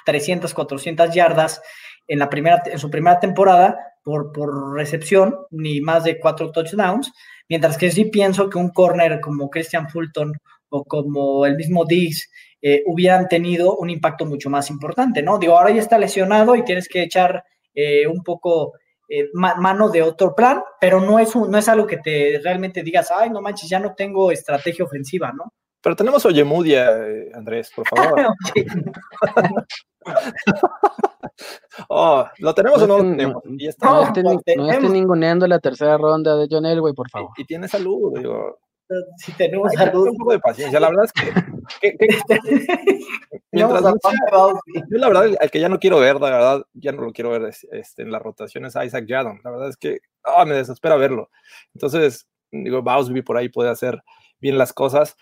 300, 0.06 0.52
400 0.52 1.14
yardas 1.14 1.62
en, 2.08 2.18
la 2.18 2.30
primera, 2.30 2.64
en 2.66 2.80
su 2.80 2.90
primera 2.90 3.20
temporada 3.20 3.78
por, 4.04 4.32
por 4.32 4.74
recepción, 4.74 5.36
ni 5.52 5.82
más 5.82 6.04
de 6.04 6.20
cuatro 6.20 6.52
touchdowns, 6.52 7.12
Mientras 7.50 7.78
que 7.78 7.92
sí 7.92 8.06
pienso 8.06 8.50
que 8.50 8.58
un 8.58 8.70
corner 8.70 9.20
como 9.22 9.50
Christian 9.50 9.90
Fulton 9.90 10.34
o 10.70 10.84
como 10.84 11.46
el 11.46 11.56
mismo 11.56 11.86
Diggs 11.86 12.30
eh, 12.62 12.84
hubieran 12.88 13.28
tenido 13.28 13.76
un 13.78 13.90
impacto 13.90 14.26
mucho 14.26 14.50
más 14.50 14.70
importante, 14.70 15.22
¿no? 15.22 15.38
Digo, 15.38 15.58
ahora 15.58 15.72
ya 15.72 15.82
está 15.82 15.98
lesionado 15.98 16.56
y 16.56 16.64
tienes 16.64 16.88
que 16.88 17.04
echar 17.04 17.44
eh, 17.74 18.08
un 18.08 18.24
poco 18.24 18.74
eh, 19.08 19.30
mano 19.34 19.90
de 19.90 20.02
otro 20.02 20.34
plan, 20.34 20.64
pero 20.82 21.00
no 21.00 21.20
es, 21.20 21.36
un, 21.36 21.52
no 21.52 21.60
es 21.60 21.70
algo 21.70 21.86
que 21.86 21.98
te 21.98 22.40
realmente 22.44 22.82
digas, 22.82 23.12
ay, 23.16 23.30
no 23.30 23.42
manches, 23.42 23.70
ya 23.70 23.80
no 23.80 23.94
tengo 23.94 24.32
estrategia 24.32 24.86
ofensiva, 24.86 25.32
¿no? 25.32 25.54
Pero 25.86 25.96
tenemos 25.96 26.26
Oyemudia, 26.26 26.90
Andrés, 27.36 27.72
por 27.76 27.88
favor. 27.88 28.34
oh, 31.90 32.26
¿lo 32.40 32.56
tenemos 32.56 32.80
no 32.80 32.86
o 32.86 32.88
no 32.88 32.98
lo 33.04 33.04
tenemos? 33.12 33.46
No, 33.46 33.56
y 33.56 33.68
está, 33.68 33.92
no, 33.92 34.02
estén, 34.02 34.26
no 34.58 34.72
estén 34.72 34.94
ninguneando 34.94 35.46
la 35.46 35.60
tercera 35.60 35.96
ronda 36.00 36.38
de 36.38 36.48
John 36.50 36.66
Elway, 36.66 36.96
por 36.96 37.08
favor. 37.12 37.30
Y, 37.38 37.44
y 37.44 37.46
tiene 37.46 37.68
salud, 37.68 38.18
digo. 38.18 38.58
Si 39.18 39.32
tenemos 39.34 39.70
Ay, 39.78 39.86
salud. 39.86 40.08
Un 40.10 40.18
poco 40.18 40.32
de 40.32 40.40
paciencia, 40.40 40.80
la 40.80 40.90
verdad 40.90 41.06
es 41.06 41.14
que. 41.14 41.32
que, 41.80 41.96
que 41.96 42.08
mientras 43.52 43.84
no 43.84 43.94
sea, 44.02 44.54
yo, 44.90 44.98
la 44.98 45.08
verdad, 45.08 45.38
el 45.40 45.52
que 45.52 45.60
ya 45.60 45.70
no 45.70 45.78
quiero 45.78 46.00
ver, 46.00 46.20
la 46.20 46.32
verdad, 46.32 46.64
ya 46.74 46.94
no 46.94 47.04
lo 47.04 47.14
quiero 47.14 47.30
ver 47.30 47.54
este, 47.72 48.02
en 48.02 48.12
las 48.12 48.24
rotaciones 48.24 48.76
a 48.76 48.86
Isaac 48.86 49.06
Yadon. 49.06 49.40
La 49.44 49.52
verdad 49.52 49.70
es 49.70 49.78
que 49.78 50.00
oh, 50.24 50.48
me 50.48 50.56
desespera 50.56 50.96
verlo. 50.96 51.30
Entonces, 51.76 52.28
digo, 52.50 52.82
Bausby 52.82 53.22
por 53.22 53.38
ahí 53.38 53.50
puede 53.50 53.70
hacer 53.70 54.02
bien 54.40 54.58
las 54.58 54.74
cosas, 54.74 55.16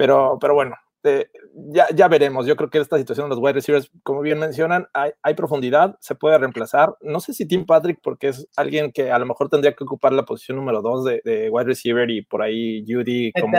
pero, 0.00 0.38
pero 0.40 0.54
bueno, 0.54 0.76
eh, 1.04 1.28
ya, 1.74 1.86
ya, 1.94 2.08
veremos. 2.08 2.46
Yo 2.46 2.56
creo 2.56 2.70
que 2.70 2.78
esta 2.78 2.96
situación 2.96 3.26
de 3.26 3.34
los 3.34 3.38
wide 3.38 3.52
receivers, 3.52 3.90
como 4.02 4.22
bien 4.22 4.38
mencionan, 4.38 4.86
hay, 4.94 5.10
hay, 5.22 5.34
profundidad, 5.34 5.98
se 6.00 6.14
puede 6.14 6.38
reemplazar. 6.38 6.96
No 7.02 7.20
sé 7.20 7.34
si 7.34 7.46
Tim 7.46 7.66
Patrick, 7.66 7.98
porque 8.02 8.28
es 8.28 8.48
alguien 8.56 8.92
que 8.92 9.10
a 9.10 9.18
lo 9.18 9.26
mejor 9.26 9.50
tendría 9.50 9.74
que 9.74 9.84
ocupar 9.84 10.14
la 10.14 10.24
posición 10.24 10.56
número 10.56 10.80
dos 10.80 11.04
de, 11.04 11.20
de 11.22 11.50
wide 11.50 11.66
receiver 11.66 12.08
y 12.08 12.22
por 12.22 12.40
ahí 12.40 12.82
Judy. 12.88 13.30
Como, 13.38 13.58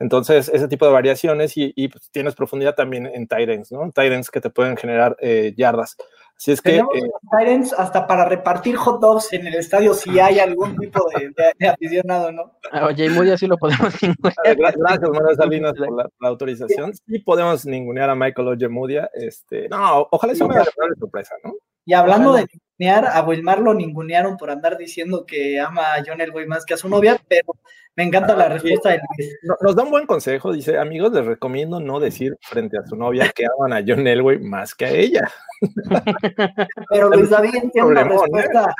entonces, 0.00 0.48
ese 0.48 0.66
tipo 0.66 0.84
de 0.84 0.90
variaciones 0.90 1.56
y, 1.56 1.72
y 1.76 1.86
pues, 1.86 2.10
tienes 2.10 2.34
profundidad 2.34 2.74
también 2.74 3.06
en 3.06 3.28
Titans, 3.28 3.70
¿no? 3.70 3.84
Titans 3.92 4.32
que 4.32 4.40
te 4.40 4.50
pueden 4.50 4.76
generar 4.76 5.16
eh, 5.20 5.54
yardas. 5.56 5.96
Así 6.42 6.50
es 6.50 6.60
que. 6.60 6.78
Eh, 6.78 6.82
Titans 7.30 7.72
hasta 7.72 8.04
para 8.04 8.24
repartir 8.24 8.74
hot 8.74 9.00
dogs 9.00 9.32
en 9.32 9.46
el 9.46 9.54
estadio 9.54 9.94
si 9.94 10.18
hay 10.18 10.40
algún 10.40 10.76
tipo 10.76 11.06
de, 11.14 11.28
de, 11.28 11.52
de 11.56 11.68
aficionado, 11.68 12.32
¿no? 12.32 12.58
Oye, 12.84 13.06
y 13.06 13.10
muy 13.10 13.30
así 13.30 13.46
lo 13.46 13.56
podemos 13.56 13.94
ningunear. 14.02 14.56
Gracias, 14.56 15.08
Manuel 15.08 15.36
Salinas, 15.36 15.72
por 15.78 15.96
la, 15.96 16.08
la, 16.20 16.28
autorización. 16.28 16.94
Sí 16.96 17.20
podemos 17.20 17.64
ningunear 17.64 18.10
a 18.10 18.16
Michael 18.16 18.48
Ojemudia. 18.48 19.08
Este, 19.14 19.68
no, 19.68 20.08
ojalá 20.10 20.34
sea 20.34 20.46
una 20.46 20.64
sorpresa, 20.98 21.36
¿no? 21.44 21.52
Y 21.84 21.94
hablando 21.94 22.32
de 22.32 22.48
a 22.78 23.22
Wilmar 23.22 23.60
lo 23.60 23.74
ningunearon 23.74 24.36
por 24.36 24.50
andar 24.50 24.76
diciendo 24.76 25.24
que 25.26 25.60
ama 25.60 25.94
a 25.94 26.02
John 26.06 26.20
Elway 26.20 26.46
más 26.46 26.64
que 26.64 26.74
a 26.74 26.76
su 26.76 26.88
novia, 26.88 27.20
pero 27.28 27.54
me 27.94 28.04
encanta 28.04 28.34
la 28.34 28.48
respuesta 28.48 28.90
de 28.90 29.00
Luis. 29.16 29.38
Nos 29.60 29.76
da 29.76 29.82
un 29.82 29.90
buen 29.90 30.06
consejo, 30.06 30.52
dice, 30.52 30.78
amigos, 30.78 31.12
les 31.12 31.24
recomiendo 31.24 31.78
no 31.78 32.00
decir 32.00 32.36
frente 32.40 32.78
a 32.78 32.86
su 32.86 32.96
novia 32.96 33.30
que 33.34 33.44
aman 33.44 33.72
a 33.72 33.84
John 33.86 34.06
Elway 34.06 34.38
más 34.38 34.74
que 34.74 34.86
a 34.86 34.90
ella. 34.90 35.30
Pero 36.90 37.10
Luis 37.10 37.30
David 37.30 37.70
tiene 37.72 37.88
una 37.88 38.00
¿eh? 38.00 38.04
respuesta, 38.04 38.74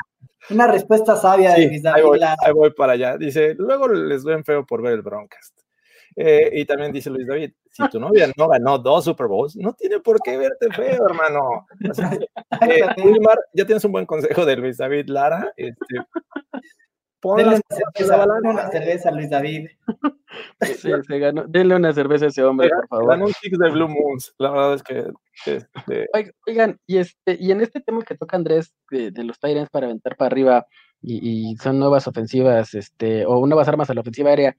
una 0.49 0.67
respuesta 0.67 1.15
sabia 1.15 1.53
de 1.53 1.67
Luis 1.67 1.83
David. 1.83 2.23
Ahí 2.39 2.53
voy, 2.53 2.71
para 2.71 2.93
allá. 2.93 3.17
Dice, 3.17 3.53
luego 3.57 3.87
les 3.87 4.23
ven 4.23 4.43
feo 4.43 4.65
por 4.65 4.81
ver 4.81 4.93
el 4.93 5.01
Broncast. 5.01 5.62
Eh, 6.15 6.49
y 6.53 6.65
también 6.65 6.91
dice 6.91 7.09
Luis 7.09 7.27
David, 7.27 7.51
si 7.71 7.87
tu 7.89 7.99
novia 7.99 8.31
no 8.37 8.47
ganó 8.47 8.77
dos 8.77 9.05
Super 9.05 9.27
Bowls, 9.27 9.55
no 9.55 9.73
tiene 9.73 9.99
por 9.99 10.21
qué 10.21 10.37
verte 10.37 10.71
feo, 10.71 11.05
hermano. 11.07 11.65
Eh, 12.61 12.81
ya 13.53 13.65
tienes 13.65 13.83
un 13.83 13.91
buen 13.91 14.05
consejo 14.05 14.45
de 14.45 14.55
Luis 14.55 14.77
David 14.77 15.07
Lara. 15.07 15.51
Este, 15.57 15.95
Denle 17.23 17.61
una, 18.43 18.69
cerveza, 18.69 19.11
Luis 19.11 19.29
David. 19.29 19.69
Sí, 20.61 20.89
se 21.07 21.19
ganó. 21.19 21.45
Denle 21.47 21.75
una 21.75 21.93
cerveza 21.93 22.25
a 22.25 22.29
ese 22.29 22.43
hombre, 22.43 22.67
por 22.69 22.87
favor. 22.87 23.09
Ganó 23.09 23.25
un 23.25 23.33
six 23.33 23.55
de 23.55 23.69
Blue 23.69 23.87
Moons. 23.87 24.33
La 24.39 24.49
verdad 24.49 24.73
es 24.73 24.81
que. 24.81 25.05
Este... 25.45 26.09
Oigan, 26.47 26.79
y, 26.87 26.97
este, 26.97 27.37
y 27.39 27.51
en 27.51 27.61
este 27.61 27.81
tema 27.81 28.01
que 28.03 28.15
toca 28.15 28.35
Andrés 28.35 28.73
de, 28.89 29.11
los 29.23 29.39
Tyrants 29.39 29.69
para 29.69 29.85
aventar 29.85 30.17
para 30.17 30.27
arriba 30.27 30.65
y, 31.03 31.51
y, 31.51 31.55
son 31.57 31.77
nuevas 31.77 32.07
ofensivas, 32.07 32.73
este, 32.73 33.27
o 33.27 33.45
nuevas 33.45 33.67
armas 33.67 33.91
a 33.91 33.93
la 33.93 34.01
ofensiva 34.01 34.31
aérea, 34.31 34.57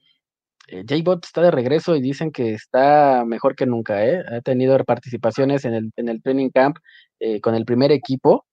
J-Bot 0.69 1.25
está 1.25 1.43
de 1.43 1.51
regreso 1.51 1.95
y 1.97 2.01
dicen 2.01 2.33
que 2.33 2.55
está 2.55 3.25
mejor 3.27 3.55
que 3.55 3.67
nunca, 3.67 4.05
¿eh? 4.07 4.23
Ha 4.31 4.41
tenido 4.41 4.77
participaciones 4.85 5.65
en 5.65 5.75
el, 5.75 5.93
en 5.97 6.09
el 6.09 6.23
training 6.23 6.51
camp 6.51 6.79
eh, 7.21 7.41
con 7.41 7.55
el 7.55 7.65
primer 7.65 7.93
equipo 7.93 8.47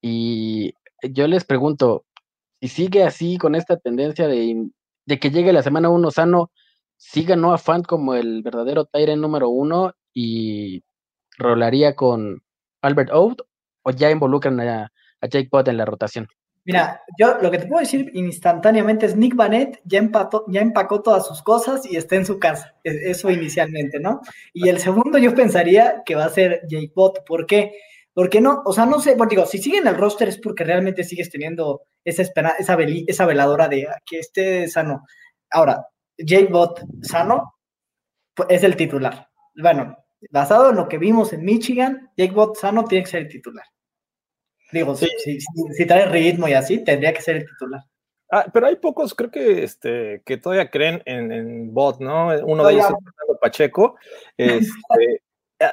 y 0.00 0.74
yo 1.02 1.26
les 1.28 1.44
pregunto, 1.44 2.04
si 2.60 2.68
sigue 2.68 3.04
así 3.04 3.38
con 3.38 3.54
esta 3.54 3.76
tendencia 3.76 4.26
de, 4.28 4.70
que 5.20 5.30
llegue 5.30 5.52
la 5.52 5.62
semana 5.62 5.88
uno 5.88 6.10
sano, 6.10 6.50
siga 6.96 7.36
Noah 7.36 7.58
Fant 7.58 7.86
como 7.86 8.14
el 8.14 8.42
verdadero 8.42 8.84
Tyrant 8.84 9.20
número 9.20 9.48
uno 9.48 9.94
y 10.12 10.82
rolaría 11.38 11.94
con 11.94 12.42
Albert 12.82 13.10
Oud 13.12 13.36
o 13.82 13.90
ya 13.90 14.10
involucran 14.10 14.60
a, 14.60 14.92
a 15.20 15.26
Jake 15.28 15.48
Bot 15.50 15.68
en 15.68 15.76
la 15.76 15.84
rotación? 15.84 16.28
Mira, 16.64 17.02
yo 17.18 17.38
lo 17.38 17.50
que 17.50 17.58
te 17.58 17.66
puedo 17.66 17.80
decir 17.80 18.10
instantáneamente 18.14 19.06
es 19.06 19.16
Nick 19.16 19.34
Vanette 19.34 19.80
ya, 19.84 19.98
empató, 19.98 20.44
ya 20.48 20.60
empacó 20.60 21.02
todas 21.02 21.26
sus 21.26 21.42
cosas 21.42 21.84
y 21.90 21.96
está 21.96 22.14
en 22.16 22.24
su 22.26 22.38
casa. 22.38 22.76
E, 22.84 23.10
eso 23.10 23.30
inicialmente, 23.30 23.98
¿no? 23.98 24.20
Y 24.52 24.68
el 24.68 24.78
segundo 24.78 25.18
yo 25.18 25.34
pensaría 25.34 26.02
que 26.06 26.14
va 26.14 26.26
a 26.26 26.30
ser 26.30 26.62
Jake 26.68 26.92
Bot. 26.94 27.24
¿Por 27.26 27.46
qué? 27.46 27.72
Porque 28.14 28.40
no, 28.40 28.62
o 28.64 28.72
sea, 28.72 28.86
no 28.86 29.00
sé, 29.00 29.14
bueno, 29.16 29.30
digo, 29.30 29.46
si 29.46 29.58
siguen 29.58 29.86
el 29.88 29.96
roster 29.96 30.28
es 30.28 30.38
porque 30.38 30.64
realmente 30.64 31.02
sigues 31.02 31.30
teniendo 31.30 31.82
esa 32.04 32.22
espera, 32.22 32.54
esa, 32.58 32.76
esa 33.06 33.26
veladora 33.26 33.68
de 33.68 33.88
que 34.06 34.18
esté 34.20 34.68
sano. 34.68 35.04
Ahora, 35.50 35.86
Jake 36.18 36.48
Bot 36.50 36.80
sano 37.02 37.54
pues, 38.34 38.48
es 38.50 38.62
el 38.64 38.76
titular. 38.76 39.28
Bueno, 39.54 39.96
basado 40.30 40.70
en 40.70 40.76
lo 40.76 40.88
que 40.88 40.98
vimos 40.98 41.32
en 41.32 41.44
Michigan, 41.44 42.10
Jake 42.16 42.32
Bot 42.32 42.56
sano 42.56 42.84
tiene 42.84 43.04
que 43.04 43.10
ser 43.10 43.22
el 43.22 43.28
titular. 43.28 43.64
Digo, 44.72 44.94
si, 44.96 45.06
si, 45.18 45.86
trae 45.86 46.06
ritmo 46.06 46.48
y 46.48 46.54
así, 46.54 46.82
tendría 46.82 47.12
que 47.12 47.20
ser 47.20 47.36
el 47.36 47.46
titular. 47.46 47.82
Ah, 48.30 48.46
pero 48.50 48.66
hay 48.66 48.76
pocos, 48.76 49.14
creo 49.14 49.30
que 49.30 49.62
este, 49.62 50.22
que 50.24 50.38
todavía 50.38 50.70
creen 50.70 51.02
en, 51.04 51.30
en 51.30 51.74
bot, 51.74 52.00
¿no? 52.00 52.28
Uno 52.46 52.64
de 52.64 52.72
ellos 52.72 52.86
es 52.86 53.38
Pacheco. 53.42 53.96
Este, 54.38 55.22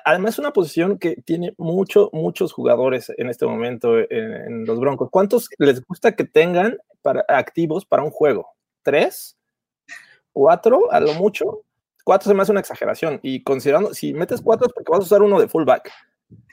además, 0.04 0.34
es 0.34 0.40
una 0.40 0.52
posición 0.52 0.98
que 0.98 1.16
tiene 1.22 1.54
mucho, 1.58 2.10
muchos 2.12 2.52
jugadores 2.52 3.12
en 3.18 3.30
este 3.30 3.46
momento 3.46 3.98
en, 3.98 4.66
los 4.66 4.80
Broncos. 4.80 5.10
¿Cuántos 5.12 5.50
les 5.58 5.86
gusta 5.86 6.16
que 6.16 6.26
tengan 6.26 6.78
para, 7.02 7.24
activos 7.30 7.86
para 7.86 8.04
un 8.04 8.12
juego? 8.12 8.50
¿Tres? 8.84 9.38
¿Cuatro? 10.34 10.92
A 10.92 11.00
lo 11.00 11.14
mucho. 11.14 11.64
Cuatro 12.04 12.28
se 12.28 12.34
me 12.34 12.42
hace 12.42 12.52
una 12.52 12.62
exageración. 12.62 13.20
Y 13.24 13.44
considerando, 13.44 13.94
si 13.94 14.14
metes 14.14 14.42
cuatro 14.42 14.68
es 14.68 14.74
porque 14.74 14.92
vas 14.92 15.00
a 15.02 15.04
usar 15.04 15.22
uno 15.22 15.40
de 15.40 15.48
fullback. 15.48 15.92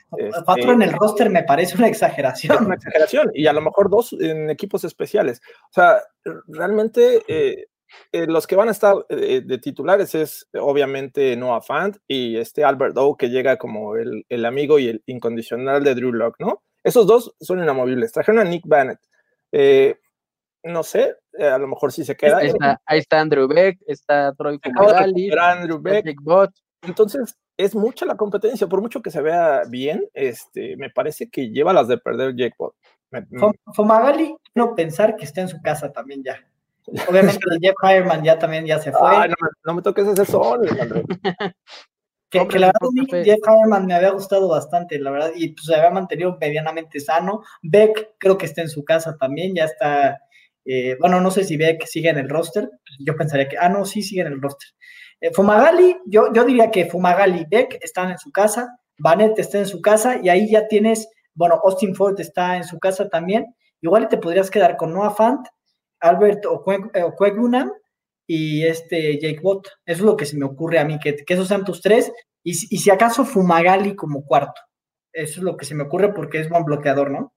Cuatro 0.09 0.71
en 0.71 0.81
el 0.81 0.89
este, 0.89 0.99
roster 0.99 1.29
me 1.29 1.43
parece 1.43 1.77
una 1.77 1.87
exageración. 1.87 2.65
Una 2.65 2.75
exageración, 2.75 3.31
y 3.33 3.47
a 3.47 3.53
lo 3.53 3.61
mejor 3.61 3.89
dos 3.89 4.13
en 4.13 4.49
equipos 4.49 4.83
especiales. 4.83 5.41
O 5.69 5.73
sea, 5.73 6.01
realmente 6.47 7.23
eh, 7.27 7.67
eh, 8.11 8.25
los 8.27 8.47
que 8.47 8.55
van 8.55 8.69
a 8.69 8.71
estar 8.71 8.95
eh, 9.09 9.41
de 9.43 9.57
titulares 9.57 10.15
es 10.15 10.47
obviamente 10.53 11.35
Noah 11.35 11.61
Fant 11.61 11.97
y 12.07 12.37
este 12.37 12.63
Albert 12.63 12.97
O, 12.97 13.17
que 13.17 13.29
llega 13.29 13.57
como 13.57 13.95
el, 13.95 14.25
el, 14.29 14.45
amigo 14.45 14.79
y 14.79 14.87
el 14.87 15.03
incondicional 15.07 15.83
de 15.83 15.95
Drew 15.95 16.13
Locke, 16.13 16.39
¿no? 16.39 16.63
Esos 16.83 17.05
dos 17.05 17.35
son 17.41 17.59
inamovibles. 17.59 18.13
Trajeron 18.13 18.39
a 18.39 18.45
Nick 18.45 18.63
Bennett. 18.65 18.99
no 20.63 20.83
sé, 20.83 21.15
a 21.37 21.57
lo 21.57 21.67
mejor 21.67 21.91
sí 21.91 22.05
se 22.05 22.15
queda. 22.15 22.37
Ahí 22.37 22.47
está, 22.47 22.81
ahí 22.85 22.99
está 22.99 23.19
Andrew 23.19 23.47
Beck, 23.47 23.77
está 23.85 24.33
Troy 24.33 24.57
Fumagalli, 24.63 25.31
Andrew 25.37 25.81
Beck. 25.81 26.15
Entonces, 26.83 27.35
es 27.57 27.75
mucha 27.75 28.05
la 28.05 28.15
competencia, 28.15 28.67
por 28.67 28.81
mucho 28.81 29.01
que 29.01 29.11
se 29.11 29.21
vea 29.21 29.63
bien, 29.67 30.07
este, 30.13 30.77
me 30.77 30.89
parece 30.89 31.29
que 31.29 31.49
lleva 31.49 31.73
las 31.73 31.87
de 31.87 31.97
perder 31.97 32.35
Jackpot. 32.35 32.75
Fomagali, 33.73 34.35
no 34.53 34.75
pensar 34.75 35.15
que 35.15 35.25
está 35.25 35.41
en 35.41 35.47
su 35.47 35.61
casa 35.61 35.91
también 35.91 36.23
ya. 36.23 36.45
Obviamente 37.09 37.39
Jeff 37.61 37.75
Fireman 37.81 38.23
ya 38.23 38.39
también 38.39 38.65
ya 38.65 38.79
se 38.79 38.91
fue. 38.91 39.27
no, 39.65 39.73
me, 39.73 39.81
toques 39.81 40.07
ese 40.07 40.25
sol, 40.25 40.61
que, 42.29 42.47
que, 42.47 42.59
la 42.59 42.67
verdad, 42.67 43.23
Jeff 43.23 43.39
Fireman 43.43 43.85
me 43.85 43.93
había 43.93 44.11
gustado 44.11 44.47
bastante, 44.47 44.99
la 44.99 45.11
verdad, 45.11 45.31
y 45.35 45.49
pues 45.49 45.65
se 45.65 45.75
había 45.75 45.89
mantenido 45.89 46.37
medianamente 46.39 46.99
sano. 46.99 47.43
Beck 47.61 48.15
creo 48.17 48.37
que 48.37 48.45
está 48.45 48.61
en 48.61 48.69
su 48.69 48.85
casa 48.85 49.17
también, 49.17 49.55
ya 49.55 49.65
está. 49.65 50.21
Eh, 50.63 50.97
bueno, 50.99 51.21
no 51.21 51.31
sé 51.31 51.43
si 51.43 51.57
Beck 51.57 51.85
sigue 51.85 52.09
en 52.09 52.17
el 52.17 52.29
roster. 52.29 52.69
Yo 52.99 53.15
pensaría 53.15 53.47
que, 53.49 53.57
ah, 53.57 53.69
no, 53.69 53.85
sí 53.85 54.01
sigue 54.01 54.21
en 54.21 54.27
el 54.27 54.41
roster. 54.41 54.69
Eh, 55.21 55.31
Fumagalli, 55.33 55.97
yo, 56.05 56.31
yo 56.33 56.43
diría 56.45 56.69
que 56.69 56.85
Fumagalli 56.85 57.41
y 57.41 57.45
Beck 57.45 57.79
están 57.81 58.11
en 58.11 58.17
su 58.17 58.31
casa, 58.31 58.79
Vanet 58.99 59.37
está 59.39 59.59
en 59.59 59.65
su 59.65 59.81
casa 59.81 60.19
y 60.21 60.29
ahí 60.29 60.49
ya 60.49 60.67
tienes, 60.67 61.09
bueno, 61.33 61.59
Austin 61.63 61.95
Ford 61.95 62.19
está 62.19 62.57
en 62.57 62.63
su 62.63 62.79
casa 62.79 63.09
también. 63.09 63.55
Igual 63.81 64.07
te 64.07 64.17
podrías 64.17 64.49
quedar 64.49 64.77
con 64.77 64.93
Noah 64.93 65.11
Fant, 65.11 65.47
Albert 65.99 66.45
Okwegunam 66.45 67.71
y 68.27 68.63
este 68.65 69.19
Jake 69.19 69.39
Watt. 69.41 69.67
Eso 69.85 69.99
es 69.99 70.05
lo 70.05 70.17
que 70.17 70.25
se 70.25 70.37
me 70.37 70.45
ocurre 70.45 70.79
a 70.79 70.85
mí, 70.85 70.99
que, 70.99 71.15
que 71.15 71.33
esos 71.33 71.47
sean 71.47 71.65
tus 71.65 71.81
tres. 71.81 72.11
Y, 72.43 72.51
y, 72.51 72.77
si 72.77 72.89
acaso 72.89 73.25
Fumagalli 73.25 73.95
como 73.95 74.23
cuarto. 74.25 74.61
Eso 75.11 75.39
es 75.39 75.43
lo 75.43 75.57
que 75.57 75.65
se 75.65 75.75
me 75.75 75.83
ocurre 75.83 76.13
porque 76.13 76.39
es 76.39 76.49
buen 76.49 76.63
bloqueador, 76.63 77.11
¿no? 77.11 77.33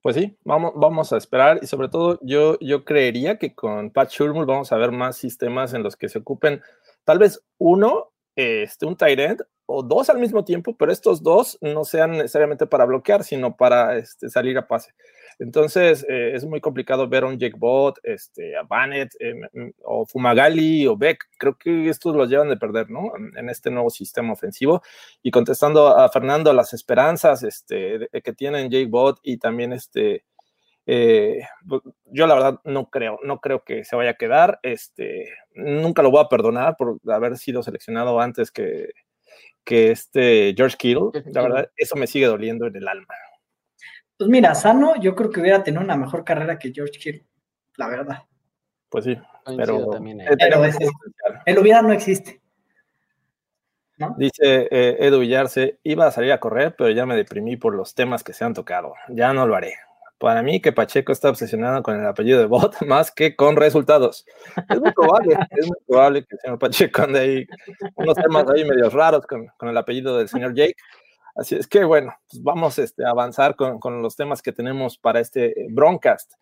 Pues 0.00 0.14
sí, 0.14 0.38
vamos, 0.44 0.72
vamos 0.76 1.12
a 1.12 1.16
esperar 1.16 1.58
y 1.60 1.66
sobre 1.66 1.88
todo 1.88 2.20
yo, 2.22 2.56
yo 2.60 2.84
creería 2.84 3.36
que 3.36 3.54
con 3.54 3.90
Pat 3.90 4.10
Shurmur 4.10 4.46
vamos 4.46 4.70
a 4.70 4.76
ver 4.76 4.92
más 4.92 5.16
sistemas 5.16 5.74
en 5.74 5.82
los 5.82 5.96
que 5.96 6.08
se 6.08 6.20
ocupen 6.20 6.62
tal 7.08 7.18
vez 7.18 7.42
uno, 7.56 8.12
este, 8.36 8.84
un 8.84 8.94
tight 8.94 9.18
end 9.18 9.42
o 9.64 9.82
dos 9.82 10.10
al 10.10 10.18
mismo 10.18 10.44
tiempo, 10.44 10.76
pero 10.76 10.92
estos 10.92 11.22
dos 11.22 11.56
no 11.62 11.82
sean 11.84 12.10
necesariamente 12.10 12.66
para 12.66 12.84
bloquear, 12.84 13.24
sino 13.24 13.56
para 13.56 13.96
este, 13.96 14.28
salir 14.28 14.58
a 14.58 14.68
pase. 14.68 14.92
Entonces 15.38 16.04
eh, 16.06 16.32
es 16.34 16.44
muy 16.44 16.60
complicado 16.60 17.08
ver 17.08 17.22
a 17.22 17.28
un 17.28 17.38
Jake 17.38 17.56
Bot, 17.56 17.98
este, 18.02 18.54
a 18.58 18.62
Bannett 18.64 19.14
em, 19.20 19.42
em, 19.54 19.72
o 19.84 20.04
Fumagalli 20.04 20.86
o 20.86 20.98
Beck. 20.98 21.24
Creo 21.38 21.56
que 21.56 21.88
estos 21.88 22.14
los 22.14 22.28
llevan 22.28 22.50
de 22.50 22.58
perder, 22.58 22.90
¿no? 22.90 23.10
En, 23.16 23.48
este 23.48 23.70
nuevo 23.70 23.88
sistema 23.88 24.34
ofensivo. 24.34 24.82
Y 25.22 25.30
contestando 25.30 25.88
a 25.88 26.10
Fernando, 26.10 26.52
las 26.52 26.74
esperanzas 26.74 27.42
este, 27.42 28.10
que 28.22 28.32
tienen 28.34 28.68
Jake 28.68 28.90
Bot 28.90 29.18
y 29.22 29.38
también 29.38 29.72
este, 29.72 30.26
eh, 30.90 31.46
yo 32.06 32.26
la 32.26 32.34
verdad 32.34 32.60
no 32.64 32.88
creo, 32.88 33.20
no 33.22 33.40
creo 33.40 33.62
que 33.62 33.84
se 33.84 33.94
vaya 33.94 34.12
a 34.12 34.16
quedar. 34.16 34.58
Este, 34.62 35.34
nunca 35.54 36.02
lo 36.02 36.10
voy 36.10 36.24
a 36.24 36.30
perdonar 36.30 36.76
por 36.78 36.98
haber 37.08 37.36
sido 37.36 37.62
seleccionado 37.62 38.18
antes 38.18 38.50
que, 38.50 38.88
que 39.64 39.90
este 39.90 40.54
George 40.56 40.78
Kittle. 40.78 41.10
La 41.26 41.42
verdad, 41.42 41.70
eso 41.76 41.94
me 41.94 42.06
sigue 42.06 42.24
doliendo 42.24 42.66
en 42.66 42.74
el 42.74 42.88
alma. 42.88 43.14
Pues 44.16 44.30
mira, 44.30 44.54
Sano, 44.54 44.94
yo 44.98 45.14
creo 45.14 45.28
que 45.28 45.40
hubiera 45.40 45.62
tenido 45.62 45.84
una 45.84 45.94
mejor 45.94 46.24
carrera 46.24 46.58
que 46.58 46.72
George 46.72 46.98
Kittle, 46.98 47.26
la 47.76 47.88
verdad. 47.88 48.22
Pues 48.88 49.04
sí, 49.04 49.18
pero, 49.58 49.90
el 51.44 51.58
hubiera 51.58 51.82
no 51.82 51.92
existe. 51.92 52.40
Dice 54.16 54.68
eh, 54.70 54.96
Edu 55.00 55.18
Villarse, 55.18 55.80
iba 55.82 56.06
a 56.06 56.12
salir 56.12 56.32
a 56.32 56.40
correr, 56.40 56.74
pero 56.78 56.88
ya 56.88 57.04
me 57.04 57.14
deprimí 57.14 57.58
por 57.58 57.74
los 57.74 57.94
temas 57.94 58.24
que 58.24 58.32
se 58.32 58.46
han 58.46 58.54
tocado. 58.54 58.94
Ya 59.10 59.34
no 59.34 59.46
lo 59.46 59.54
haré 59.54 59.74
para 60.18 60.42
mí 60.42 60.60
que 60.60 60.72
Pacheco 60.72 61.12
está 61.12 61.30
obsesionado 61.30 61.82
con 61.82 61.98
el 61.98 62.06
apellido 62.06 62.40
de 62.40 62.46
Bot 62.46 62.80
más 62.86 63.10
que 63.10 63.36
con 63.36 63.56
resultados. 63.56 64.26
Es 64.68 64.80
muy 64.80 64.92
probable, 64.92 65.38
es 65.50 65.66
muy 65.66 65.78
probable 65.86 66.24
que 66.24 66.34
el 66.34 66.40
señor 66.40 66.58
Pacheco 66.58 67.02
ande 67.02 67.20
ahí 67.20 67.46
unos 67.94 68.16
temas 68.16 68.48
ahí 68.50 68.64
medios 68.64 68.92
raros 68.92 69.26
con, 69.26 69.46
con, 69.56 69.68
el 69.68 69.76
apellido 69.76 70.18
del 70.18 70.28
señor 70.28 70.54
Jake. 70.54 70.76
Así 71.36 71.54
es 71.54 71.68
que 71.68 71.84
bueno, 71.84 72.14
pues 72.28 72.42
vamos 72.42 72.78
este, 72.78 73.04
a 73.04 73.10
avanzar 73.10 73.54
con, 73.54 73.78
con, 73.78 74.02
los 74.02 74.16
temas 74.16 74.42
que 74.42 74.52
tenemos 74.52 74.98
para 74.98 75.20
este 75.20 75.60
eh, 75.60 75.66
broadcast. 75.70 76.32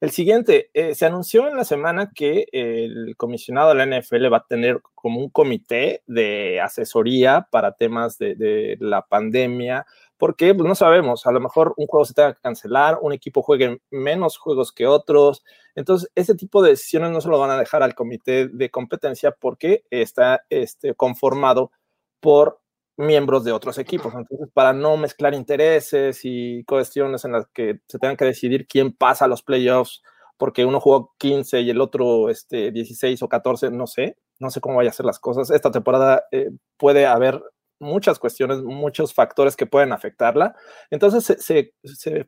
El 0.00 0.10
siguiente, 0.10 0.70
eh, 0.74 0.94
se 0.94 1.06
anunció 1.06 1.48
en 1.48 1.56
la 1.56 1.64
semana 1.64 2.12
que 2.14 2.46
el 2.52 3.14
comisionado 3.16 3.70
de 3.70 3.86
la 3.86 4.00
NFL 4.00 4.32
va 4.32 4.38
a 4.38 4.46
tener 4.46 4.80
como 4.94 5.18
un 5.18 5.30
comité 5.30 6.02
de 6.06 6.60
asesoría 6.60 7.48
para 7.50 7.72
temas 7.72 8.18
de, 8.18 8.34
de 8.34 8.76
la 8.80 9.02
pandemia, 9.06 9.86
porque 10.18 10.54
pues, 10.54 10.66
no 10.68 10.74
sabemos, 10.74 11.26
a 11.26 11.32
lo 11.32 11.40
mejor 11.40 11.74
un 11.76 11.86
juego 11.86 12.04
se 12.04 12.14
tenga 12.14 12.34
que 12.34 12.40
cancelar, 12.40 12.98
un 13.02 13.12
equipo 13.12 13.42
juegue 13.42 13.80
menos 13.90 14.38
juegos 14.38 14.72
que 14.72 14.86
otros, 14.86 15.44
entonces 15.74 16.10
ese 16.14 16.34
tipo 16.34 16.62
de 16.62 16.70
decisiones 16.70 17.10
no 17.10 17.20
se 17.20 17.28
lo 17.28 17.38
van 17.38 17.50
a 17.50 17.58
dejar 17.58 17.82
al 17.82 17.94
comité 17.94 18.48
de 18.48 18.70
competencia 18.70 19.32
porque 19.32 19.84
está 19.90 20.44
este, 20.50 20.94
conformado 20.94 21.72
por 22.20 22.60
miembros 22.96 23.44
de 23.44 23.52
otros 23.52 23.78
equipos. 23.78 24.14
Entonces, 24.14 24.48
para 24.52 24.72
no 24.72 24.96
mezclar 24.96 25.34
intereses 25.34 26.20
y 26.24 26.64
cuestiones 26.64 27.24
en 27.24 27.32
las 27.32 27.46
que 27.52 27.80
se 27.88 27.98
tengan 27.98 28.16
que 28.16 28.24
decidir 28.24 28.66
quién 28.66 28.92
pasa 28.92 29.24
a 29.24 29.28
los 29.28 29.42
playoffs, 29.42 30.02
porque 30.36 30.64
uno 30.64 30.80
jugó 30.80 31.14
15 31.18 31.60
y 31.60 31.70
el 31.70 31.80
otro 31.80 32.28
este, 32.28 32.70
16 32.72 33.22
o 33.22 33.28
14, 33.28 33.70
no 33.70 33.86
sé, 33.86 34.16
no 34.38 34.50
sé 34.50 34.60
cómo 34.60 34.76
vaya 34.76 34.90
a 34.90 34.92
ser 34.92 35.06
las 35.06 35.18
cosas. 35.18 35.50
Esta 35.50 35.70
temporada 35.70 36.24
eh, 36.32 36.50
puede 36.76 37.06
haber 37.06 37.42
muchas 37.84 38.18
cuestiones, 38.18 38.62
muchos 38.62 39.14
factores 39.14 39.56
que 39.56 39.66
pueden 39.66 39.92
afectarla. 39.92 40.54
Entonces 40.90 41.36
se, 41.38 41.72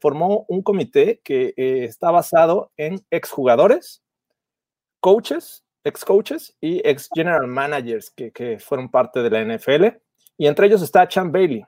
formó 0.01 0.45
un 0.49 0.63
comité 0.63 1.21
que 1.25 1.55
eh, 1.57 1.85
está 1.85 2.11
basado 2.11 2.73
en 2.77 3.05
exjugadores, 3.11 4.03
coaches, 5.01 5.65
ex 5.85 6.05
coaches 6.05 6.57
y 6.61 6.81
ex 6.89 7.09
general 7.15 7.47
managers 7.47 8.11
que, 8.11 8.33
que 8.33 8.59
fueron 8.59 8.91
parte 8.91 9.23
de 9.23 9.31
la 9.31 9.57
NFL 9.57 9.87
y 10.39 10.47
entre 10.47 10.67
ellos 10.67 10.83
está 10.83 11.09
Chan 11.09 11.33
Bailey. 11.33 11.65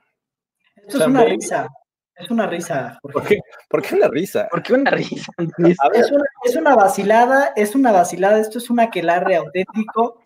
Esto 0.75 0.99
es 0.99 1.07
una 1.07 1.23
risa. 1.25 1.67
Es 2.19 2.29
una 2.29 2.47
risa. 2.47 2.99
¿Por 3.01 3.23
qué? 3.23 3.39
¿Por 3.69 3.81
qué 3.81 3.95
una 3.95 4.09
risa? 4.09 4.47
¿Por 4.51 4.61
qué 4.61 4.73
una 4.73 4.91
risa? 4.91 5.31
Es 5.93 6.11
una, 6.11 6.25
es 6.43 6.55
una, 6.57 6.75
vacilada, 6.75 7.53
es 7.55 7.75
una 7.75 7.93
vacilada, 7.93 8.39
esto 8.39 8.57
es 8.57 8.69
un 8.69 8.81
aquelarre 8.81 9.37
auténtico. 9.37 10.21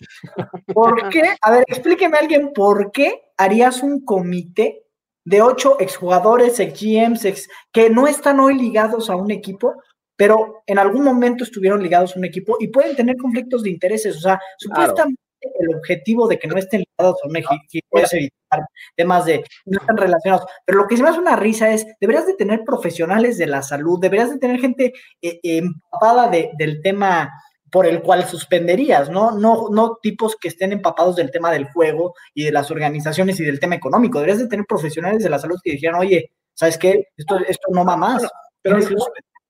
¿Por 0.73 1.09
qué? 1.09 1.23
A 1.41 1.51
ver, 1.51 1.63
explíqueme 1.67 2.17
a 2.17 2.21
alguien 2.21 2.51
por 2.51 2.91
qué 2.91 3.32
harías 3.43 3.83
un 3.83 4.03
comité 4.03 4.83
de 5.25 5.41
ocho 5.41 5.77
exjugadores, 5.79 6.59
ex 6.59 6.81
GMs, 6.81 7.25
ex, 7.25 7.47
que 7.71 7.89
no 7.89 8.07
están 8.07 8.39
hoy 8.39 8.55
ligados 8.55 9.09
a 9.09 9.15
un 9.15 9.31
equipo, 9.31 9.75
pero 10.15 10.63
en 10.67 10.79
algún 10.79 11.03
momento 11.03 11.43
estuvieron 11.43 11.81
ligados 11.81 12.15
a 12.15 12.19
un 12.19 12.25
equipo 12.25 12.57
y 12.59 12.67
pueden 12.67 12.95
tener 12.95 13.15
conflictos 13.17 13.63
de 13.63 13.69
intereses. 13.69 14.17
O 14.17 14.19
sea, 14.19 14.39
supuestamente 14.57 15.19
el 15.59 15.75
objetivo 15.75 16.27
de 16.27 16.39
que 16.39 16.47
no 16.47 16.57
estén 16.57 16.83
ligados 16.97 17.19
a 17.23 17.27
un 17.27 17.35
equipo 17.35 17.97
es 17.97 18.13
evitar 18.13 18.65
temas 18.95 19.25
de 19.25 19.43
no 19.65 19.79
están 19.79 19.97
relacionados. 19.97 20.45
Pero 20.65 20.79
lo 20.79 20.87
que 20.87 20.97
se 20.97 21.03
me 21.03 21.09
hace 21.09 21.19
una 21.19 21.35
risa 21.35 21.71
es, 21.73 21.85
deberías 21.99 22.27
de 22.27 22.35
tener 22.35 22.63
profesionales 22.63 23.37
de 23.37 23.47
la 23.47 23.61
salud, 23.61 23.99
deberías 23.99 24.31
de 24.31 24.39
tener 24.39 24.59
gente 24.59 24.93
eh, 25.21 25.39
empapada 25.43 26.29
del 26.29 26.81
tema 26.81 27.31
por 27.73 27.87
el 27.87 28.03
cual 28.03 28.23
suspenderías, 28.27 29.09
¿no? 29.09 29.31
¿no? 29.31 29.67
No 29.71 29.97
tipos 29.99 30.35
que 30.35 30.47
estén 30.47 30.73
empapados 30.73 31.15
del 31.15 31.31
tema 31.31 31.51
del 31.51 31.65
juego 31.65 32.13
y 32.35 32.43
de 32.43 32.51
las 32.51 32.69
organizaciones 32.69 33.39
y 33.39 33.43
del 33.43 33.59
tema 33.59 33.73
económico. 33.73 34.19
Deberías 34.19 34.37
de 34.37 34.47
tener 34.47 34.67
profesionales 34.67 35.23
de 35.23 35.29
la 35.31 35.39
salud 35.39 35.57
que 35.63 35.71
dijeran, 35.71 35.99
oye, 35.99 36.29
¿sabes 36.53 36.77
qué? 36.77 37.07
Esto, 37.17 37.39
esto 37.47 37.69
no 37.71 37.83
va 37.83 37.97
más. 37.97 38.27
Pero, 38.61 38.77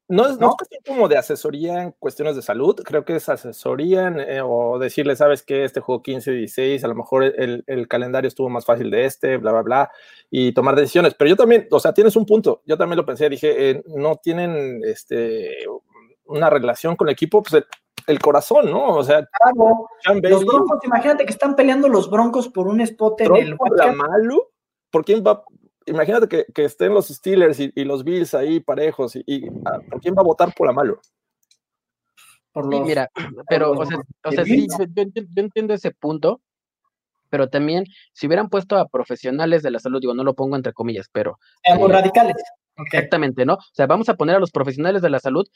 no 0.07 0.29
es, 0.29 0.39
¿no? 0.39 0.55
como 0.87 1.09
de 1.09 1.17
asesoría 1.17 1.83
en 1.83 1.91
cuestiones 1.99 2.37
de 2.37 2.41
salud, 2.41 2.79
creo 2.85 3.03
que 3.03 3.17
es 3.17 3.27
asesoría 3.27 4.07
eh, 4.07 4.41
o 4.41 4.79
decirle, 4.79 5.17
sabes 5.17 5.43
que 5.43 5.65
este 5.65 5.81
juego 5.81 6.01
15-16, 6.01 6.81
a 6.81 6.87
lo 6.87 6.95
mejor 6.95 7.25
el, 7.25 7.65
el, 7.67 7.87
calendario 7.89 8.29
estuvo 8.29 8.47
más 8.47 8.63
fácil 8.63 8.89
de 8.89 9.03
este, 9.03 9.35
bla, 9.35 9.51
bla, 9.51 9.61
bla, 9.63 9.91
y 10.31 10.53
tomar 10.53 10.77
decisiones. 10.77 11.13
Pero 11.13 11.29
yo 11.29 11.35
también, 11.35 11.67
o 11.69 11.79
sea, 11.79 11.93
tienes 11.93 12.15
un 12.15 12.25
punto, 12.25 12.61
yo 12.65 12.77
también 12.77 12.97
lo 12.97 13.05
pensé, 13.05 13.27
dije, 13.27 13.69
eh, 13.69 13.83
no 13.87 14.15
tienen 14.15 14.81
este, 14.85 15.65
una 16.25 16.49
relación 16.49 16.95
con 16.95 17.09
el 17.09 17.13
equipo, 17.13 17.43
pues 17.43 17.63
el, 18.07 18.19
corazón, 18.19 18.71
¿no? 18.71 18.95
O 18.95 19.03
sea, 19.03 19.25
claro. 19.25 19.87
los 20.21 20.45
broncos, 20.45 20.79
imagínate 20.83 21.25
que 21.25 21.31
están 21.31 21.55
peleando 21.55 21.87
los 21.87 22.09
broncos 22.09 22.49
por 22.49 22.67
un 22.67 22.81
spot 22.81 23.21
en 23.21 23.35
el... 23.35 23.57
¿Por 24.91 25.03
quién 25.05 25.23
va? 25.25 25.43
imagínate 25.85 26.45
que, 26.53 26.63
estén 26.63 26.93
los 26.93 27.07
Steelers 27.07 27.59
y, 27.59 27.83
los 27.83 28.03
Bills 28.03 28.33
ahí 28.33 28.59
parejos, 28.59 29.15
y, 29.15 29.47
ah, 29.65 29.79
¿por 29.89 30.01
quién 30.01 30.15
va 30.15 30.21
a 30.21 30.25
votar 30.25 30.53
por 30.53 30.69
Amalo? 30.69 30.99
Por 32.51 32.67
mira, 32.67 33.09
pero, 33.49 33.71
o 33.71 33.85
sea, 33.85 33.97
o 34.23 34.31
sea 34.31 34.45
sí, 34.45 34.67
yo, 34.67 34.85
entiendo 35.35 35.73
ese 35.73 35.91
punto, 35.91 36.41
pero 37.29 37.49
también, 37.49 37.85
si 38.13 38.27
hubieran 38.27 38.49
puesto 38.49 38.77
a 38.77 38.87
profesionales 38.87 39.63
de 39.63 39.71
la 39.71 39.79
salud, 39.79 39.99
digo, 39.99 40.13
no 40.13 40.23
lo 40.23 40.35
pongo 40.35 40.55
entre 40.55 40.73
comillas, 40.73 41.09
pero... 41.11 41.39
Eh, 41.63 41.75
radicales. 41.87 42.35
Exactamente, 42.75 43.45
¿no? 43.45 43.55
O 43.55 43.73
sea, 43.73 43.87
vamos 43.87 44.09
a 44.09 44.15
poner 44.15 44.35
a 44.35 44.39
los 44.39 44.51
profesionales 44.51 45.01
de 45.01 45.09
la 45.09 45.19
salud 45.19 45.47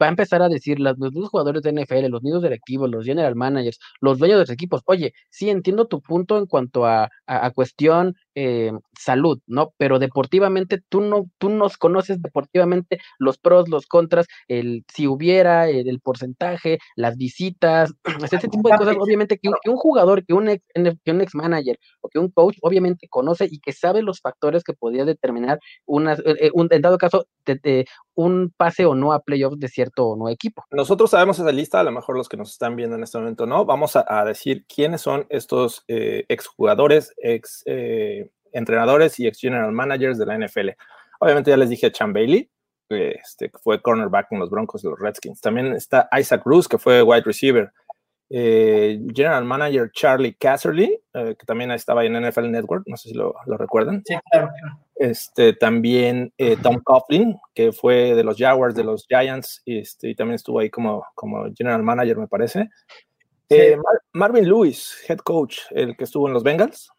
va 0.00 0.06
a 0.06 0.08
empezar 0.08 0.42
a 0.42 0.48
decir 0.48 0.80
los, 0.80 0.96
jugadores 1.28 1.62
de 1.62 1.72
NFL, 1.72 2.08
los 2.08 2.22
nidos 2.22 2.42
directivos, 2.42 2.90
los 2.90 3.04
general 3.04 3.34
managers, 3.36 3.78
los 4.00 4.18
dueños 4.18 4.36
de 4.36 4.42
los 4.42 4.50
equipos, 4.50 4.82
oye, 4.86 5.12
sí 5.30 5.50
entiendo 5.50 5.86
tu 5.86 6.00
punto 6.00 6.38
en 6.38 6.46
cuanto 6.46 6.86
a, 6.86 7.08
a, 7.26 7.50
cuestión 7.52 8.16
eh, 8.34 8.72
salud, 8.98 9.40
¿no? 9.46 9.72
Pero 9.76 9.98
deportivamente 9.98 10.80
tú 10.88 11.00
no, 11.00 11.26
tú 11.38 11.50
nos 11.50 11.76
conoces 11.76 12.20
deportivamente 12.20 12.98
los 13.18 13.38
pros, 13.38 13.68
los 13.68 13.86
contras, 13.86 14.26
el 14.48 14.84
si 14.92 15.06
hubiera, 15.06 15.68
el, 15.68 16.00
porcentaje, 16.00 16.78
las 16.96 17.16
visitas, 17.16 17.92
este 18.32 18.48
tipo 18.48 18.68
de 18.68 18.76
cosas, 18.76 18.96
obviamente 18.98 19.38
que, 19.38 19.48
un 19.48 19.76
jugador, 19.76 20.24
que 20.24 20.34
un, 20.34 20.48
ex, 20.48 20.64
que 21.04 21.10
un 21.10 21.20
ex 21.20 21.34
manager 21.34 21.78
o 22.00 22.08
que 22.08 22.18
un 22.18 22.30
coach, 22.30 22.56
obviamente 22.62 23.08
conoce 23.08 23.46
y 23.50 23.60
que 23.60 23.72
sabe 23.72 24.02
los 24.02 24.20
factores 24.20 24.64
que 24.64 24.74
podría 24.74 25.04
determinar 25.04 25.58
una, 25.86 26.14
eh, 26.14 26.36
eh, 26.40 26.50
un, 26.54 26.68
en 26.70 26.82
dado 26.82 26.98
caso, 26.98 27.26
de, 27.44 27.86
un 28.14 28.52
pase 28.56 28.86
o 28.86 28.94
no 28.94 29.12
a 29.12 29.20
playoffs 29.20 29.58
de 29.58 29.68
cierto 29.68 30.06
o 30.06 30.16
no 30.16 30.28
equipo. 30.28 30.64
Nosotros 30.70 31.10
sabemos 31.10 31.38
esa 31.38 31.52
lista, 31.52 31.80
a 31.80 31.84
lo 31.84 31.92
mejor 31.92 32.16
los 32.16 32.28
que 32.28 32.36
nos 32.36 32.52
están 32.52 32.76
viendo 32.76 32.96
en 32.96 33.02
este 33.02 33.18
momento 33.18 33.46
no. 33.46 33.64
Vamos 33.64 33.96
a, 33.96 34.24
decir 34.24 34.64
quiénes 34.66 35.00
son 35.00 35.26
estos 35.28 35.84
eh, 35.88 36.24
exjugadores, 36.28 37.12
ex 37.18 37.62
eh, 37.66 38.23
entrenadores 38.54 39.20
y 39.20 39.26
ex 39.26 39.38
general 39.38 39.72
managers 39.72 40.18
de 40.18 40.26
la 40.26 40.38
NFL. 40.38 40.70
Obviamente 41.20 41.50
ya 41.50 41.56
les 41.56 41.68
dije 41.68 41.86
a 41.86 41.92
Chan 41.92 42.12
Bailey, 42.12 42.50
este, 42.88 43.50
que 43.50 43.58
fue 43.58 43.82
cornerback 43.82 44.32
en 44.32 44.38
los 44.38 44.50
Broncos 44.50 44.82
de 44.82 44.90
los 44.90 44.98
Redskins. 44.98 45.40
También 45.40 45.72
está 45.74 46.08
Isaac 46.18 46.42
Cruz, 46.42 46.68
que 46.68 46.78
fue 46.78 47.02
wide 47.02 47.22
receiver. 47.24 47.72
Eh, 48.30 48.98
general 49.14 49.44
manager 49.44 49.90
Charlie 49.92 50.34
Casserly, 50.34 50.98
que 51.12 51.46
también 51.46 51.70
estaba 51.70 52.04
en 52.04 52.14
NFL 52.14 52.50
Network, 52.50 52.84
no 52.86 52.96
sé 52.96 53.10
si 53.10 53.14
lo, 53.14 53.34
lo 53.46 53.56
recuerdan. 53.58 54.02
Sí, 54.06 54.14
claro. 54.30 54.50
Este, 54.96 55.54
también 55.54 56.32
eh, 56.38 56.56
Tom 56.62 56.80
Coughlin, 56.82 57.36
que 57.54 57.72
fue 57.72 58.14
de 58.14 58.22
los 58.22 58.36
Jaguars, 58.38 58.74
de 58.74 58.84
los 58.84 59.06
Giants, 59.08 59.62
este, 59.66 60.10
y 60.10 60.14
también 60.14 60.36
estuvo 60.36 60.60
ahí 60.60 60.70
como, 60.70 61.04
como 61.14 61.46
general 61.54 61.82
manager, 61.82 62.16
me 62.16 62.28
parece. 62.28 62.70
Eh, 63.48 63.76
Marvin 64.12 64.48
Lewis, 64.48 64.96
head 65.08 65.18
coach, 65.18 65.58
el 65.70 65.96
que 65.96 66.04
estuvo 66.04 66.28
en 66.28 66.34
los 66.34 66.44
Bengals. 66.44 66.90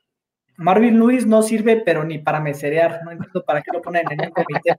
Marvin 0.57 0.99
Lewis 0.99 1.25
no 1.25 1.41
sirve, 1.41 1.81
pero 1.85 2.03
ni 2.03 2.19
para 2.19 2.39
meserear. 2.39 3.01
No 3.03 3.11
entiendo 3.11 3.43
para 3.43 3.61
qué 3.61 3.71
lo 3.73 3.81
ponen 3.81 4.05
en 4.11 4.21
el 4.21 4.31
comité. 4.31 4.75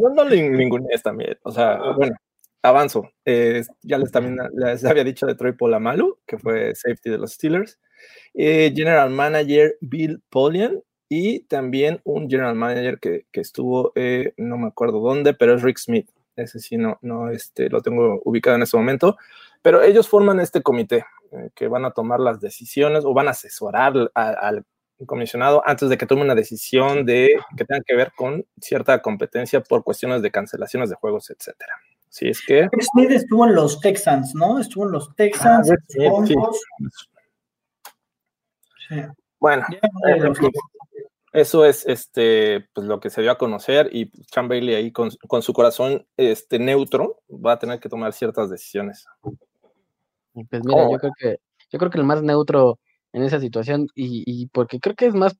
no, 0.00 0.14
no, 0.14 0.24
ningún 0.24 0.86
es 0.90 1.02
también. 1.02 1.36
O 1.42 1.50
sea, 1.50 1.80
bueno, 1.96 2.14
avanzo. 2.62 3.10
Eh, 3.24 3.62
ya 3.82 3.98
les 3.98 4.10
también 4.10 4.38
les 4.54 4.84
había 4.84 5.04
dicho 5.04 5.26
de 5.26 5.34
Troy 5.34 5.52
Polamalu, 5.52 6.18
que 6.26 6.38
fue 6.38 6.74
safety 6.74 7.10
de 7.10 7.18
los 7.18 7.32
Steelers. 7.32 7.78
General 8.34 9.10
Manager 9.10 9.76
Bill 9.80 10.22
Polian, 10.30 10.80
y 11.12 11.40
también 11.40 12.00
un 12.04 12.30
general 12.30 12.54
manager 12.54 13.00
que, 13.00 13.26
estuvo, 13.32 13.92
eh, 13.96 14.32
no 14.36 14.56
me 14.56 14.68
acuerdo 14.68 15.00
dónde, 15.00 15.34
pero 15.34 15.56
es 15.56 15.62
Rick 15.62 15.78
Smith. 15.78 16.08
Ese 16.36 16.60
sí, 16.60 16.76
no, 16.76 16.98
no 17.02 17.30
este, 17.30 17.68
lo 17.68 17.82
tengo 17.82 18.22
ubicado 18.24 18.54
en 18.54 18.62
este 18.62 18.76
momento. 18.76 19.18
Pero 19.62 19.82
ellos 19.82 20.08
forman 20.08 20.40
este 20.40 20.62
comité 20.62 21.04
eh, 21.32 21.50
que 21.54 21.68
van 21.68 21.84
a 21.84 21.92
tomar 21.92 22.20
las 22.20 22.40
decisiones 22.40 23.04
o 23.04 23.12
van 23.12 23.28
a 23.28 23.32
asesorar 23.32 24.10
al 24.14 24.64
comisionado 25.06 25.62
antes 25.64 25.88
de 25.88 25.96
que 25.96 26.06
tome 26.06 26.22
una 26.22 26.34
decisión 26.34 27.06
de 27.06 27.30
que 27.56 27.64
tenga 27.64 27.82
que 27.86 27.96
ver 27.96 28.12
con 28.14 28.44
cierta 28.60 29.00
competencia 29.00 29.62
por 29.62 29.82
cuestiones 29.82 30.22
de 30.22 30.30
cancelaciones 30.30 30.90
de 30.90 30.96
juegos, 30.96 31.30
etcétera. 31.30 31.72
Si 32.08 32.28
es 32.28 32.44
que. 32.44 32.68
Smith 32.80 33.10
estuvo 33.10 33.46
en 33.46 33.54
los 33.54 33.80
Texans, 33.80 34.34
¿no? 34.34 34.58
Estuvo 34.58 34.84
en 34.84 34.92
los 34.92 35.14
Texans. 35.14 35.70
Ah, 35.70 35.76
Bueno, 39.38 39.64
eso 41.32 41.64
es 41.64 41.86
este, 41.86 42.68
pues, 42.74 42.86
lo 42.86 42.98
que 42.98 43.10
se 43.10 43.22
dio 43.22 43.30
a 43.30 43.38
conocer 43.38 43.88
y 43.92 44.10
Chan 44.26 44.48
Bailey 44.48 44.74
ahí 44.74 44.92
con, 44.92 45.10
su 45.10 45.52
corazón 45.52 46.06
este, 46.16 46.58
neutro 46.58 47.20
va 47.30 47.52
a 47.52 47.58
tener 47.58 47.78
que 47.78 47.88
tomar 47.88 48.12
ciertas 48.12 48.50
decisiones. 48.50 49.06
Pues 50.32 50.62
mira, 50.64 50.90
yo 50.90 50.98
creo 50.98 51.12
que 51.18 51.36
yo 51.70 51.78
creo 51.78 51.90
que 51.90 51.98
el 51.98 52.04
más 52.04 52.22
neutro 52.22 52.78
en 53.12 53.22
esa 53.22 53.40
situación 53.40 53.88
y, 53.94 54.46
porque 54.48 54.80
creo 54.80 54.94
que 54.94 55.06
es 55.06 55.14
más 55.14 55.36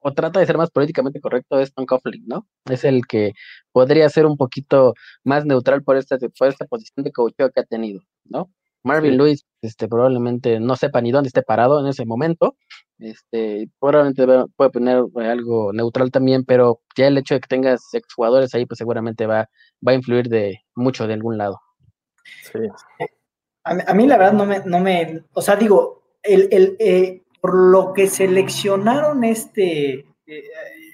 o 0.00 0.12
trata 0.12 0.38
de 0.38 0.46
ser 0.46 0.56
más 0.56 0.70
políticamente 0.70 1.20
correcto 1.20 1.58
es 1.58 1.74
Tom 1.74 1.84
Coughlin, 1.84 2.24
¿no? 2.26 2.46
Es 2.70 2.84
el 2.84 3.06
que 3.06 3.32
podría 3.72 4.08
ser 4.08 4.24
un 4.26 4.36
poquito 4.36 4.94
más 5.24 5.44
neutral 5.44 5.82
por 5.82 5.96
esta, 5.96 6.16
por 6.38 6.48
esta 6.48 6.64
posición 6.66 7.02
de 7.02 7.12
coach 7.12 7.34
que 7.36 7.60
ha 7.60 7.64
tenido, 7.64 8.00
¿no? 8.24 8.52
Marvin 8.84 9.16
Lewis 9.16 9.44
este, 9.62 9.88
probablemente 9.88 10.60
no 10.60 10.76
sepa 10.76 11.00
ni 11.00 11.10
dónde 11.10 11.26
esté 11.26 11.42
parado 11.42 11.80
en 11.80 11.88
ese 11.88 12.06
momento. 12.06 12.56
Este, 13.00 13.68
probablemente 13.80 14.48
puede 14.54 14.70
poner 14.70 15.04
algo 15.28 15.72
neutral 15.72 16.12
también, 16.12 16.44
pero 16.44 16.80
ya 16.96 17.08
el 17.08 17.18
hecho 17.18 17.34
de 17.34 17.40
que 17.40 17.48
tengas 17.48 17.92
exjugadores 17.92 18.54
ahí, 18.54 18.64
pues 18.64 18.78
seguramente 18.78 19.26
va, 19.26 19.48
va 19.86 19.92
a 19.92 19.94
influir 19.96 20.28
de 20.28 20.60
mucho 20.76 21.08
de 21.08 21.14
algún 21.14 21.36
lado. 21.36 21.60
Sí. 22.52 22.60
A, 23.66 23.94
mí 23.94 24.06
la 24.06 24.16
verdad 24.16 24.32
no 24.32 24.46
me, 24.46 24.60
no 24.64 24.78
me, 24.78 25.24
o 25.32 25.42
sea, 25.42 25.56
digo, 25.56 26.02
el, 26.22 26.48
el, 26.52 26.76
eh, 26.78 27.22
por 27.40 27.54
lo 27.54 27.92
que 27.92 28.06
seleccionaron 28.06 29.24
este, 29.24 30.06
eh, 30.26 30.44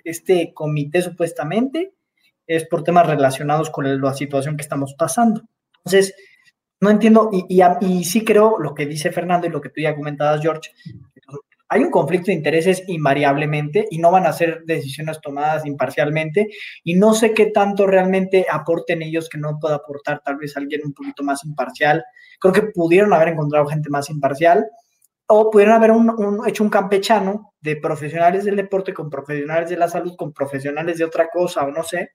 este 0.05 0.55
comité 0.55 1.03
supuestamente 1.03 1.93
es 2.47 2.67
por 2.67 2.83
temas 2.83 3.07
relacionados 3.07 3.69
con 3.69 4.01
la 4.01 4.15
situación 4.15 4.57
que 4.57 4.63
estamos 4.63 4.95
pasando. 4.95 5.43
Entonces, 5.85 6.15
no 6.81 6.89
entiendo, 6.91 7.31
y, 7.31 7.63
y, 7.81 8.05
sí 8.05 8.25
creo 8.25 8.59
lo 8.59 8.75
que 8.75 8.87
dice 8.87 9.13
Fernando 9.13 9.47
y 9.47 9.51
lo 9.51 9.61
que 9.61 9.69
tú 9.69 9.81
ya 9.81 9.95
comentabas, 9.95 10.41
George, 10.41 10.71
hay 11.73 11.83
un 11.83 11.91
conflicto 11.91 12.27
de 12.27 12.35
intereses 12.35 12.83
invariablemente 12.87 13.87
y 13.91 13.97
no 13.97 14.11
van 14.11 14.27
a 14.27 14.33
ser 14.35 14.63
decisiones 14.67 15.23
tomadas 15.23 15.65
imparcialmente 15.65 16.49
y 16.85 16.97
no 16.97 17.15
sé 17.15 17.33
qué 17.33 17.47
tanto 17.47 17.87
realmente 17.87 18.45
aporten 18.51 19.01
ellos 19.01 19.31
que 19.31 19.39
no 19.39 19.59
pueda 19.59 19.77
aportar 19.77 20.21
tal 20.23 20.37
vez 20.37 20.55
alguien 20.55 20.83
un 20.85 20.93
poquito 20.93 21.23
más 21.25 21.47
imparcial. 21.47 22.05
Creo 22.39 22.53
que 22.53 22.63
pudieron 22.75 23.15
haber 23.15 23.29
encontrado 23.29 23.65
gente 23.65 23.89
más 23.89 24.11
imparcial 24.11 24.67
o 25.29 25.51
pudieron 25.51 25.75
haber 25.75 25.93
hecho 26.47 26.63
un 26.63 26.69
campechano 26.69 27.55
de 27.59 27.77
profesionales 27.77 28.45
del 28.45 28.57
deporte 28.57 28.93
con 28.93 29.09
profesionales 29.09 29.71
de 29.71 29.79
la 29.79 29.89
salud, 29.89 30.15
con 30.15 30.35
profesionales 30.35 30.99
de 30.99 31.05
otra 31.05 31.29
cosa 31.29 31.65
o 31.65 31.71
no 31.71 31.85
sé. 31.85 32.11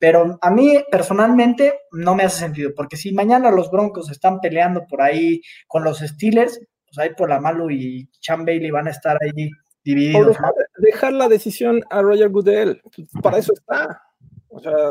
Pero 0.00 0.36
a 0.42 0.50
mí 0.50 0.82
personalmente 0.90 1.74
no 1.92 2.16
me 2.16 2.24
hace 2.24 2.40
sentido, 2.40 2.72
porque 2.74 2.96
si 2.96 3.12
mañana 3.12 3.52
los 3.52 3.70
Broncos 3.70 4.10
están 4.10 4.40
peleando 4.40 4.84
por 4.88 5.00
ahí 5.00 5.42
con 5.68 5.84
los 5.84 6.00
Steelers, 6.00 6.58
pues 6.92 6.98
ahí 6.98 7.14
por 7.14 7.28
la 7.28 7.40
Malu 7.40 7.70
y 7.70 8.08
Chan 8.20 8.44
Bailey 8.44 8.70
van 8.70 8.88
a 8.88 8.90
estar 8.90 9.16
ahí 9.22 9.50
divididos. 9.84 10.36
Dejar, 10.78 11.12
la 11.12 11.28
decisión 11.28 11.82
a 11.90 12.02
Roger 12.02 12.28
Goodell, 12.28 12.80
para 13.22 13.38
eso 13.38 13.52
está. 13.52 14.02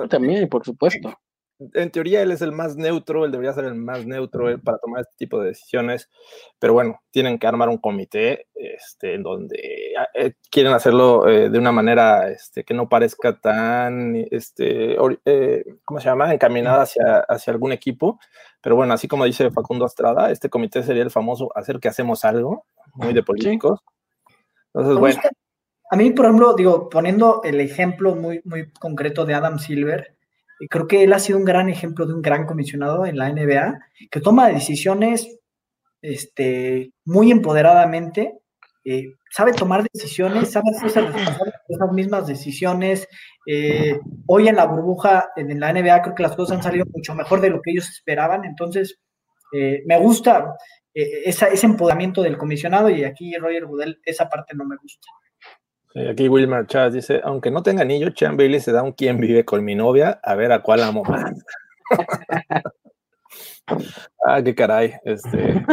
También, 0.09 0.47
por 0.47 0.65
supuesto 0.65 1.13
en 1.73 1.91
teoría 1.91 2.21
él 2.21 2.31
es 2.31 2.41
el 2.41 2.51
más 2.51 2.77
neutro, 2.77 3.25
él 3.25 3.31
debería 3.31 3.53
ser 3.53 3.65
el 3.65 3.75
más 3.75 4.05
neutro 4.05 4.45
para 4.61 4.77
tomar 4.77 5.01
este 5.01 5.13
tipo 5.17 5.39
de 5.39 5.49
decisiones, 5.49 6.09
pero 6.57 6.73
bueno, 6.73 7.01
tienen 7.11 7.37
que 7.37 7.47
armar 7.47 7.69
un 7.69 7.77
comité 7.77 8.47
este, 8.55 9.15
en 9.15 9.23
donde 9.23 9.93
ah, 9.99 10.07
eh, 10.13 10.33
quieren 10.49 10.73
hacerlo 10.73 11.27
eh, 11.27 11.49
de 11.49 11.59
una 11.59 11.71
manera 11.71 12.29
este, 12.29 12.63
que 12.63 12.73
no 12.73 12.87
parezca 12.87 13.37
tan, 13.39 14.15
este, 14.31 14.95
eh, 15.25 15.65
¿cómo 15.83 15.99
se 15.99 16.05
llama?, 16.05 16.33
encaminada 16.33 16.83
hacia, 16.83 17.19
hacia 17.27 17.51
algún 17.51 17.73
equipo, 17.73 18.19
pero 18.61 18.75
bueno, 18.75 18.93
así 18.93 19.07
como 19.07 19.25
dice 19.25 19.51
Facundo 19.51 19.85
Estrada, 19.85 20.31
este 20.31 20.49
comité 20.49 20.81
sería 20.83 21.03
el 21.03 21.11
famoso 21.11 21.49
hacer 21.55 21.79
que 21.79 21.89
hacemos 21.89 22.23
algo, 22.23 22.65
muy 22.95 23.13
de 23.13 23.23
políticos. 23.23 23.79
Entonces, 24.73 24.97
bueno. 24.97 25.19
A 25.91 25.95
mí, 25.95 26.11
por 26.11 26.25
ejemplo, 26.25 26.53
digo, 26.53 26.87
poniendo 26.87 27.41
el 27.43 27.59
ejemplo 27.59 28.13
muy, 28.13 28.41
muy 28.43 28.71
concreto 28.73 29.25
de 29.25 29.33
Adam 29.33 29.57
Silver, 29.57 30.18
creo 30.67 30.87
que 30.87 31.03
él 31.03 31.13
ha 31.13 31.19
sido 31.19 31.37
un 31.37 31.45
gran 31.45 31.69
ejemplo 31.69 32.05
de 32.05 32.13
un 32.13 32.21
gran 32.21 32.45
comisionado 32.45 33.05
en 33.05 33.17
la 33.17 33.31
NBA, 33.31 33.79
que 34.11 34.19
toma 34.19 34.49
decisiones 34.49 35.39
este, 36.01 36.91
muy 37.05 37.31
empoderadamente, 37.31 38.39
eh, 38.85 39.13
sabe 39.31 39.53
tomar 39.53 39.85
decisiones, 39.91 40.51
sabe 40.51 40.71
hacerse 40.75 41.01
responsable 41.01 41.51
de 41.67 41.75
esas 41.75 41.91
mismas 41.91 42.27
decisiones. 42.27 43.07
Eh, 43.45 43.99
hoy 44.27 44.47
en 44.47 44.55
la 44.55 44.65
burbuja, 44.65 45.29
en 45.35 45.59
la 45.59 45.73
NBA, 45.73 46.01
creo 46.01 46.15
que 46.15 46.23
las 46.23 46.35
cosas 46.35 46.57
han 46.57 46.63
salido 46.63 46.85
mucho 46.93 47.13
mejor 47.13 47.41
de 47.41 47.49
lo 47.49 47.61
que 47.61 47.71
ellos 47.71 47.89
esperaban, 47.89 48.45
entonces 48.45 48.99
eh, 49.53 49.83
me 49.85 49.99
gusta 49.99 50.55
ese 50.91 51.65
empoderamiento 51.65 52.21
del 52.21 52.37
comisionado 52.37 52.89
y 52.89 53.03
aquí 53.03 53.37
Roger 53.37 53.65
Goodell, 53.67 54.01
esa 54.03 54.27
parte 54.27 54.55
no 54.55 54.65
me 54.65 54.75
gusta. 54.75 55.07
Aquí 55.95 56.29
Wilmar 56.29 56.67
Chávez 56.67 56.93
dice, 56.93 57.19
aunque 57.23 57.49
no 57.49 57.63
tenga 57.63 57.81
anillo, 57.81 58.11
Chan 58.11 58.37
Bailey 58.37 58.59
se 58.59 58.71
da 58.71 58.83
un 58.83 58.91
quien 58.91 59.19
vive 59.19 59.43
con 59.43 59.63
mi 59.63 59.73
novia, 59.73 60.19
a 60.23 60.35
ver 60.35 60.51
a 60.51 60.61
cuál 60.61 60.83
amo 60.83 61.03
más. 61.03 61.33
ah, 64.25 64.41
qué 64.43 64.53
caray. 64.53 64.93
Este, 65.03 65.65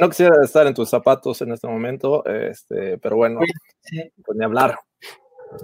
no, 0.00 0.08
quisiera 0.08 0.36
estar 0.42 0.66
en 0.66 0.74
tus 0.74 0.88
zapatos 0.88 1.42
en 1.42 1.52
este 1.52 1.66
momento, 1.66 2.24
este, 2.24 2.96
pero 2.98 3.16
bueno, 3.16 3.40
pues 4.24 4.38
ni 4.38 4.44
hablar. 4.44 4.78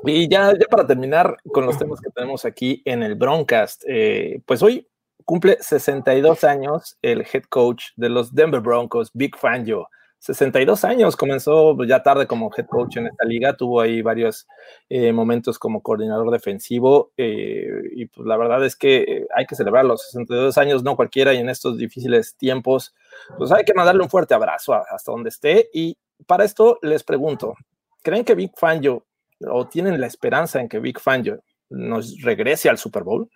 Y 0.05 0.29
ya, 0.29 0.53
ya 0.53 0.67
para 0.71 0.87
terminar 0.87 1.37
con 1.53 1.67
los 1.67 1.79
temas 1.79 2.01
que 2.01 2.11
tenemos 2.11 2.45
aquí 2.45 2.83
en 2.85 3.03
el 3.03 3.15
Broncast, 3.15 3.83
eh, 3.89 4.41
pues 4.47 4.63
hoy 4.63 4.87
cumple 5.25 5.57
62 5.61 6.45
años 6.45 6.99
el 7.03 7.21
head 7.23 7.45
coach 7.49 7.87
de 7.97 8.09
los 8.09 8.35
Denver 8.35 8.61
Broncos, 8.61 9.11
Big 9.15 9.37
Fangio. 9.37 9.89
62 10.21 10.85
años, 10.85 11.17
comenzó 11.17 11.83
ya 11.85 12.03
tarde 12.03 12.27
como 12.27 12.51
head 12.55 12.67
coach 12.67 12.99
en 12.99 13.07
esta 13.07 13.25
liga, 13.25 13.57
tuvo 13.57 13.81
ahí 13.81 14.03
varios 14.03 14.47
eh, 14.91 15.13
momentos 15.15 15.59
como 15.59 15.83
coordinador 15.83 16.31
defensivo 16.31 17.11
eh, 17.17 17.67
y 17.97 18.05
pues 18.05 18.27
la 18.27 18.37
verdad 18.37 18.63
es 18.67 18.77
que 18.77 19.27
hay 19.35 19.47
que 19.47 19.57
celebrar 19.57 19.87
los 19.87 20.05
62 20.05 20.59
años, 20.59 20.83
no 20.83 20.95
cualquiera 20.95 21.33
y 21.33 21.39
en 21.39 21.49
estos 21.49 21.79
difíciles 21.79 22.37
tiempos, 22.37 22.95
pues 23.39 23.51
hay 23.51 23.65
que 23.65 23.73
mandarle 23.73 24.03
un 24.03 24.11
fuerte 24.11 24.35
abrazo 24.35 24.75
hasta 24.75 25.11
donde 25.11 25.31
esté 25.31 25.71
y 25.73 25.97
para 26.27 26.45
esto 26.45 26.79
les 26.83 27.03
pregunto, 27.03 27.55
¿creen 28.03 28.23
que 28.23 28.35
Big 28.35 28.53
Fangio 28.55 29.07
o 29.49 29.69
tienen 29.69 29.99
la 29.99 30.07
esperanza 30.07 30.61
en 30.61 30.69
que 30.69 30.81
Big 30.81 31.01
Fangio 31.01 31.43
nos 31.71 32.21
regrese 32.21 32.69
al 32.69 32.77
Super 32.77 33.05
Bowl? 33.05 33.31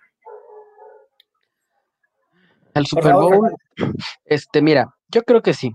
Al 2.74 2.84
Super 2.84 3.14
Bowl, 3.14 3.56
este, 4.26 4.60
mira, 4.60 4.94
yo 5.08 5.22
creo 5.22 5.40
que 5.40 5.54
sí. 5.54 5.74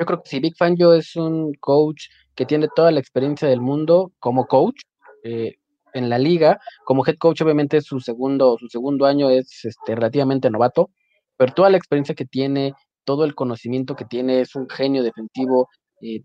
Yo 0.00 0.06
creo 0.06 0.22
que 0.22 0.30
sí, 0.30 0.40
Big 0.40 0.56
Fangio 0.56 0.94
es 0.94 1.14
un 1.14 1.52
coach 1.60 2.06
que 2.34 2.46
tiene 2.46 2.68
toda 2.74 2.90
la 2.90 3.00
experiencia 3.00 3.46
del 3.46 3.60
mundo 3.60 4.12
como 4.18 4.46
coach 4.46 4.80
eh, 5.22 5.56
en 5.92 6.08
la 6.08 6.18
liga. 6.18 6.58
Como 6.86 7.06
head 7.06 7.18
coach, 7.18 7.42
obviamente, 7.42 7.82
su 7.82 8.00
segundo, 8.00 8.56
su 8.58 8.68
segundo 8.68 9.04
año 9.04 9.28
es 9.28 9.62
este, 9.66 9.94
relativamente 9.94 10.48
novato, 10.48 10.88
pero 11.36 11.52
toda 11.52 11.68
la 11.68 11.76
experiencia 11.76 12.14
que 12.14 12.24
tiene, 12.24 12.72
todo 13.04 13.24
el 13.26 13.34
conocimiento 13.34 13.94
que 13.94 14.06
tiene, 14.06 14.40
es 14.40 14.56
un 14.56 14.70
genio 14.70 15.02
defensivo. 15.02 15.68
Eh, 16.00 16.22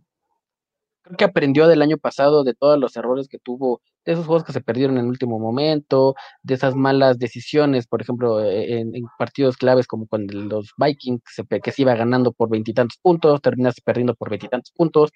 creo 1.06 1.18
que 1.18 1.26
aprendió 1.26 1.68
del 1.68 1.82
año 1.84 1.97
pasado 1.97 2.43
de 2.43 2.56
todos 2.56 2.80
los 2.80 2.97
errores 2.97 3.28
que 3.28 3.38
tuvo, 3.38 3.82
de 4.06 4.14
esos 4.14 4.26
juegos 4.26 4.43
que 4.43 4.53
se 4.53 4.62
perdieron 4.62 4.97
en 4.97 5.06
el 5.06 5.10
último 5.10 5.39
momento, 5.39 6.16
de 6.41 6.56
esas 6.56 6.76
malas 6.76 7.20
decisiones, 7.20 7.88
por 7.88 8.01
ejemplo, 8.01 8.43
e, 8.43 8.80
en, 8.80 8.91
partidos 9.18 9.56
claves 9.58 9.88
como 9.88 10.08
con 10.08 10.28
los 10.28 10.74
Vikings, 10.78 11.22
que 11.62 11.72
se, 11.72 11.82
iba 11.82 11.95
ganando 11.95 12.32
por 12.34 12.49
veintitantos 12.49 12.97
puntos, 13.01 13.41
terminaste 13.41 13.82
perdiendo 13.86 14.16
por 14.16 14.30
veintitantos 14.30 14.72
puntos. 14.76 15.12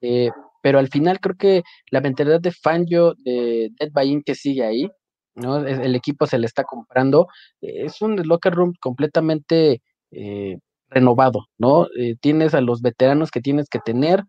Eh, 0.00 0.30
pero 0.62 0.78
al 0.78 0.88
final 0.88 1.20
creo 1.20 1.36
que 1.36 1.62
la 1.90 2.00
mentalidad 2.00 2.40
de 2.40 2.52
Fangio, 2.52 3.14
de 3.18 3.70
Dead 3.78 3.90
Bain 3.92 4.22
que 4.22 4.34
sigue 4.34 4.64
ahí, 4.64 4.88
¿no? 5.34 5.58
El 5.66 5.94
equipo 5.94 6.26
se 6.26 6.38
le 6.38 6.46
está 6.46 6.64
comprando, 6.64 7.28
es 7.60 8.00
un 8.02 8.16
locker 8.16 8.54
room 8.54 8.72
completamente 8.80 9.82
eh, 10.12 10.58
renovado, 10.88 11.46
¿no? 11.58 11.88
Eh, 11.98 12.16
tienes 12.20 12.54
a 12.54 12.60
los 12.60 12.80
veteranos 12.82 13.30
que 13.30 13.40
tienes 13.40 13.68
que 13.68 13.80
tener, 13.80 14.22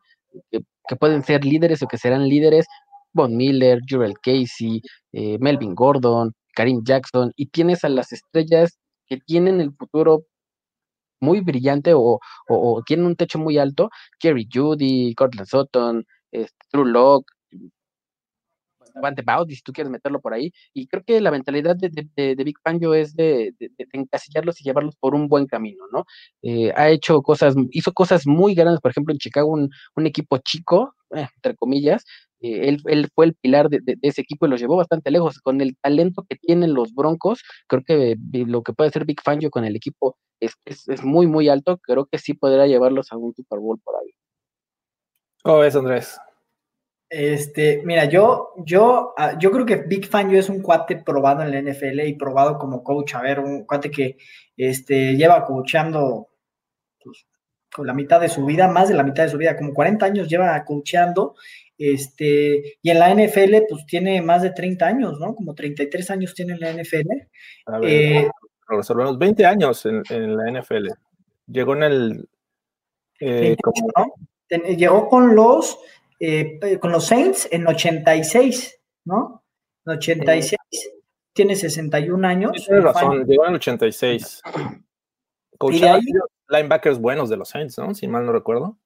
que 0.88 0.96
pueden 0.96 1.24
ser 1.24 1.46
líderes 1.46 1.82
o 1.84 1.88
que 1.88 1.98
serán 1.98 2.28
líderes, 2.28 2.68
Von 3.14 3.36
Miller, 3.36 3.80
Jurel 3.90 4.16
Casey, 4.22 4.82
eh, 5.14 5.38
Melvin 5.40 5.76
Gordon, 5.76 6.34
Karim 6.56 6.84
Jackson, 6.84 7.32
y 7.36 7.48
tienes 7.48 7.84
a 7.84 7.90
las 7.90 8.12
estrellas 8.14 8.78
que 9.08 9.18
tienen 9.18 9.62
el 9.62 9.72
futuro 9.78 10.26
muy 11.20 11.42
brillante 11.42 11.94
o, 11.96 12.20
tienen 12.86 13.06
un 13.08 13.16
techo 13.16 13.40
muy 13.40 13.58
alto, 13.58 13.90
Jerry 14.22 14.48
Judy, 14.52 15.16
Cortland 15.16 15.48
Sutton, 15.48 16.06
este, 16.32 16.56
Drew 16.72 16.86
Locke, 16.86 17.28
Avante 18.98 19.22
Baudi, 19.22 19.56
si 19.56 19.62
tú 19.62 19.72
quieres 19.72 19.91
meterlo 19.91 20.20
por 20.20 20.34
ahí. 20.34 20.52
Y 20.74 20.88
creo 20.88 21.04
que 21.04 21.22
la 21.22 21.32
mentalidad 21.32 21.76
de, 21.76 21.89
de, 22.16 22.43
Big 22.43 22.56
Panjo 22.64 22.93
es 22.93 23.16
de, 23.16 23.54
encasillarlos 23.93 24.60
y 24.62 24.64
llevarlos 24.64 24.95
por 24.95 25.16
un 25.16 25.28
buen 25.28 25.45
camino, 25.45 25.84
¿no? 25.91 26.06
Eh, 26.41 26.72
ha 26.76 26.89
hecho 26.89 27.22
cosas, 27.22 27.56
hizo 27.72 27.93
cosas 27.93 28.28
muy 28.28 28.56
grandes, 28.56 28.82
por 28.82 28.91
ejemplo, 28.91 29.14
en 29.14 29.20
Chicago, 29.20 29.52
un, 29.52 30.06
equipo 30.06 30.38
chico, 30.38 30.93
eh, 31.16 31.28
entre 31.36 31.56
comillas, 31.56 32.04
eh, 32.39 32.70
él, 32.70 32.82
él, 32.86 33.10
fue 33.14 33.26
el 33.26 33.36
pilar 33.36 33.70
de, 33.70 33.82
ese 34.02 34.22
equipo 34.22 34.45
y 34.45 34.50
los 34.50 34.62
llevó 34.62 34.78
bastante 34.78 35.12
lejos. 35.12 35.39
Con 35.39 35.62
el 35.62 35.76
talento 35.82 36.26
que 36.28 36.36
tienen 36.36 36.74
los 36.74 36.93
Broncos, 36.93 37.43
creo 37.68 37.84
que 37.84 38.16
lo 38.32 38.62
que 38.64 38.74
puede 38.74 38.89
hacer 38.89 39.06
Big 39.06 39.22
Fangio 39.22 39.50
con 39.50 39.66
el 39.66 39.76
equipo 39.76 40.18
es, 40.39 40.54
es, 40.66 41.04
muy, 41.04 41.28
muy 41.28 41.50
alto. 41.50 41.78
Creo 41.78 42.06
que 42.06 42.18
sí 42.18 42.34
podrá 42.34 42.68
llevarlos 42.68 43.12
a 43.12 43.18
un 43.18 43.34
Super 43.34 43.60
Bowl 43.60 43.80
por 43.84 43.95
ahí. 43.95 44.12
¿Cómo 45.43 45.60
ves, 45.60 45.76
Andrés? 45.76 46.20
Este, 47.10 47.82
mira, 47.86 48.05
yo, 48.05 48.53
yo, 48.58 49.14
ah, 49.18 49.38
yo 49.39 49.51
creo 49.51 49.66
que 49.66 49.78
Big 49.78 50.08
Fan 50.08 50.30
yo 50.30 50.38
es 50.38 50.49
un 50.49 50.62
cuate 50.62 50.97
probado 50.97 51.41
en 51.41 51.51
la 51.51 51.62
NFL 51.62 52.01
y 52.01 52.14
probado 52.14 52.58
como 52.58 52.84
coach. 52.84 53.16
A 53.16 53.22
ver, 53.22 53.39
un 53.39 53.66
cuate 53.66 53.89
que 53.89 54.18
este, 54.58 55.16
lleva 55.16 55.45
coachando 55.45 56.28
pues, 57.01 57.26
con 57.74 57.88
la 57.88 57.93
mitad 57.93 58.20
de 58.20 58.30
su 58.30 58.45
vida, 58.45 58.68
más 58.68 58.89
de 58.89 58.95
la 58.95 59.03
mitad 59.03 59.24
de 59.24 59.30
su 59.30 59.38
vida, 59.38 59.55
como 59.55 59.74
40 59.74 60.05
años 60.05 60.28
lleva 60.28 60.64
coachando. 60.66 61.36
Este, 61.78 62.78
y 62.82 62.89
en 62.89 62.99
la 62.99 63.14
NFL, 63.14 63.68
pues 63.70 63.86
tiene 63.86 64.22
más 64.22 64.41
de 64.41 64.49
30 64.49 64.86
años, 64.86 65.20
¿no? 65.20 65.36
Como 65.36 65.53
33 65.53 66.10
años 66.10 66.34
tiene 66.34 66.53
en 66.53 66.60
la 66.60 66.72
NFL. 66.74 67.12
A 67.68 67.80
ver, 67.80 67.89
eh, 67.89 68.30
resolvemos 68.68 69.18
20 69.18 69.45
años 69.45 69.86
en, 69.86 70.36
la 70.36 70.60
NFL. 70.60 70.88
Llegó 71.45 71.76
en 71.76 71.84
el. 71.84 72.30
Eh, 73.20 73.55
llegó 74.76 75.08
con 75.08 75.36
los 75.36 75.78
eh, 76.20 76.80
con 76.80 76.91
los 76.91 77.05
Saints 77.05 77.47
en 77.51 77.68
86, 77.68 78.80
¿no? 79.05 79.43
En 79.86 79.97
86, 79.97 80.57
tiene 81.34 81.55
61 81.55 82.28
años. 82.28 82.51
tiene 82.65 82.82
razón, 82.82 83.26
llegó 83.26 83.47
en 83.47 83.55
86. 83.55 84.41
Coach 85.57 85.82
linebackers 86.49 86.99
buenos 86.99 87.30
de 87.30 87.38
los 87.38 87.49
Saints, 87.49 87.78
¿no? 87.78 87.93
Si 87.93 88.07
mal 88.07 88.26
no 88.26 88.32
recuerdo. 88.32 88.78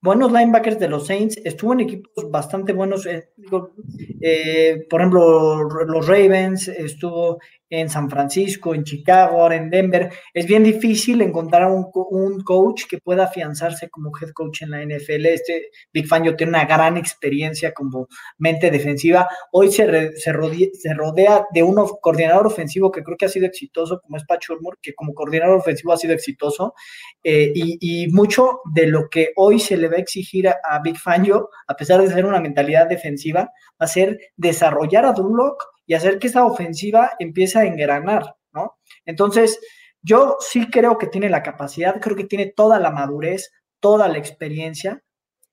buenos 0.00 0.32
linebackers 0.32 0.78
de 0.78 0.88
los 0.88 1.06
Saints, 1.06 1.36
estuvo 1.44 1.72
en 1.72 1.80
equipos 1.80 2.30
bastante 2.30 2.72
buenos, 2.72 3.04
eh, 3.06 3.30
digo, 3.36 3.72
eh, 4.20 4.86
por 4.88 5.00
ejemplo, 5.00 5.64
los 5.64 6.06
Ravens, 6.06 6.68
estuvo 6.68 7.40
en 7.70 7.88
San 7.90 8.08
Francisco, 8.08 8.74
en 8.74 8.84
Chicago, 8.84 9.40
ahora 9.40 9.56
en 9.56 9.70
Denver. 9.70 10.10
Es 10.32 10.46
bien 10.46 10.64
difícil 10.64 11.20
encontrar 11.20 11.70
un, 11.70 11.90
un 11.92 12.40
coach 12.40 12.84
que 12.88 12.98
pueda 12.98 13.24
afianzarse 13.24 13.88
como 13.90 14.10
head 14.16 14.30
coach 14.30 14.62
en 14.62 14.70
la 14.70 14.82
NFL. 14.82 15.26
Este 15.26 15.70
Big 15.92 16.06
Fangio 16.06 16.36
tiene 16.36 16.50
una 16.50 16.64
gran 16.64 16.96
experiencia 16.96 17.72
como 17.72 18.08
mente 18.38 18.70
defensiva. 18.70 19.28
Hoy 19.52 19.70
se, 19.70 19.86
rodea, 20.32 21.46
de 21.52 21.62
un 21.62 21.76
coordinador 22.00 22.46
ofensivo 22.46 22.90
que 22.90 23.02
creo 23.02 23.16
que 23.16 23.26
ha 23.26 23.30
sido 23.30 23.46
exitoso, 23.46 24.00
como 24.00 24.16
es 24.16 24.24
Pat 24.24 24.40
que 24.80 24.94
como 24.94 25.14
coordinador 25.14 25.58
ofensivo 25.58 25.92
ha 25.92 25.96
sido 25.96 26.14
exitoso. 26.14 26.74
Eh, 27.22 27.52
y, 27.54 28.08
mucho 28.12 28.60
de 28.72 28.86
lo 28.86 29.08
que 29.10 29.32
hoy 29.36 29.58
se 29.58 29.76
le 29.76 29.88
va 29.88 29.96
a 29.96 30.00
exigir 30.00 30.48
a, 30.48 30.58
a 30.64 30.80
Big 30.80 30.96
Fangio, 30.96 31.50
a 31.66 31.74
pesar 31.74 32.00
de 32.00 32.08
ser 32.08 32.24
una 32.24 32.40
mentalidad 32.40 32.88
defensiva, 32.88 33.40
va 33.40 33.84
a 33.84 33.86
ser 33.86 34.18
desarrollar 34.36 35.04
a 35.04 35.12
Drew 35.12 35.34
Lock 35.34 35.62
y 35.88 35.94
hacer 35.94 36.18
que 36.18 36.28
esa 36.28 36.44
ofensiva 36.44 37.12
empiece 37.18 37.58
a 37.58 37.64
engranar, 37.64 38.36
¿no? 38.52 38.78
Entonces, 39.06 39.58
yo 40.02 40.36
sí 40.38 40.68
creo 40.70 40.98
que 40.98 41.06
tiene 41.06 41.30
la 41.30 41.42
capacidad, 41.42 41.98
creo 41.98 42.14
que 42.14 42.24
tiene 42.24 42.52
toda 42.54 42.78
la 42.78 42.90
madurez, 42.90 43.50
toda 43.80 44.06
la 44.06 44.18
experiencia. 44.18 45.02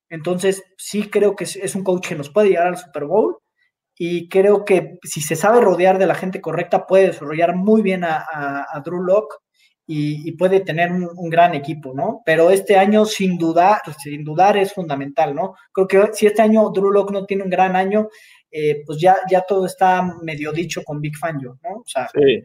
Entonces, 0.09 0.61
sí 0.77 1.09
creo 1.09 1.37
que 1.37 1.45
es, 1.45 1.73
un 1.73 1.83
coach 1.83 2.09
que 2.09 2.15
nos 2.15 2.29
puede 2.29 2.49
llegar 2.49 2.67
al 2.67 2.77
Super 2.77 3.05
Bowl 3.05 3.37
y 3.97 4.27
creo 4.27 4.65
que 4.65 4.99
si 5.03 5.21
se 5.21 5.37
sabe 5.37 5.61
rodear 5.61 5.97
de 5.97 6.05
la 6.05 6.15
gente 6.15 6.41
correcta, 6.41 6.85
puede 6.85 7.07
desarrollar 7.07 7.55
muy 7.55 7.81
bien 7.81 8.03
a, 8.03 8.65
Drew 8.83 9.01
Lock 9.01 9.35
y, 9.87 10.33
puede 10.33 10.59
tener 10.59 10.91
un, 10.91 11.29
gran 11.29 11.53
equipo, 11.53 11.93
¿no? 11.93 12.21
Pero 12.25 12.49
este 12.49 12.75
año, 12.75 13.05
sin 13.05 13.37
dudar, 13.37 13.79
sin 14.03 14.25
dudar, 14.25 14.57
es 14.57 14.73
fundamental, 14.73 15.33
¿no? 15.33 15.55
Creo 15.71 15.87
que 15.87 16.13
si 16.13 16.25
este 16.27 16.41
año 16.41 16.69
Drew 16.71 16.91
Lock 16.91 17.11
no 17.11 17.25
tiene 17.25 17.43
un 17.43 17.49
gran 17.49 17.75
año, 17.77 18.09
eh, 18.57 18.83
pues 18.85 19.01
ya, 19.01 19.17
ya 19.29 19.41
todo 19.41 19.65
está 19.65 20.01
medio 20.21 20.53
dicho 20.53 20.81
con 20.85 21.01
Big 21.01 21.17
Fangio, 21.17 21.57
¿no? 21.61 21.79
O 21.79 21.83
sea, 21.85 22.07
sí. 22.07 22.41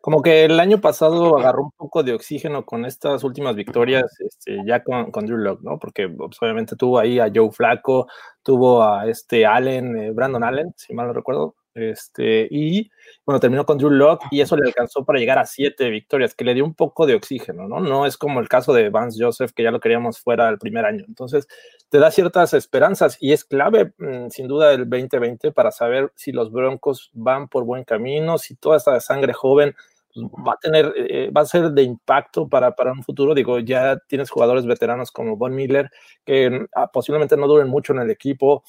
Como 0.00 0.20
que 0.20 0.44
el 0.44 0.58
año 0.58 0.80
pasado 0.80 1.38
agarró 1.38 1.62
un 1.62 1.70
poco 1.70 2.02
de 2.02 2.12
oxígeno 2.12 2.66
con 2.66 2.84
estas 2.84 3.22
últimas 3.22 3.54
victorias, 3.54 4.04
este, 4.18 4.58
ya 4.66 4.82
con, 4.82 5.12
con 5.12 5.26
Drew 5.26 5.38
Lock, 5.38 5.62
¿no? 5.62 5.78
Porque 5.78 6.08
pues, 6.08 6.36
obviamente 6.42 6.74
tuvo 6.74 6.98
ahí 6.98 7.20
a 7.20 7.30
Joe 7.32 7.52
Flaco, 7.52 8.08
tuvo 8.42 8.82
a 8.82 9.08
este 9.08 9.46
Allen, 9.46 9.96
eh, 9.96 10.10
Brandon 10.10 10.42
Allen, 10.42 10.74
si 10.76 10.92
mal 10.92 11.06
no 11.06 11.12
recuerdo, 11.12 11.54
este, 11.74 12.46
y 12.50 12.90
bueno, 13.26 13.40
terminó 13.40 13.66
con 13.66 13.78
Drew 13.78 13.90
Lock 13.90 14.22
y 14.30 14.40
eso 14.40 14.56
le 14.56 14.66
alcanzó 14.66 15.04
para 15.04 15.18
llegar 15.18 15.38
a 15.38 15.44
siete 15.44 15.90
victorias, 15.90 16.34
que 16.34 16.44
le 16.44 16.54
dio 16.54 16.64
un 16.64 16.74
poco 16.74 17.06
de 17.06 17.14
oxígeno, 17.14 17.66
¿no? 17.66 17.80
No 17.80 18.06
es 18.06 18.16
como 18.16 18.40
el 18.40 18.48
caso 18.48 18.72
de 18.72 18.90
Vance 18.90 19.22
Joseph, 19.22 19.52
que 19.52 19.64
ya 19.64 19.70
lo 19.70 19.80
queríamos 19.80 20.20
fuera 20.20 20.48
el 20.48 20.58
primer 20.58 20.84
año. 20.84 21.04
Entonces, 21.08 21.48
te 21.88 21.98
da 21.98 22.10
ciertas 22.10 22.54
esperanzas 22.54 23.16
y 23.20 23.32
es 23.32 23.44
clave, 23.44 23.92
mmm, 23.98 24.28
sin 24.28 24.48
duda, 24.48 24.72
el 24.72 24.88
2020 24.88 25.52
para 25.52 25.70
saber 25.70 26.12
si 26.14 26.32
los 26.32 26.52
Broncos 26.52 27.10
van 27.12 27.48
por 27.48 27.64
buen 27.64 27.84
camino, 27.84 28.38
si 28.38 28.54
toda 28.56 28.76
esta 28.76 28.98
sangre 29.00 29.32
joven 29.32 29.74
pues, 30.14 30.26
va 30.26 30.52
a 30.52 30.58
tener, 30.58 30.92
eh, 30.96 31.30
va 31.30 31.42
a 31.42 31.46
ser 31.46 31.72
de 31.72 31.82
impacto 31.82 32.48
para, 32.48 32.74
para 32.74 32.92
un 32.92 33.02
futuro. 33.02 33.34
Digo, 33.34 33.58
ya 33.58 33.98
tienes 34.06 34.30
jugadores 34.30 34.64
veteranos 34.64 35.10
como 35.10 35.36
Von 35.36 35.54
Miller 35.54 35.90
que 36.24 36.66
ah, 36.74 36.90
posiblemente 36.92 37.36
no 37.36 37.48
duren 37.48 37.68
mucho 37.68 37.92
en 37.92 38.00
el 38.00 38.10
equipo. 38.10 38.62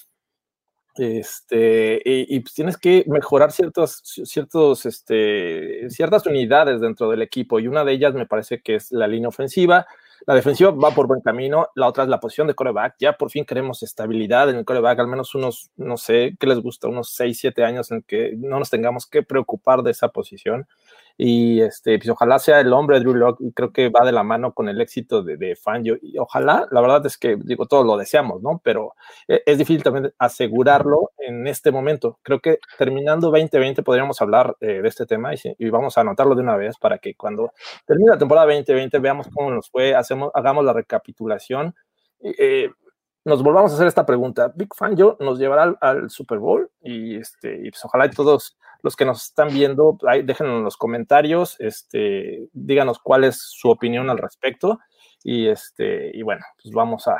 Este, 0.97 2.01
y, 2.05 2.39
pues 2.39 2.53
tienes 2.53 2.77
que 2.77 3.03
mejorar 3.07 3.51
ciertos, 3.51 4.01
ciertos, 4.03 4.85
este, 4.85 5.89
ciertas 5.89 6.25
unidades 6.25 6.79
dentro 6.79 7.09
del 7.09 7.21
equipo, 7.21 7.59
y 7.59 7.67
una 7.67 7.83
de 7.83 7.93
ellas 7.93 8.13
me 8.13 8.25
parece 8.25 8.61
que 8.61 8.75
es 8.75 8.91
la 8.91 9.07
línea 9.07 9.29
ofensiva. 9.29 9.85
La 10.25 10.33
defensiva 10.33 10.71
va 10.71 10.91
por 10.91 11.07
buen 11.07 11.21
camino, 11.21 11.67
la 11.75 11.87
otra 11.87 12.03
es 12.03 12.09
la 12.09 12.19
posición 12.19 12.47
de 12.47 12.55
coreback. 12.55 12.95
Ya 12.99 13.13
por 13.13 13.29
fin 13.29 13.45
queremos 13.45 13.83
estabilidad 13.83 14.49
en 14.49 14.55
el 14.55 14.65
coreback, 14.65 14.99
al 14.99 15.07
menos 15.07 15.35
unos, 15.35 15.69
no 15.75 15.97
sé, 15.97 16.35
¿qué 16.39 16.47
les 16.47 16.59
gusta? 16.59 16.87
Unos 16.87 17.09
6, 17.13 17.37
7 17.39 17.63
años 17.63 17.91
en 17.91 18.01
que 18.01 18.33
no 18.37 18.57
nos 18.57 18.69
tengamos 18.69 19.05
que 19.05 19.21
preocupar 19.21 19.83
de 19.83 19.91
esa 19.91 20.09
posición 20.09 20.67
y 21.17 21.61
este, 21.61 21.97
pues 21.97 22.09
ojalá 22.09 22.39
sea 22.39 22.59
el 22.59 22.73
hombre 22.73 22.99
Drew 22.99 23.13
Lock 23.13 23.39
y 23.39 23.53
creo 23.53 23.71
que 23.71 23.89
va 23.89 24.05
de 24.05 24.11
la 24.11 24.23
mano 24.23 24.53
con 24.53 24.67
el 24.67 24.81
éxito 24.81 25.23
de, 25.23 25.37
de 25.37 25.55
Fangio 25.55 25.97
y 26.01 26.17
ojalá, 26.17 26.67
la 26.71 26.81
verdad 26.81 27.05
es 27.05 27.17
que 27.17 27.37
digo, 27.37 27.67
todos 27.67 27.85
lo 27.85 27.95
deseamos, 27.95 28.41
¿no? 28.41 28.59
Pero 28.63 28.95
es, 29.27 29.41
es 29.45 29.57
difícil 29.57 29.81
también 29.81 30.13
asegurarlo 30.19 31.11
en 31.17 31.47
este 31.47 31.71
momento. 31.71 32.19
Creo 32.21 32.39
que 32.41 32.59
terminando 32.77 33.31
2020 33.31 33.81
podríamos 33.83 34.21
hablar 34.21 34.57
eh, 34.59 34.81
de 34.81 34.87
este 34.87 35.05
tema 35.05 35.33
y, 35.33 35.37
y, 35.57 35.69
vamos 35.69 35.97
a 35.97 36.01
anotarlo 36.01 36.35
de 36.35 36.41
una 36.41 36.57
vez 36.57 36.77
para 36.77 36.97
que 36.97 37.15
cuando 37.15 37.51
termine 37.85 38.11
la 38.11 38.17
temporada 38.17 38.47
2020 38.47 38.99
veamos 38.99 39.27
cómo 39.33 39.51
nos 39.51 39.69
fue, 39.69 39.95
hacemos, 39.95 40.31
hagamos 40.33 40.65
la 40.65 40.73
recapitulación. 40.73 41.75
Eh, 42.21 42.69
nos 43.23 43.41
volvamos 43.41 43.71
a 43.71 43.75
hacer 43.75 43.87
esta 43.87 44.05
pregunta. 44.05 44.51
Big 44.55 44.69
Fangio 44.75 45.17
nos 45.19 45.39
llevará 45.39 45.63
al, 45.63 45.77
al 45.81 46.09
Super 46.09 46.39
Bowl 46.39 46.69
y, 46.81 47.15
este, 47.17 47.55
y 47.55 47.71
pues 47.71 47.83
ojalá 47.85 48.05
y 48.05 48.09
todos 48.11 48.57
los 48.85 48.95
que 48.95 49.03
nos 49.03 49.25
están 49.25 49.47
viendo, 49.47 49.97
ahí 50.07 50.21
déjenlo 50.21 50.57
en 50.57 50.63
los 50.63 50.77
comentarios, 50.77 51.55
este, 51.59 52.47
díganos 52.53 52.99
cuál 52.99 53.23
es 53.23 53.41
su 53.41 53.71
opinión 53.71 54.11
al 54.11 54.19
respecto 54.19 54.79
y, 55.23 55.47
este, 55.47 56.15
y 56.15 56.21
bueno, 56.21 56.45
pues 56.61 56.71
vamos 56.71 57.07
a, 57.07 57.17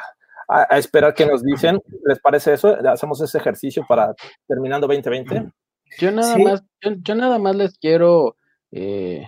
a, 0.48 0.68
a 0.70 0.78
esperar 0.78 1.16
que 1.16 1.26
nos 1.26 1.42
dicen, 1.42 1.82
¿les 2.06 2.20
parece 2.20 2.54
eso? 2.54 2.78
Hacemos 2.88 3.20
ese 3.20 3.40
ejercicio 3.40 3.84
para 3.90 4.14
terminando 4.48 4.86
2020. 4.86 5.52
Yo 5.98 6.12
nada 6.12 6.36
sí. 6.36 6.44
más, 6.44 6.64
yo, 6.82 6.92
yo, 7.02 7.16
nada 7.16 7.40
más 7.40 7.56
les 7.56 7.80
quiero 7.80 8.38
eh, 8.72 9.28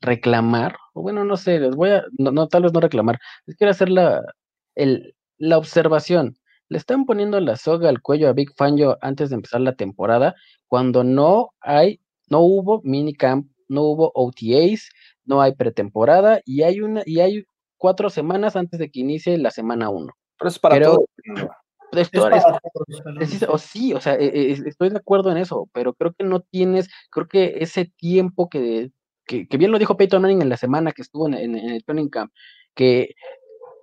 reclamar, 0.00 0.74
o 0.94 1.02
bueno, 1.02 1.24
no 1.24 1.36
sé, 1.36 1.60
les 1.60 1.76
voy 1.76 1.90
a, 1.90 2.02
no, 2.18 2.32
no, 2.32 2.48
tal 2.48 2.64
vez 2.64 2.72
no 2.72 2.80
reclamar, 2.80 3.20
les 3.46 3.56
quiero 3.56 3.70
hacer 3.70 3.88
la, 3.88 4.20
el, 4.74 5.14
la 5.38 5.58
observación. 5.58 6.36
Le 6.70 6.78
están 6.78 7.04
poniendo 7.04 7.38
la 7.40 7.56
soga 7.56 7.88
al 7.88 8.00
cuello 8.00 8.28
a 8.28 8.32
Big 8.32 8.54
Fangio 8.56 8.96
antes 9.02 9.28
de 9.28 9.34
empezar 9.34 9.60
la 9.60 9.74
temporada, 9.74 10.36
cuando 10.68 11.02
no 11.02 11.50
hay, 11.60 12.00
no 12.28 12.40
hubo 12.40 12.80
minicamp, 12.84 13.50
no 13.68 13.82
hubo 13.82 14.12
OTAs, 14.14 14.88
no 15.24 15.42
hay 15.42 15.54
pretemporada 15.56 16.40
y 16.44 16.62
hay 16.62 16.80
una, 16.80 17.02
y 17.04 17.20
hay 17.20 17.44
cuatro 17.76 18.08
semanas 18.08 18.54
antes 18.54 18.78
de 18.78 18.88
que 18.88 19.00
inicie 19.00 19.36
la 19.36 19.50
semana 19.50 19.90
uno. 19.90 20.12
Pero 20.38 20.48
es 20.48 20.58
para 20.60 20.76
pero, 20.76 20.92
todo. 20.92 21.06
Es, 21.92 22.08
es, 23.20 23.42
o 23.48 23.58
sí, 23.58 23.92
o 23.92 24.00
sea, 24.00 24.14
es, 24.14 24.60
estoy 24.60 24.90
de 24.90 24.98
acuerdo 24.98 25.32
en 25.32 25.38
eso, 25.38 25.68
pero 25.72 25.92
creo 25.94 26.12
que 26.12 26.22
no 26.22 26.38
tienes, 26.38 26.88
creo 27.10 27.26
que 27.26 27.56
ese 27.58 27.86
tiempo 27.96 28.48
que, 28.48 28.92
que, 29.26 29.48
que 29.48 29.56
bien 29.58 29.72
lo 29.72 29.78
dijo 29.80 29.96
Peyton 29.96 30.22
Manning 30.22 30.42
en 30.42 30.48
la 30.50 30.56
semana 30.56 30.92
que 30.92 31.02
estuvo 31.02 31.26
en, 31.26 31.34
en, 31.34 31.56
en 31.56 31.70
el 31.70 31.84
training 31.84 32.08
camp, 32.08 32.32
que 32.74 33.16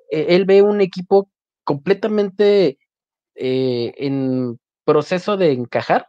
él 0.09 0.45
ve 0.45 0.61
un 0.61 0.79
equipo 0.79 1.29
completamente 1.67 2.79
eh, 3.35 3.93
en 3.97 4.57
proceso 4.85 5.35
de 5.35 5.51
encajar, 5.51 6.07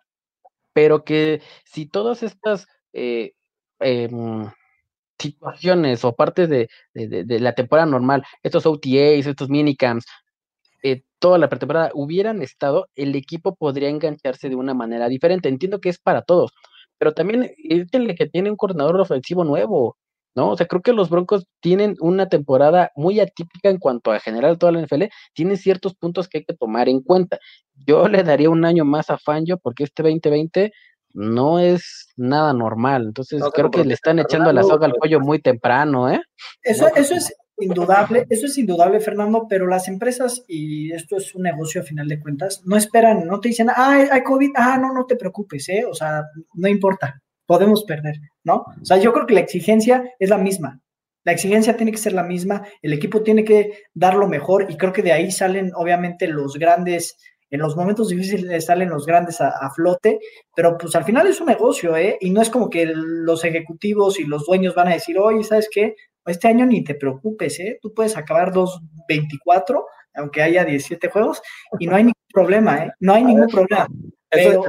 pero 0.72 1.04
que 1.04 1.42
si 1.64 1.86
todas 1.86 2.22
estas 2.22 2.68
eh, 2.92 3.32
eh, 3.80 4.08
situaciones 5.18 6.04
o 6.04 6.14
partes 6.14 6.48
de, 6.48 6.68
de, 6.94 7.40
la 7.40 7.54
temporada 7.54 7.86
normal, 7.86 8.22
estos 8.44 8.66
OTAs, 8.66 9.26
estos 9.26 9.48
minicamps, 9.48 10.06
eh, 10.84 11.02
toda 11.18 11.38
la 11.38 11.48
pretemporada 11.48 11.90
hubieran 11.94 12.40
estado, 12.40 12.86
el 12.94 13.16
equipo 13.16 13.56
podría 13.56 13.88
engancharse 13.88 14.48
de 14.48 14.54
una 14.54 14.74
manera 14.74 15.08
diferente. 15.08 15.48
Entiendo 15.48 15.80
que 15.80 15.88
es 15.88 15.98
para 15.98 16.22
todos, 16.22 16.52
pero 16.98 17.14
también 17.14 17.50
que 18.16 18.26
tiene 18.28 18.50
un 18.50 18.56
coordinador 18.56 19.00
ofensivo 19.00 19.42
nuevo, 19.42 19.96
¿no? 20.38 20.50
O 20.50 20.56
sea, 20.56 20.66
creo 20.66 20.82
que 20.82 20.92
los 20.92 21.10
Broncos 21.10 21.48
tienen 21.60 21.96
una 21.98 22.28
temporada 22.28 22.92
muy 22.94 23.18
atípica 23.18 23.70
en 23.70 23.78
cuanto 23.78 24.12
a 24.12 24.20
general 24.20 24.56
toda 24.56 24.70
la 24.70 24.80
NFL, 24.80 25.06
tienen 25.34 25.56
ciertos 25.56 25.96
puntos 25.96 26.28
que 26.28 26.38
hay 26.38 26.44
que 26.44 26.54
tomar 26.54 26.88
en 26.88 27.00
cuenta. 27.00 27.40
Yo 27.74 28.06
le 28.06 28.22
daría 28.22 28.48
un 28.48 28.64
año 28.64 28.84
más 28.84 29.10
a 29.10 29.18
Fangio 29.18 29.58
porque 29.58 29.82
este 29.82 30.04
2020 30.04 30.72
no 31.12 31.58
es 31.58 32.12
nada 32.16 32.52
normal, 32.52 33.06
entonces 33.06 33.40
no, 33.40 33.50
creo 33.50 33.70
que 33.70 33.84
le 33.84 33.94
están 33.94 34.20
echando 34.20 34.52
la 34.52 34.62
soga 34.62 34.86
al 34.86 34.92
cuello 34.92 35.18
muy 35.18 35.40
temprano, 35.40 36.08
¿eh? 36.08 36.20
Eso, 36.62 36.86
eso 36.94 37.14
es 37.14 37.34
indudable, 37.58 38.24
eso 38.30 38.46
es 38.46 38.56
indudable, 38.58 39.00
Fernando, 39.00 39.46
pero 39.48 39.66
las 39.66 39.88
empresas, 39.88 40.44
y 40.46 40.92
esto 40.92 41.16
es 41.16 41.34
un 41.34 41.42
negocio 41.42 41.80
a 41.80 41.84
final 41.84 42.06
de 42.06 42.20
cuentas, 42.20 42.62
no 42.64 42.76
esperan, 42.76 43.26
no 43.26 43.40
te 43.40 43.48
dicen, 43.48 43.70
ah, 43.70 44.06
hay 44.12 44.22
COVID, 44.22 44.50
ah, 44.54 44.78
no, 44.80 44.92
no 44.92 45.04
te 45.04 45.16
preocupes, 45.16 45.68
¿eh? 45.70 45.84
O 45.84 45.94
sea, 45.94 46.22
no 46.54 46.68
importa, 46.68 47.20
podemos 47.48 47.84
perder, 47.84 48.16
¿no? 48.44 48.66
O 48.80 48.84
sea, 48.84 48.98
yo 48.98 49.10
creo 49.14 49.26
que 49.26 49.32
la 49.32 49.40
exigencia 49.40 50.04
es 50.18 50.28
la 50.28 50.36
misma. 50.36 50.82
La 51.24 51.32
exigencia 51.32 51.76
tiene 51.76 51.92
que 51.92 51.98
ser 51.98 52.12
la 52.12 52.22
misma, 52.22 52.62
el 52.82 52.92
equipo 52.92 53.22
tiene 53.22 53.42
que 53.42 53.84
dar 53.94 54.14
lo 54.14 54.28
mejor 54.28 54.66
y 54.70 54.76
creo 54.76 54.92
que 54.92 55.02
de 55.02 55.12
ahí 55.12 55.30
salen 55.30 55.72
obviamente 55.74 56.28
los 56.28 56.58
grandes, 56.58 57.16
en 57.48 57.60
los 57.60 57.74
momentos 57.74 58.10
difíciles 58.10 58.66
salen 58.66 58.90
los 58.90 59.06
grandes 59.06 59.40
a, 59.40 59.48
a 59.48 59.70
flote, 59.70 60.20
pero 60.54 60.76
pues 60.76 60.94
al 60.94 61.04
final 61.04 61.26
es 61.26 61.40
un 61.40 61.46
negocio, 61.46 61.96
¿eh? 61.96 62.18
Y 62.20 62.30
no 62.30 62.42
es 62.42 62.50
como 62.50 62.68
que 62.68 62.84
los 62.94 63.42
ejecutivos 63.44 64.20
y 64.20 64.24
los 64.24 64.44
dueños 64.44 64.74
van 64.74 64.88
a 64.88 64.94
decir, 64.94 65.18
oye, 65.18 65.42
¿sabes 65.42 65.70
qué? 65.72 65.94
Este 66.26 66.48
año 66.48 66.66
ni 66.66 66.84
te 66.84 66.96
preocupes, 66.96 67.58
¿eh? 67.60 67.78
Tú 67.80 67.94
puedes 67.94 68.14
acabar 68.18 68.52
2.24, 68.52 69.84
aunque 70.16 70.42
haya 70.42 70.66
17 70.66 71.08
juegos, 71.08 71.40
y 71.78 71.86
no 71.86 71.96
hay 71.96 72.02
ningún 72.02 72.26
problema, 72.30 72.84
¿eh? 72.84 72.90
No 73.00 73.14
hay 73.14 73.24
ningún 73.24 73.48
problema. 73.48 73.86
Pero... 74.28 74.64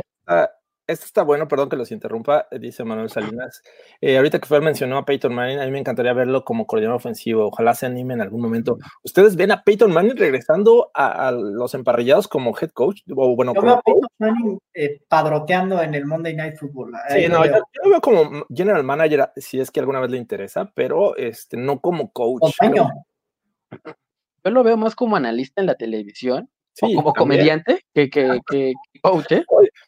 Esto 0.89 1.05
está 1.05 1.21
bueno, 1.21 1.47
perdón 1.47 1.69
que 1.69 1.75
los 1.75 1.91
interrumpa, 1.91 2.47
dice 2.59 2.83
Manuel 2.83 3.11
Salinas. 3.11 3.61
Eh, 4.01 4.17
ahorita 4.17 4.39
que 4.39 4.47
fue 4.47 4.59
mencionó 4.59 4.97
a 4.97 5.05
Peyton 5.05 5.31
Manning, 5.31 5.59
a 5.59 5.65
mí 5.65 5.71
me 5.71 5.77
encantaría 5.77 6.13
verlo 6.13 6.43
como 6.43 6.65
coordinador 6.65 6.97
ofensivo. 6.97 7.45
Ojalá 7.45 7.75
se 7.75 7.85
anime 7.85 8.15
en 8.15 8.21
algún 8.21 8.41
momento. 8.41 8.79
¿Ustedes 9.03 9.35
ven 9.35 9.51
a 9.51 9.63
Peyton 9.63 9.91
Manning 9.91 10.17
regresando 10.17 10.89
a, 10.95 11.27
a 11.27 11.31
los 11.31 11.75
emparrillados 11.75 12.27
como 12.27 12.57
head 12.59 12.71
coach? 12.71 13.01
O 13.15 13.35
bueno, 13.35 13.53
Yo 13.53 13.61
como 13.61 13.71
veo 13.71 13.79
a 13.79 13.81
Peyton 13.83 14.09
Manning 14.17 14.59
eh, 14.73 14.99
padroteando 15.07 15.79
en 15.79 15.93
el 15.93 16.07
Monday 16.07 16.35
Night 16.35 16.57
Football. 16.57 16.93
Sí, 17.09 17.27
no, 17.27 17.45
yo, 17.45 17.51
yo 17.51 17.83
lo 17.83 17.89
veo 17.91 18.01
como 18.01 18.47
general 18.49 18.83
manager, 18.83 19.29
si 19.35 19.59
es 19.59 19.69
que 19.69 19.81
alguna 19.81 19.99
vez 19.99 20.09
le 20.09 20.17
interesa, 20.17 20.71
pero 20.73 21.15
este, 21.17 21.55
no 21.55 21.81
como 21.81 22.11
coach. 22.11 22.51
Yo 24.43 24.51
lo 24.51 24.63
veo 24.63 24.75
más 24.75 24.95
como 24.95 25.17
analista 25.17 25.61
en 25.61 25.67
la 25.67 25.75
televisión, 25.75 26.49
Sí, 26.73 26.93
o 26.95 26.95
como 26.95 27.13
también. 27.13 27.39
comediante, 27.39 27.85
que, 27.93 28.09
que, 28.09 28.39
que 28.49 28.73
que 28.93 28.99
coach, 29.01 29.31
¿eh? 29.31 29.43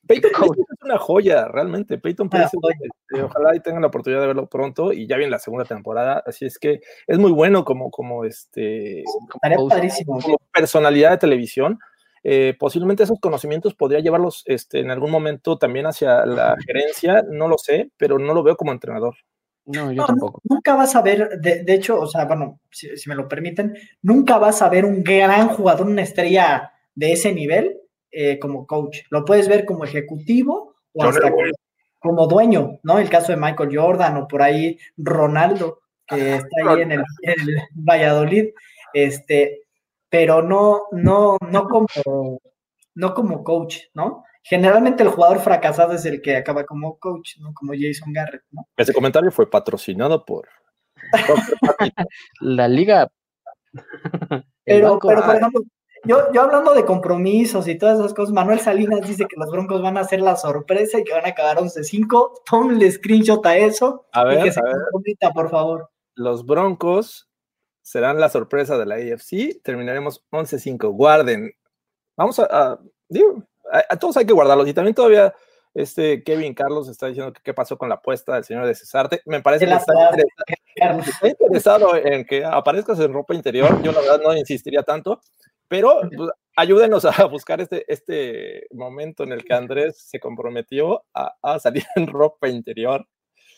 Peyton 0.07 0.31
coach. 0.31 0.57
Es 0.59 0.83
una 0.83 0.97
joya, 0.97 1.47
realmente. 1.47 1.97
Peyton 1.97 2.29
joya. 2.29 2.49
este, 2.81 3.23
ojalá 3.23 3.55
y 3.55 3.61
tengan 3.61 3.81
la 3.81 3.87
oportunidad 3.87 4.21
de 4.21 4.27
verlo 4.27 4.49
pronto 4.49 4.91
y 4.91 5.07
ya 5.07 5.17
viene 5.17 5.31
la 5.31 5.39
segunda 5.39 5.65
temporada. 5.65 6.23
Así 6.25 6.45
es 6.45 6.59
que 6.59 6.81
es 7.07 7.17
muy 7.17 7.31
bueno 7.31 7.63
como, 7.63 7.91
como 7.91 8.25
este 8.25 9.03
como 10.05 10.37
personalidad 10.53 11.11
de 11.11 11.17
televisión. 11.17 11.79
Eh, 12.23 12.55
posiblemente 12.59 13.03
esos 13.03 13.19
conocimientos 13.19 13.73
podría 13.73 13.99
llevarlos 13.99 14.43
este, 14.45 14.79
en 14.79 14.91
algún 14.91 15.09
momento 15.09 15.57
también 15.57 15.87
hacia 15.87 16.25
la 16.25 16.55
gerencia, 16.67 17.23
no 17.27 17.47
lo 17.47 17.57
sé, 17.57 17.89
pero 17.97 18.19
no 18.19 18.33
lo 18.33 18.43
veo 18.43 18.55
como 18.55 18.71
entrenador. 18.71 19.15
No, 19.65 19.91
yo 19.91 20.01
No, 20.01 20.05
tampoco. 20.05 20.41
Nunca 20.43 20.75
vas 20.75 20.95
a 20.95 21.01
ver, 21.01 21.39
de, 21.39 21.63
de 21.63 21.73
hecho, 21.73 21.99
o 21.99 22.07
sea, 22.07 22.25
bueno, 22.25 22.59
si, 22.71 22.95
si 22.97 23.09
me 23.09 23.15
lo 23.15 23.27
permiten, 23.27 23.75
nunca 24.01 24.37
vas 24.37 24.61
a 24.61 24.69
ver 24.69 24.85
un 24.85 25.03
gran 25.03 25.49
jugador, 25.49 25.87
una 25.87 26.01
estrella 26.01 26.71
de 26.95 27.11
ese 27.13 27.33
nivel 27.33 27.79
eh, 28.11 28.39
como 28.39 28.67
coach. 28.67 28.99
Lo 29.09 29.23
puedes 29.23 29.47
ver 29.47 29.65
como 29.65 29.85
ejecutivo 29.85 30.75
o 30.93 31.03
hasta 31.03 31.31
como, 31.31 31.43
como 31.99 32.27
dueño, 32.27 32.79
¿no? 32.83 32.99
El 32.99 33.09
caso 33.09 33.31
de 33.31 33.37
Michael 33.37 33.77
Jordan 33.77 34.17
o 34.17 34.27
por 34.27 34.41
ahí 34.41 34.77
Ronaldo, 34.97 35.79
que 36.05 36.35
está 36.35 36.69
ahí 36.69 36.81
en 36.81 36.91
el, 36.91 37.03
en 37.21 37.41
el 37.41 37.55
Valladolid, 37.73 38.49
este, 38.93 39.61
pero 40.09 40.41
no, 40.41 40.81
no, 40.91 41.37
no 41.49 41.67
como, 41.69 41.87
no 42.95 43.13
como 43.13 43.43
coach, 43.43 43.77
¿no? 43.93 44.25
Generalmente 44.43 45.03
el 45.03 45.09
jugador 45.09 45.39
fracasado 45.39 45.93
es 45.93 46.05
el 46.05 46.21
que 46.21 46.35
acaba 46.35 46.65
como 46.65 46.97
coach, 46.97 47.37
¿no? 47.39 47.53
Como 47.53 47.73
Jason 47.79 48.11
Garrett, 48.13 48.43
¿no? 48.51 48.67
Ese 48.77 48.93
comentario 48.93 49.31
fue 49.31 49.49
patrocinado 49.49 50.25
por. 50.25 50.47
La 52.41 52.67
liga. 52.67 53.07
Pero, 54.63 54.91
banco- 54.91 55.07
pero 55.07 55.23
por 55.25 55.35
ejemplo, 55.35 55.61
yo, 56.05 56.31
yo 56.33 56.41
hablando 56.43 56.73
de 56.73 56.85
compromisos 56.85 57.67
y 57.67 57.77
todas 57.77 57.99
esas 57.99 58.13
cosas, 58.13 58.33
Manuel 58.33 58.59
Salinas 58.59 59.01
dice 59.07 59.25
que 59.27 59.35
los 59.37 59.49
Broncos 59.49 59.81
van 59.81 59.97
a 59.97 60.01
hacer 60.01 60.21
la 60.21 60.35
sorpresa 60.35 60.99
y 60.99 61.03
que 61.03 61.13
van 61.13 61.25
a 61.25 61.29
acabar 61.29 61.57
11-5. 61.57 62.41
Tómale 62.49 62.91
screenshot 62.91 63.45
a 63.45 63.57
eso 63.57 64.07
A 64.13 64.21
y 64.33 64.37
que 64.37 64.43
ver, 64.43 64.53
se 64.53 64.61
ver. 64.61 64.73
comprometa, 64.73 65.31
por 65.31 65.49
favor. 65.49 65.89
Los 66.15 66.45
Broncos 66.45 67.29
serán 67.81 68.19
la 68.19 68.29
sorpresa 68.29 68.77
de 68.77 68.85
la 68.85 68.95
AFC. 68.95 69.61
Terminaremos 69.63 70.23
11-5. 70.31 70.91
Guarden. 70.95 71.51
Vamos 72.17 72.39
a, 72.39 72.43
a- 72.45 72.79
digo, 73.09 73.43
a, 73.71 73.85
a 73.89 73.97
todos 73.97 74.17
hay 74.17 74.25
que 74.25 74.33
guardarlos. 74.33 74.67
Y 74.67 74.73
también 74.73 74.95
todavía 74.95 75.33
este 75.73 76.23
Kevin 76.23 76.53
Carlos 76.53 76.89
está 76.89 77.07
diciendo 77.07 77.31
que 77.31 77.41
qué 77.41 77.53
pasó 77.53 77.77
con 77.77 77.87
la 77.89 77.95
apuesta 77.95 78.35
del 78.35 78.43
señor 78.43 78.65
de 78.65 78.75
Cesarte. 78.75 79.21
Me 79.25 79.41
parece 79.41 79.65
que 79.65 79.73
está, 79.73 81.27
interesado 81.27 81.95
en 81.95 82.25
que 82.25 82.43
aparezcas 82.43 82.99
en 82.99 83.13
ropa 83.13 83.33
interior. 83.33 83.81
Yo 83.81 83.91
la 83.91 84.01
verdad 84.01 84.21
no 84.21 84.35
insistiría 84.35 84.83
tanto, 84.83 85.21
pero 85.67 86.01
pues, 86.15 86.29
ayúdenos 86.55 87.05
a 87.05 87.25
buscar 87.25 87.61
este, 87.61 87.85
este 87.91 88.67
momento 88.71 89.23
en 89.23 89.31
el 89.31 89.45
que 89.45 89.53
Andrés 89.53 89.97
se 89.97 90.19
comprometió 90.19 91.05
a, 91.13 91.35
a 91.41 91.59
salir 91.59 91.85
en 91.95 92.07
ropa 92.07 92.49
interior. 92.49 93.07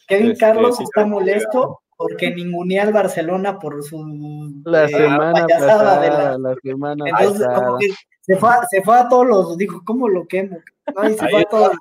Kevin 0.08 0.32
Este, 0.32 0.46
Carlos 0.46 0.80
está 0.80 1.06
molesto 1.06 1.82
porque 1.98 2.32
ninguneé 2.32 2.80
al 2.80 2.94
Barcelona 2.94 3.60
por 3.60 3.82
su 3.84 4.62
La 4.66 4.86
eh, 4.86 4.90
semana 4.90 5.46
de 5.46 5.54
pasada, 5.54 6.10
la- 6.10 6.38
la 6.38 6.56
semana 6.62 7.06
Entonces, 7.08 7.40
pasada. 7.48 7.56
como 7.66 7.78
que 7.80 7.88
se 8.22 8.38
fue, 8.38 8.50
a, 8.50 8.66
se 8.70 8.82
fue 8.82 8.98
a 8.98 9.08
todos 9.10 9.28
los, 9.28 9.58
dijo, 9.58 9.82
¿cómo 9.86 10.08
lo 10.08 10.26
quemo? 10.28 10.58
No, 10.96 11.10
y 11.10 11.14
se 11.14 11.26
Ahí 11.26 11.32
fue 11.32 11.42
a 11.42 11.46
todos. 11.46 11.72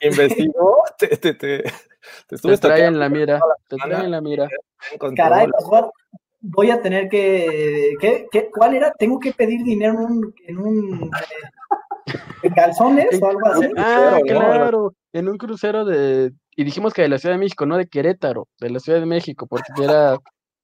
Investigó, 0.00 0.82
te, 0.98 1.08
te, 1.08 1.34
te, 1.34 1.62
te 1.62 2.34
estuve 2.34 2.52
Te 2.54 2.58
trae 2.58 2.86
en 2.86 2.94
stalkeando 2.94 2.98
la 2.98 3.08
mira, 3.08 3.40
te 3.68 3.76
semana. 3.76 3.94
trae 3.94 4.04
en 4.04 4.10
la 4.10 4.20
mira. 4.20 4.48
Caray, 5.16 5.48
pues 5.48 5.84
voy 6.40 6.70
a- 6.70 6.82
tener 6.82 7.08
que, 7.08 7.92
¿qué, 8.00 8.26
qué, 8.30 8.50
cuál 8.50 8.74
era? 8.74 8.92
¿Tengo 8.98 9.18
que 9.20 9.32
pedir 9.32 9.62
dinero 9.62 9.92
en 9.94 9.98
un, 10.00 10.34
en 10.46 10.58
un 10.58 11.02
eh, 11.04 11.10
en 12.42 12.52
calzones 12.52 13.22
o 13.22 13.26
algo 13.28 13.46
así? 13.46 13.68
Ah, 13.76 14.18
claro, 14.26 14.92
en 15.12 15.28
un 15.28 15.38
crucero 15.38 15.84
de, 15.84 16.32
y 16.56 16.64
dijimos 16.64 16.92
que 16.94 17.02
de 17.02 17.08
la 17.08 17.18
Ciudad 17.18 17.34
de 17.34 17.38
México, 17.40 17.66
no 17.66 17.76
de 17.76 17.86
Querétaro, 17.88 18.48
de 18.60 18.70
la 18.70 18.80
Ciudad 18.80 19.00
de 19.00 19.06
México, 19.06 19.46
porque 19.46 19.72
era, 19.82 20.16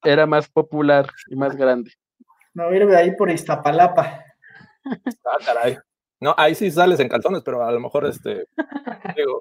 era 0.04 0.26
más 0.26 0.48
popular 0.48 1.08
y 1.28 1.36
más 1.36 1.56
grande. 1.56 1.92
A 2.56 2.74
ir 2.74 2.86
de 2.86 2.96
ahí 2.96 3.14
por 3.16 3.30
Iztapalapa. 3.30 4.24
Ah, 4.84 5.36
caray. 5.44 5.78
No, 6.20 6.34
ahí 6.36 6.54
sí 6.54 6.70
sales 6.70 6.98
en 7.00 7.08
calzones, 7.08 7.42
pero 7.44 7.62
a 7.64 7.70
lo 7.70 7.78
mejor 7.78 8.06
este, 8.06 8.46
digo, 9.16 9.40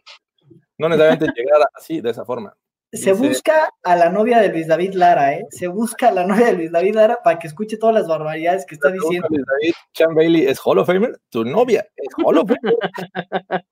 no 0.77 0.89
necesariamente 0.89 1.25
llegar 1.35 1.61
así, 1.73 2.01
de 2.01 2.11
esa 2.11 2.23
forma. 2.25 2.53
Se 2.93 3.11
Dice- 3.13 3.27
busca 3.27 3.69
a 3.83 3.95
la 3.95 4.09
novia 4.09 4.39
de 4.39 4.49
Luis 4.49 4.67
David 4.67 4.93
Lara, 4.93 5.33
¿eh? 5.33 5.45
Se 5.49 5.67
busca 5.67 6.07
a 6.09 6.11
la 6.11 6.25
novia 6.25 6.45
de 6.47 6.53
Luis 6.53 6.71
David 6.71 6.95
Lara 6.95 7.17
para 7.23 7.37
que 7.39 7.47
escuche 7.47 7.77
todas 7.77 7.95
las 7.95 8.07
barbaridades 8.07 8.65
que 8.65 8.75
está 8.75 8.89
diciendo. 8.91 9.27
Luis 9.29 9.43
David, 9.45 9.73
Chan 9.93 10.15
Bailey 10.15 10.45
es 10.45 10.59
Hall 10.63 10.77
of 10.79 10.87
Famer, 10.87 11.19
tu 11.29 11.43
novia 11.43 11.85
es 11.95 12.07
Hall 12.23 12.37
of 12.37 12.47
Famer. 12.49 12.75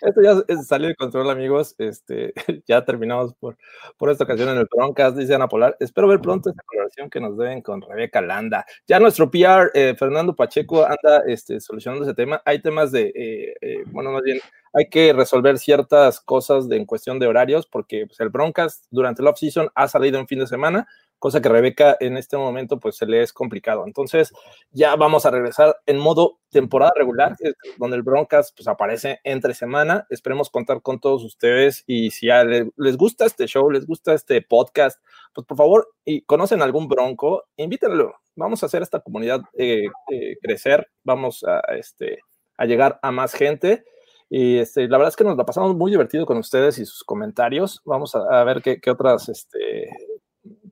Esto 0.00 0.22
ya 0.22 0.62
salió 0.62 0.88
de 0.88 0.94
control, 0.94 1.30
amigos. 1.30 1.74
Este, 1.78 2.32
ya 2.66 2.84
terminamos 2.84 3.34
por, 3.34 3.56
por 3.96 4.10
esta 4.10 4.24
ocasión 4.24 4.48
en 4.50 4.58
el 4.58 4.68
Broncast, 4.70 5.16
dice 5.16 5.34
Ana 5.34 5.48
Polar. 5.48 5.76
Espero 5.80 6.08
ver 6.08 6.20
pronto 6.20 6.50
esta 6.50 6.62
colaboración 6.64 7.10
que 7.10 7.20
nos 7.20 7.36
deben 7.36 7.62
con 7.62 7.82
Rebeca 7.82 8.20
Landa. 8.20 8.64
Ya 8.86 8.98
nuestro 9.00 9.30
PR, 9.30 9.70
eh, 9.74 9.94
Fernando 9.98 10.34
Pacheco, 10.34 10.84
anda 10.84 11.22
este, 11.26 11.60
solucionando 11.60 12.04
ese 12.04 12.14
tema. 12.14 12.42
Hay 12.44 12.60
temas 12.60 12.92
de, 12.92 13.12
eh, 13.14 13.54
eh, 13.60 13.84
bueno, 13.86 14.12
más 14.12 14.22
bien, 14.22 14.40
hay 14.72 14.88
que 14.90 15.12
resolver 15.12 15.58
ciertas 15.58 16.20
cosas 16.20 16.68
de, 16.68 16.76
en 16.76 16.84
cuestión 16.84 17.18
de 17.18 17.26
horarios, 17.26 17.66
porque 17.66 18.06
pues, 18.06 18.20
el 18.20 18.28
Broncast 18.28 18.84
durante 18.90 19.22
el 19.22 19.28
off-season 19.28 19.70
ha 19.74 19.88
salido 19.88 20.18
en 20.18 20.28
fin 20.28 20.40
de 20.40 20.46
semana, 20.46 20.86
cosa 21.18 21.40
que 21.40 21.48
Rebeca 21.48 21.96
en 22.00 22.16
este 22.16 22.36
momento 22.36 22.78
pues 22.78 22.96
se 22.96 23.06
le 23.06 23.22
es 23.22 23.32
complicado. 23.32 23.84
Entonces, 23.86 24.32
ya 24.70 24.94
vamos 24.96 25.26
a 25.26 25.30
regresar 25.30 25.76
en 25.86 25.98
modo 25.98 26.38
temporada 26.50 26.92
regular, 26.96 27.34
donde 27.78 27.96
el 27.96 28.02
Broncas 28.02 28.52
pues 28.56 28.68
aparece 28.68 29.20
entre 29.24 29.54
semana. 29.54 30.06
Esperemos 30.10 30.50
contar 30.50 30.82
con 30.82 31.00
todos 31.00 31.24
ustedes 31.24 31.84
y 31.86 32.10
si 32.10 32.30
a 32.30 32.44
le- 32.44 32.70
les 32.76 32.96
gusta 32.96 33.24
este 33.26 33.46
show, 33.46 33.70
les 33.70 33.86
gusta 33.86 34.14
este 34.14 34.42
podcast, 34.42 35.02
pues 35.34 35.46
por 35.46 35.56
favor, 35.56 35.88
y 36.04 36.22
conocen 36.22 36.62
algún 36.62 36.88
Bronco, 36.88 37.44
invítenlo. 37.56 38.14
Vamos 38.36 38.62
a 38.62 38.66
hacer 38.66 38.82
esta 38.82 39.00
comunidad 39.00 39.40
eh, 39.56 39.86
eh, 40.10 40.36
crecer, 40.42 40.88
vamos 41.04 41.42
a, 41.44 41.60
este, 41.76 42.20
a 42.58 42.66
llegar 42.66 42.98
a 43.02 43.10
más 43.10 43.32
gente. 43.32 43.84
Y 44.28 44.58
este, 44.58 44.88
la 44.88 44.98
verdad 44.98 45.10
es 45.10 45.16
que 45.16 45.22
nos 45.24 45.36
la 45.36 45.46
pasamos 45.46 45.76
muy 45.76 45.90
divertido 45.90 46.26
con 46.26 46.36
ustedes 46.36 46.78
y 46.78 46.84
sus 46.84 47.04
comentarios. 47.04 47.80
Vamos 47.84 48.14
a, 48.16 48.40
a 48.40 48.44
ver 48.44 48.60
qué, 48.60 48.80
qué 48.80 48.90
otras, 48.90 49.28
este, 49.28 49.88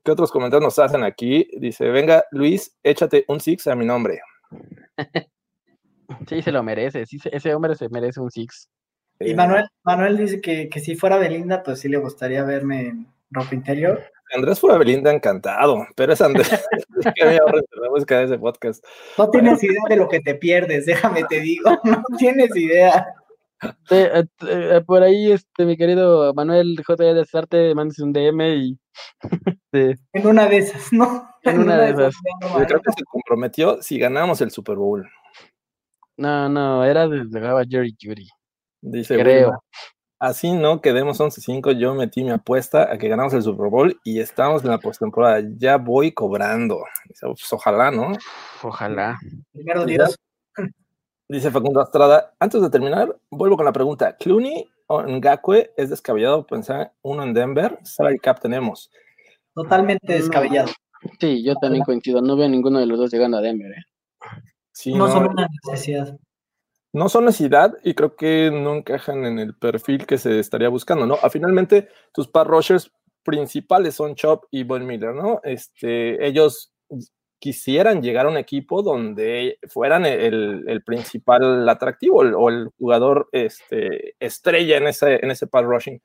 qué 0.05 0.11
otros 0.11 0.31
comentarios 0.31 0.63
nos 0.63 0.79
hacen 0.79 1.03
aquí. 1.03 1.49
Dice, 1.57 1.89
venga, 1.89 2.23
Luis, 2.31 2.77
échate 2.83 3.25
un 3.27 3.41
six 3.41 3.67
a 3.67 3.75
mi 3.75 3.85
nombre. 3.85 4.21
Sí, 6.29 6.39
se 6.43 6.51
lo 6.51 6.61
merece, 6.61 7.07
sí, 7.07 7.17
ese 7.31 7.55
hombre 7.55 7.73
se 7.73 7.89
merece 7.89 8.19
un 8.19 8.29
six. 8.29 8.69
Y 9.19 9.31
Eh, 9.31 9.35
Manuel, 9.35 9.67
Manuel 9.83 10.17
dice 10.17 10.39
que, 10.39 10.69
que 10.69 10.79
si 10.79 10.95
fuera 10.95 11.17
Belinda, 11.17 11.63
pues 11.63 11.79
sí 11.79 11.89
le 11.89 11.97
gustaría 11.97 12.43
verme 12.43 12.89
en 12.89 13.07
ropa 13.31 13.55
interior. 13.55 14.03
Andrés 14.35 14.59
fuera 14.59 14.77
Belinda 14.77 15.11
encantado, 15.11 15.87
pero 15.95 16.13
es 16.13 16.21
Andrés 16.21 16.47
es 16.71 17.13
que 17.15 17.25
me 17.25 17.37
ahorro 17.37 17.57
entre 17.57 17.79
la 17.81 17.89
música 17.89 18.19
de 18.19 18.25
ese 18.25 18.37
podcast. 18.37 18.85
No 19.17 19.31
tienes 19.31 19.63
idea 19.63 19.81
de 19.89 19.95
lo 19.95 20.07
que 20.07 20.19
te 20.19 20.35
pierdes, 20.35 20.85
déjame 20.85 21.23
te 21.23 21.39
digo, 21.39 21.71
no 21.83 22.03
tienes 22.19 22.55
idea. 22.55 23.07
Te- 23.87 24.19
eh, 24.19 24.25
te- 24.37 24.77
eh, 24.77 24.81
por 24.81 25.03
ahí, 25.03 25.31
este, 25.31 25.65
mi 25.65 25.77
querido 25.77 26.33
Manuel 26.33 26.75
J. 26.85 27.03
de 27.13 27.25
Sarte, 27.25 27.73
mandes 27.75 27.99
un 27.99 28.11
DM 28.13 28.55
y 28.55 28.79
este, 29.71 29.99
En 30.13 30.27
una 30.27 30.47
de 30.47 30.57
esas, 30.57 30.91
¿no? 30.93 31.27
En 31.43 31.59
una 31.59 31.77
de 31.77 31.91
esas. 31.91 32.15
Yo 32.41 32.65
creo 32.65 32.81
que 32.81 32.91
se 32.91 33.03
comprometió 33.03 33.81
si 33.81 33.97
ganamos 33.99 34.41
el 34.41 34.51
Super 34.51 34.75
Bowl. 34.77 35.07
no, 36.17 36.49
no, 36.49 36.83
era 36.85 37.07
desde 37.07 37.39
graba 37.39 37.63
Jerry 37.67 37.95
Judy, 38.01 38.27
Dice 38.81 39.17
creo. 39.17 39.61
Así 40.17 40.53
no 40.53 40.79
quedemos 40.79 41.19
11-5. 41.19 41.73
Yo 41.77 41.93
metí 41.93 42.23
mi 42.23 42.31
apuesta 42.31 42.89
a 42.91 42.97
que 42.97 43.09
ganamos 43.09 43.33
el 43.33 43.43
Super 43.43 43.69
Bowl 43.69 43.99
y 44.05 44.21
estamos 44.21 44.63
en 44.63 44.69
la 44.69 44.77
postemporada. 44.79 45.45
Ya 45.57 45.75
voy 45.77 46.13
cobrando. 46.13 46.83
Dice, 47.09 47.27
"Pues, 47.27 47.51
ojalá, 47.51 47.91
¿no? 47.91 48.13
Ojalá. 48.63 49.19
Primero 49.51 49.85
Dios. 49.85 50.17
Dice 51.27 51.49
Facundo 51.51 51.81
Estrada. 51.81 52.33
Antes 52.39 52.61
de 52.61 52.69
terminar, 52.69 53.15
vuelvo 53.31 53.57
con 53.57 53.65
la 53.65 53.73
pregunta. 53.73 54.15
¿Clooney 54.17 54.69
o 54.87 55.01
Ngakwe 55.01 55.73
es 55.75 55.89
descabellado 55.89 56.45
pensar 56.45 56.93
uno 57.01 57.23
en 57.23 57.33
Denver? 57.33 57.79
Salary 57.83 58.19
cap 58.19 58.39
tenemos. 58.39 58.91
Totalmente 59.55 60.13
descabellado. 60.13 60.69
Sí, 61.19 61.43
yo 61.43 61.55
también 61.55 61.83
coincido, 61.83 62.21
no 62.21 62.35
veo 62.35 62.47
ninguno 62.49 62.79
de 62.79 62.85
los 62.85 62.97
dos 62.99 63.11
llegando 63.11 63.37
a 63.37 63.41
Denver. 63.41 63.71
¿eh? 63.71 63.83
Sí, 64.71 64.91
No 64.93 65.07
no, 65.07 65.13
son 65.13 65.29
una 65.29 65.47
necesidad. 65.65 66.17
no 66.93 67.09
son 67.09 67.25
necesidad 67.25 67.73
y 67.83 67.93
creo 67.93 68.15
que 68.15 68.51
no 68.51 68.75
encajan 68.75 69.25
en 69.25 69.39
el 69.39 69.55
perfil 69.55 70.05
que 70.05 70.17
se 70.17 70.39
estaría 70.39 70.69
buscando, 70.69 71.05
¿no? 71.07 71.15
A 71.23 71.29
finalmente, 71.29 71.89
tus 72.13 72.27
pass 72.27 72.45
rushers 72.47 72.91
principales 73.23 73.95
son 73.95 74.13
Chop 74.15 74.45
y 74.51 74.63
Von 74.63 74.85
Miller, 74.85 75.13
¿no? 75.15 75.41
Este, 75.43 76.25
ellos 76.27 76.71
quisieran 77.39 78.01
llegar 78.01 78.25
a 78.25 78.29
un 78.29 78.37
equipo 78.37 78.81
donde 78.81 79.59
fueran 79.67 80.05
el, 80.05 80.63
el 80.67 80.83
principal 80.83 81.67
atractivo 81.67 82.19
o 82.19 82.49
el 82.49 82.69
jugador 82.77 83.29
este, 83.31 84.15
estrella 84.19 84.77
en 84.77 84.87
ese, 84.87 85.15
en 85.23 85.31
ese 85.31 85.47
pass 85.47 85.63
rushing. 85.63 86.01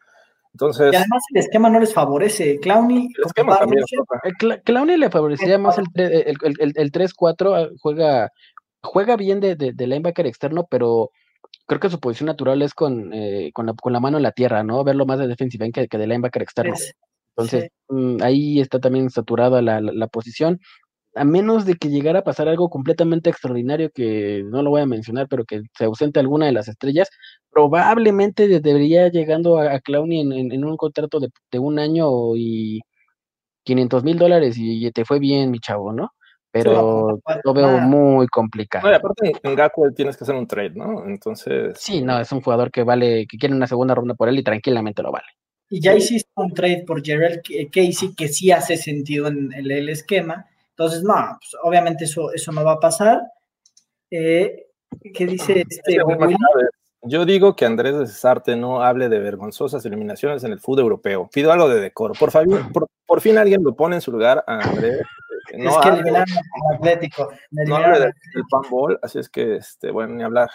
Entonces, 0.53 0.93
y 0.93 0.97
además 0.97 1.23
el 1.33 1.41
esquema 1.41 1.71
no 1.71 1.79
les 1.79 1.95
favorece. 1.95 2.59
Clowney, 2.59 3.09
el 3.17 3.25
esquema 3.25 3.57
también, 3.57 3.85
el 4.25 4.63
Clowney 4.63 4.97
le 4.97 5.09
favorecería 5.09 5.59
más 5.59 5.79
el, 5.79 5.87
el, 5.95 6.37
el, 6.59 6.73
el 6.75 6.93
3-4, 6.93 7.77
juega 7.81 8.33
juega 8.83 9.17
bien 9.17 9.41
de, 9.41 9.57
de, 9.57 9.73
de, 9.73 9.87
linebacker 9.87 10.27
externo, 10.27 10.67
pero 10.71 11.11
creo 11.67 11.81
que 11.81 11.91
su 11.91 12.01
posición 12.01 12.27
natural 12.27 12.63
es 12.63 12.75
con, 12.75 13.13
eh, 13.13 13.51
con, 13.53 13.67
la, 13.67 13.75
con, 13.75 13.93
la, 13.93 14.01
mano 14.01 14.17
en 14.17 14.23
la 14.23 14.33
tierra, 14.33 14.63
¿no? 14.63 14.83
Verlo 14.85 15.07
más 15.07 15.19
de 15.19 15.29
defensive 15.29 15.65
end 15.65 15.75
que, 15.75 15.89
que, 15.89 15.99
de 15.99 16.07
linebacker 16.07 16.43
externo. 16.43 16.75
Es, 16.75 16.95
Entonces, 17.37 17.65
sí. 17.65 17.71
mmm, 17.89 18.23
ahí 18.23 18.61
está 18.61 18.81
también 18.81 19.11
saturada 19.11 19.63
la, 19.63 19.81
la, 19.81 19.93
la, 19.93 20.07
posición. 20.09 20.61
A 21.15 21.25
menos 21.25 21.67
de 21.67 21.75
que 21.75 21.89
llegara 21.89 22.21
a 22.21 22.25
pasar 22.25 22.49
algo 22.49 22.71
completamente 22.71 23.31
extraordinario, 23.31 23.91
que 23.91 24.43
no 24.47 24.63
lo 24.63 24.71
voy 24.71 24.83
a 24.83 24.87
mencionar, 24.87 25.27
pero 25.29 25.45
que 25.45 25.63
se 25.77 25.85
ausente 25.85 26.21
alguna 26.21 26.47
de 26.47 26.53
las 26.53 26.69
estrellas, 26.69 27.11
probablemente 27.51 28.61
debería 28.61 29.09
llegando 29.09 29.59
a, 29.59 29.75
a 29.75 29.81
Clowney 29.81 30.21
en, 30.21 30.33
en, 30.33 30.53
en, 30.53 30.65
un 30.65 30.77
contrato 30.77 31.21
de, 31.21 31.29
de 31.51 31.59
un 31.59 31.79
año 31.79 32.37
y 32.37 32.81
500 33.65 34.05
mil 34.05 34.19
dólares 34.19 34.57
y, 34.59 34.87
y 34.87 34.91
te 34.93 35.05
fue 35.05 35.19
bien, 35.19 35.51
mi 35.51 35.59
chavo, 35.61 35.93
¿no? 35.93 36.13
pero 36.51 37.21
sí, 37.27 37.35
lo 37.45 37.55
veo 37.55 37.79
muy 37.79 38.27
complicado. 38.27 38.87
No, 38.87 38.93
y 38.93 38.97
aparte 38.97 39.33
en 39.43 39.55
Gaku 39.55 39.93
tienes 39.93 40.17
que 40.17 40.25
hacer 40.25 40.35
un 40.35 40.47
trade, 40.47 40.71
¿no? 40.71 41.07
Entonces. 41.07 41.79
Sí, 41.79 42.03
no, 42.03 42.19
es 42.19 42.33
un 42.33 42.41
jugador 42.41 42.71
que 42.71 42.83
vale, 42.83 43.27
que 43.27 43.39
quiere 43.39 43.55
una 43.55 43.67
segunda 43.67 43.95
ronda 43.95 44.15
por 44.15 44.29
él 44.29 44.39
y 44.39 44.43
tranquilamente 44.43 45.03
lo 45.03 45.13
vale. 45.13 45.27
Y 45.69 45.81
ya 45.81 45.95
hiciste 45.95 46.29
un 46.35 46.53
trade 46.53 46.83
por 46.85 47.05
Gerald 47.05 47.43
Casey 47.71 48.15
que 48.17 48.27
sí 48.27 48.51
hace 48.51 48.77
sentido 48.77 49.29
en 49.29 49.53
el, 49.53 49.71
el 49.71 49.89
esquema. 49.89 50.47
Entonces, 50.81 51.03
no, 51.03 51.15
pues, 51.15 51.57
obviamente 51.63 52.05
eso, 52.05 52.33
eso 52.33 52.53
no 52.53 52.65
va 52.65 52.73
a 52.73 52.81
pasar. 52.81 53.21
Eh, 54.11 54.69
¿Qué 55.15 55.27
dice 55.27 55.67
este? 55.69 55.99
Yo 57.03 57.27
digo 57.27 57.55
que 57.55 57.67
Andrés 57.67 57.99
de 57.99 58.07
Cesarte 58.07 58.57
no 58.57 58.83
hable 58.83 59.11
de 59.11 59.19
vergonzosas 59.19 59.85
eliminaciones 59.85 60.43
en 60.43 60.53
el 60.53 60.59
fútbol 60.59 60.85
europeo. 60.85 61.29
Pido 61.31 61.53
algo 61.53 61.69
de 61.69 61.81
decoro. 61.81 62.15
Por, 62.15 62.31
favor, 62.31 62.73
por, 62.73 62.87
por 63.05 63.21
fin 63.21 63.37
alguien 63.37 63.63
lo 63.63 63.77
pone 63.77 63.97
en 63.97 64.01
su 64.01 64.11
lugar 64.11 64.43
a 64.47 64.59
Andrés 64.59 65.03
no 65.59 65.71
es 65.71 65.77
que 65.79 65.89
eliminaron 65.89 66.29
al 66.39 66.77
Atlético. 66.77 67.31
No 67.51 67.77
hable 67.77 68.01
del, 68.01 68.13
del 68.35 68.45
panball, 68.51 68.99
así 69.03 69.19
es 69.19 69.29
que, 69.29 69.57
este, 69.57 69.91
bueno, 69.91 70.15
ni 70.15 70.23
hablar. 70.23 70.51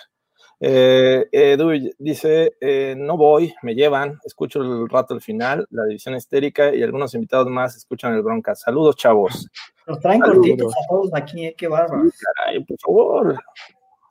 Eh, 0.67 1.27
Edu 1.31 1.93
dice, 1.99 2.53
eh, 2.59 2.95
no 2.97 3.17
voy, 3.17 3.53
me 3.61 3.75
llevan, 3.75 4.19
escucho 4.25 4.63
el 4.63 4.89
rato 4.89 5.13
al 5.13 5.21
final, 5.21 5.67
la 5.69 5.85
división 5.85 6.15
histérica 6.15 6.73
y 6.73 6.81
algunos 6.81 7.13
invitados 7.13 7.47
más 7.49 7.75
escuchan 7.77 8.15
el 8.15 8.23
bronca. 8.23 8.55
Saludos, 8.55 8.95
chavos. 8.95 9.47
Nos 9.85 9.99
traen 9.99 10.21
Saludos. 10.21 10.37
cortitos 10.37 10.73
a 10.73 10.87
todos 10.89 11.13
aquí, 11.13 11.45
eh, 11.45 11.55
qué 11.55 11.67
bárbaro. 11.67 12.09
Caray, 12.35 12.63
por 12.63 12.77
favor. 12.79 13.39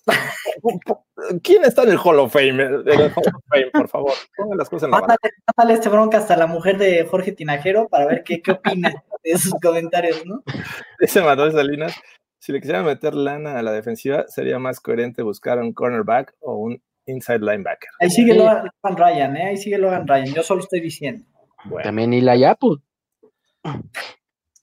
¿Quién 1.43 1.65
está 1.65 1.83
en 1.83 1.91
el 1.91 1.99
Hall 1.99 2.21
of 2.21 2.33
Fame? 2.33 2.51
En 2.51 2.61
el 2.61 2.89
Hall 2.89 3.35
of 3.35 3.45
Fame, 3.49 3.71
por 3.73 3.89
favor. 3.89 4.13
Pongan 4.37 4.59
las 4.59 4.71
cosas 4.71 4.85
en 4.85 4.91
la 4.93 5.01
mándale 5.01 5.75
este 5.75 5.89
bronca 5.89 6.19
hasta 6.19 6.37
la 6.37 6.47
mujer 6.47 6.79
de 6.79 7.05
Jorge 7.05 7.33
Tinajero 7.33 7.89
para 7.89 8.07
ver 8.07 8.23
qué, 8.23 8.41
qué 8.41 8.53
opina 8.53 8.95
de 9.25 9.39
sus 9.39 9.55
comentarios, 9.61 10.25
¿no? 10.25 10.45
Dice 11.01 11.21
Manuel 11.21 11.51
Salinas, 11.51 11.97
si 12.45 12.53
le 12.53 12.61
quisiera 12.61 12.83
meter 12.83 13.15
lana 13.15 13.59
a 13.59 13.63
la 13.63 13.73
defensiva, 13.73 14.27
sería 14.29 14.59
más 14.59 14.79
coherente 14.79 15.23
buscar 15.23 15.59
un 15.59 15.73
cornerback 15.73 16.35
o 16.41 16.57
un 16.57 16.83
inside 17.07 17.39
linebacker. 17.39 17.89
Ahí 17.99 18.11
sigue 18.11 18.35
Logan 18.35 18.71
Ryan, 18.83 19.37
¿eh? 19.39 19.47
Ahí 19.47 19.57
sigue 19.57 19.79
Logan 19.79 20.07
Ryan, 20.07 20.27
yo 20.27 20.43
solo 20.43 20.61
estoy 20.61 20.83
diciendo. 20.83 21.25
Bueno. 21.65 21.85
También 21.85 22.13
y 22.13 22.21
la 22.21 22.37
Yapu. 22.37 22.83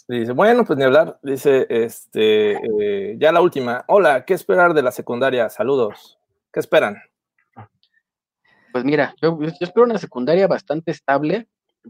Dice, 0.08 0.32
bueno, 0.32 0.64
pues 0.64 0.78
ni 0.78 0.86
hablar. 0.86 1.18
Dice, 1.24 1.66
este, 1.72 2.52
eh, 2.52 3.16
ya 3.18 3.32
la 3.32 3.42
última. 3.42 3.84
Hola, 3.88 4.26
¿qué 4.26 4.36
esperar 4.36 4.76
de 4.76 4.84
la 4.84 4.92
secundaria? 4.92 5.50
Saludos. 5.50 6.20
¿Qué 6.54 6.60
esperan? 6.60 7.02
Pues 8.74 8.84
mira, 8.84 9.16
yo, 9.24 9.42
yo 9.42 9.50
espero 9.60 9.86
una 9.86 9.98
secundaria 9.98 10.46
bastante 10.46 10.92
estable. 10.92 11.48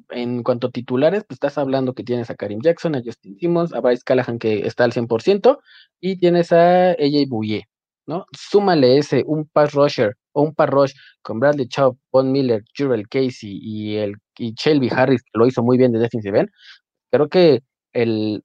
En 0.09 0.43
cuanto 0.43 0.67
a 0.67 0.71
titulares, 0.71 1.23
pues 1.25 1.35
estás 1.35 1.57
hablando 1.57 1.93
que 1.93 2.03
tienes 2.03 2.29
a 2.29 2.35
Karim 2.35 2.61
Jackson, 2.61 2.95
a 2.95 3.01
Justin 3.03 3.37
Simmons, 3.37 3.73
a 3.73 3.81
Bryce 3.81 4.03
Callahan 4.05 4.39
que 4.39 4.65
está 4.65 4.85
al 4.85 4.93
100%, 4.93 5.59
y 5.99 6.17
tienes 6.17 6.51
a 6.51 6.91
AJ 6.91 7.27
Bouye, 7.27 7.67
¿no? 8.07 8.25
Súmale 8.31 8.97
ese, 8.97 9.23
un 9.25 9.47
pass 9.47 9.73
rusher 9.73 10.15
o 10.33 10.43
un 10.43 10.55
pass 10.55 10.69
rush 10.69 10.93
con 11.21 11.39
Bradley 11.39 11.67
Chubb, 11.67 11.97
Von 12.11 12.31
Miller, 12.31 12.63
Jurel 12.77 13.07
Casey 13.09 13.59
y, 13.61 13.97
el, 13.97 14.15
y 14.37 14.53
Shelby 14.53 14.89
Harris, 14.89 15.23
que 15.23 15.31
lo 15.33 15.45
hizo 15.45 15.63
muy 15.63 15.77
bien 15.77 15.91
de 15.91 15.99
defensive 15.99 16.39
end. 16.39 16.49
Creo 17.11 17.27
que 17.27 17.61
el 17.93 18.43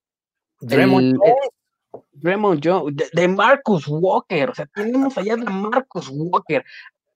Draymond 0.60 1.18
Jones, 2.62 2.96
de, 2.96 3.08
de, 3.12 3.28
Marcus 3.28 3.86
Walker, 3.88 4.50
o 4.50 4.54
sea, 4.54 4.66
tenemos 4.74 5.16
allá 5.16 5.36
de 5.36 5.44
Marcus 5.44 6.08
Walker. 6.10 6.64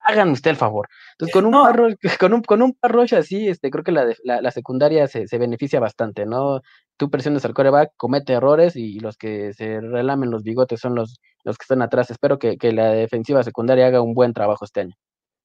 Hagan 0.02 0.30
usted 0.30 0.50
el 0.50 0.56
favor. 0.56 0.88
Entonces, 1.12 1.32
con 1.32 1.44
un 1.46 1.52
no. 1.52 1.62
parro, 1.64 1.88
con 2.20 2.32
un, 2.34 2.42
con 2.42 2.62
un 2.62 2.74
parroche 2.74 3.16
así, 3.16 3.48
este, 3.48 3.70
creo 3.70 3.84
que 3.84 3.92
la, 3.92 4.06
la, 4.24 4.40
la 4.40 4.50
secundaria 4.50 5.06
se, 5.06 5.26
se, 5.28 5.38
beneficia 5.38 5.80
bastante, 5.80 6.26
¿no? 6.26 6.60
Tú 6.96 7.10
presiones 7.10 7.44
al 7.44 7.54
coreback, 7.54 7.92
comete 7.96 8.32
errores 8.34 8.76
y 8.76 9.00
los 9.00 9.16
que 9.16 9.52
se 9.54 9.80
relamen 9.80 10.30
los 10.30 10.42
bigotes 10.42 10.80
son 10.80 10.94
los, 10.94 11.20
los 11.44 11.58
que 11.58 11.64
están 11.64 11.82
atrás. 11.82 12.10
Espero 12.10 12.38
que, 12.38 12.56
que 12.56 12.72
la 12.72 12.90
defensiva 12.90 13.42
secundaria 13.42 13.86
haga 13.86 14.02
un 14.02 14.14
buen 14.14 14.32
trabajo 14.32 14.64
este 14.64 14.80
año. 14.80 14.94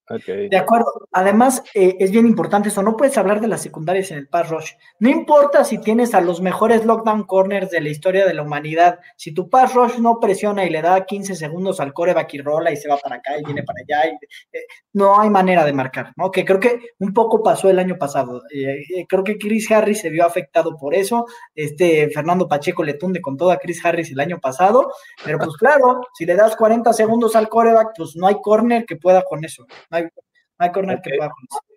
De 0.07 0.57
acuerdo. 0.57 0.85
Además, 1.11 1.63
eh, 1.73 1.95
es 1.99 2.11
bien 2.11 2.27
importante 2.27 2.69
eso. 2.69 2.83
No 2.83 2.95
puedes 2.95 3.17
hablar 3.17 3.41
de 3.41 3.47
las 3.47 3.61
secundarias 3.61 4.11
en 4.11 4.19
el 4.19 4.27
pass 4.27 4.49
rush. 4.49 4.71
No 4.99 5.09
importa 5.09 5.63
si 5.63 5.79
tienes 5.79 6.13
a 6.13 6.21
los 6.21 6.41
mejores 6.41 6.85
lockdown 6.85 7.23
corners 7.23 7.71
de 7.71 7.81
la 7.81 7.89
historia 7.89 8.25
de 8.25 8.33
la 8.33 8.43
humanidad. 8.43 8.99
Si 9.17 9.33
tu 9.33 9.49
pass 9.49 9.73
rush 9.73 9.97
no 9.97 10.19
presiona 10.19 10.63
y 10.63 10.69
le 10.69 10.81
da 10.81 11.05
15 11.05 11.35
segundos 11.35 11.79
al 11.79 11.93
coreback 11.93 12.33
y 12.35 12.41
rola 12.41 12.71
y 12.71 12.77
se 12.77 12.87
va 12.87 12.97
para 12.97 13.15
acá 13.15 13.37
y 13.39 13.43
viene 13.43 13.63
para 13.63 13.79
allá, 13.81 14.11
eh, 14.51 14.59
no 14.93 15.19
hay 15.19 15.29
manera 15.29 15.65
de 15.65 15.73
marcar, 15.73 16.13
¿no? 16.17 16.29
Que 16.29 16.45
creo 16.45 16.59
que 16.59 16.79
un 16.99 17.13
poco 17.13 17.41
pasó 17.41 17.69
el 17.69 17.79
año 17.79 17.97
pasado. 17.97 18.43
Eh, 18.53 19.05
creo 19.09 19.23
que 19.23 19.37
Chris 19.37 19.71
Harris 19.71 20.01
se 20.01 20.09
vio 20.09 20.25
afectado 20.25 20.77
por 20.77 20.93
eso. 20.93 21.25
Este 21.55 22.09
Fernando 22.09 22.47
Pacheco 22.47 22.83
le 22.83 22.93
tunde 22.93 23.21
con 23.21 23.37
todo 23.37 23.49
a 23.49 23.57
Chris 23.57 23.83
Harris 23.83 24.11
el 24.11 24.19
año 24.19 24.39
pasado. 24.39 24.91
Pero 25.23 25.39
pues 25.39 25.57
claro, 25.57 26.01
si 26.13 26.25
le 26.25 26.35
das 26.35 26.55
40 26.55 26.93
segundos 26.93 27.35
al 27.35 27.49
coreback, 27.49 27.93
pues 27.97 28.15
no 28.15 28.27
hay 28.27 28.35
corner 28.41 28.85
que 28.85 28.97
pueda 28.97 29.23
con 29.23 29.43
eso. 29.43 29.65
No 29.95 29.97
hay, 29.97 30.09
hay 30.57 30.71
corner 30.71 30.99
okay. 30.99 31.17
que. 31.17 31.29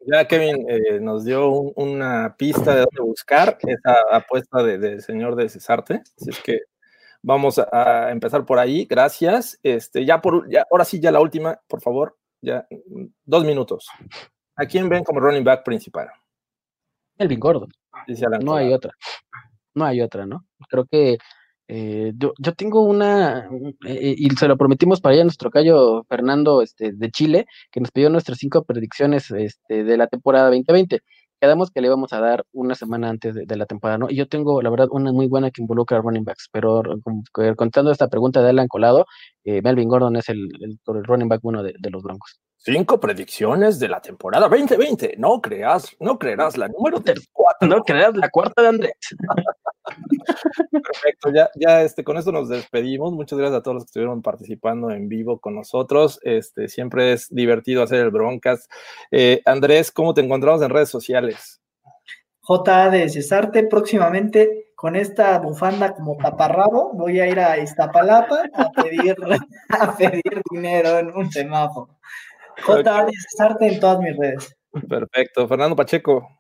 Ya 0.06 0.26
Kevin 0.26 0.66
eh, 0.68 1.00
nos 1.00 1.24
dio 1.24 1.48
un, 1.48 1.72
una 1.76 2.34
pista 2.36 2.74
de 2.74 2.80
dónde 2.80 3.02
buscar 3.02 3.58
esa 3.60 3.96
apuesta 4.10 4.62
del 4.62 4.80
de 4.80 5.00
señor 5.00 5.36
de 5.36 5.48
Cesarte. 5.48 6.02
Así 6.16 6.30
es 6.30 6.40
que 6.42 6.60
vamos 7.22 7.58
a, 7.58 7.68
a, 7.72 8.10
empezar 8.10 8.44
por 8.46 8.58
ahí. 8.58 8.86
Gracias. 8.86 9.58
Este, 9.62 10.04
ya 10.04 10.20
por, 10.20 10.50
ya, 10.50 10.64
ahora 10.70 10.84
sí, 10.84 11.00
ya 11.00 11.12
la 11.12 11.20
última, 11.20 11.60
por 11.66 11.80
favor. 11.80 12.16
Ya, 12.40 12.66
dos 13.24 13.44
minutos. 13.44 13.88
¿A 14.56 14.64
quién 14.66 14.88
ven 14.88 15.04
como 15.04 15.20
running 15.20 15.44
back 15.44 15.64
principal? 15.64 16.08
Elvin 17.18 17.40
Gordon. 17.40 17.70
No 18.42 18.54
hay 18.54 18.72
otra. 18.72 18.92
No 19.74 19.84
hay 19.84 20.00
otra, 20.00 20.24
¿no? 20.24 20.46
Creo 20.68 20.86
que 20.86 21.18
eh, 21.68 22.12
yo, 22.16 22.32
yo, 22.38 22.54
tengo 22.54 22.82
una, 22.82 23.46
eh, 23.86 24.14
y 24.16 24.30
se 24.30 24.48
lo 24.48 24.56
prometimos 24.56 25.02
para 25.02 25.14
allá 25.14 25.24
nuestro 25.24 25.50
callo 25.50 26.02
Fernando 26.08 26.62
este, 26.62 26.92
de 26.92 27.10
Chile, 27.10 27.46
que 27.70 27.80
nos 27.80 27.90
pidió 27.90 28.08
nuestras 28.08 28.38
cinco 28.38 28.64
predicciones 28.64 29.30
este, 29.30 29.84
de 29.84 29.96
la 29.98 30.06
temporada 30.06 30.46
2020. 30.46 31.00
Quedamos 31.40 31.70
que 31.70 31.80
le 31.82 31.88
íbamos 31.88 32.12
a 32.14 32.20
dar 32.20 32.44
una 32.52 32.74
semana 32.74 33.10
antes 33.10 33.34
de, 33.34 33.44
de, 33.46 33.56
la 33.56 33.66
temporada, 33.66 33.98
¿no? 33.98 34.06
Y 34.10 34.16
yo 34.16 34.26
tengo, 34.28 34.62
la 34.62 34.70
verdad, 34.70 34.88
una 34.90 35.12
muy 35.12 35.28
buena 35.28 35.50
que 35.50 35.62
involucra 35.62 35.98
a 35.98 36.00
running 36.00 36.24
backs, 36.24 36.48
pero 36.50 36.82
contando 37.56 37.92
esta 37.92 38.08
pregunta 38.08 38.42
de 38.42 38.50
Alan 38.50 38.66
Colado, 38.66 39.06
eh, 39.44 39.60
Melvin 39.62 39.88
Gordon 39.88 40.16
es 40.16 40.28
el, 40.30 40.48
el, 40.60 40.78
el 40.86 41.04
running 41.04 41.28
back 41.28 41.40
uno 41.44 41.62
de, 41.62 41.74
de 41.78 41.90
los 41.90 42.02
Broncos. 42.02 42.40
Cinco 42.56 42.98
predicciones 42.98 43.78
de 43.78 43.88
la 43.88 44.00
temporada 44.00 44.48
2020. 44.48 45.14
No 45.18 45.40
creas, 45.40 45.94
no 46.00 46.18
creerás 46.18 46.56
la 46.56 46.66
número 46.66 46.98
de 46.98 47.14
cuatro. 47.32 47.68
No 47.68 47.82
creerás 47.84 48.16
la 48.16 48.30
cuarta 48.30 48.62
de 48.62 48.68
Andrés. 48.68 48.94
Perfecto, 50.70 51.30
ya, 51.32 51.50
ya 51.54 51.82
este, 51.82 52.04
con 52.04 52.16
esto 52.16 52.32
nos 52.32 52.48
despedimos. 52.48 53.12
Muchas 53.12 53.38
gracias 53.38 53.58
a 53.58 53.62
todos 53.62 53.76
los 53.76 53.84
que 53.84 53.88
estuvieron 53.88 54.22
participando 54.22 54.90
en 54.90 55.08
vivo 55.08 55.40
con 55.40 55.54
nosotros. 55.54 56.20
Este, 56.22 56.68
siempre 56.68 57.12
es 57.12 57.28
divertido 57.30 57.82
hacer 57.82 58.00
el 58.00 58.10
broncas. 58.10 58.68
Eh, 59.10 59.42
Andrés, 59.44 59.90
¿cómo 59.90 60.14
te 60.14 60.20
encontramos 60.20 60.62
en 60.62 60.70
redes 60.70 60.88
sociales? 60.88 61.60
J 62.40 62.90
de 62.90 63.08
Cesarte, 63.08 63.64
próximamente 63.64 64.72
con 64.74 64.96
esta 64.96 65.38
bufanda 65.38 65.94
como 65.94 66.16
taparrabo, 66.16 66.92
voy 66.94 67.20
a 67.20 67.26
ir 67.26 67.38
a 67.40 67.58
Iztapalapa 67.58 68.44
a 68.54 68.70
pedir, 68.70 69.16
a 69.70 69.96
pedir 69.96 70.42
dinero 70.50 70.98
en 70.98 71.14
un 71.14 71.30
semáforo. 71.30 71.98
J 72.64 73.04
de 73.04 73.12
Cesarte 73.12 73.66
en 73.66 73.80
todas 73.80 74.00
mis 74.00 74.16
redes. 74.16 74.56
Perfecto. 74.88 75.48
Fernando 75.48 75.76
Pacheco. 75.76 76.37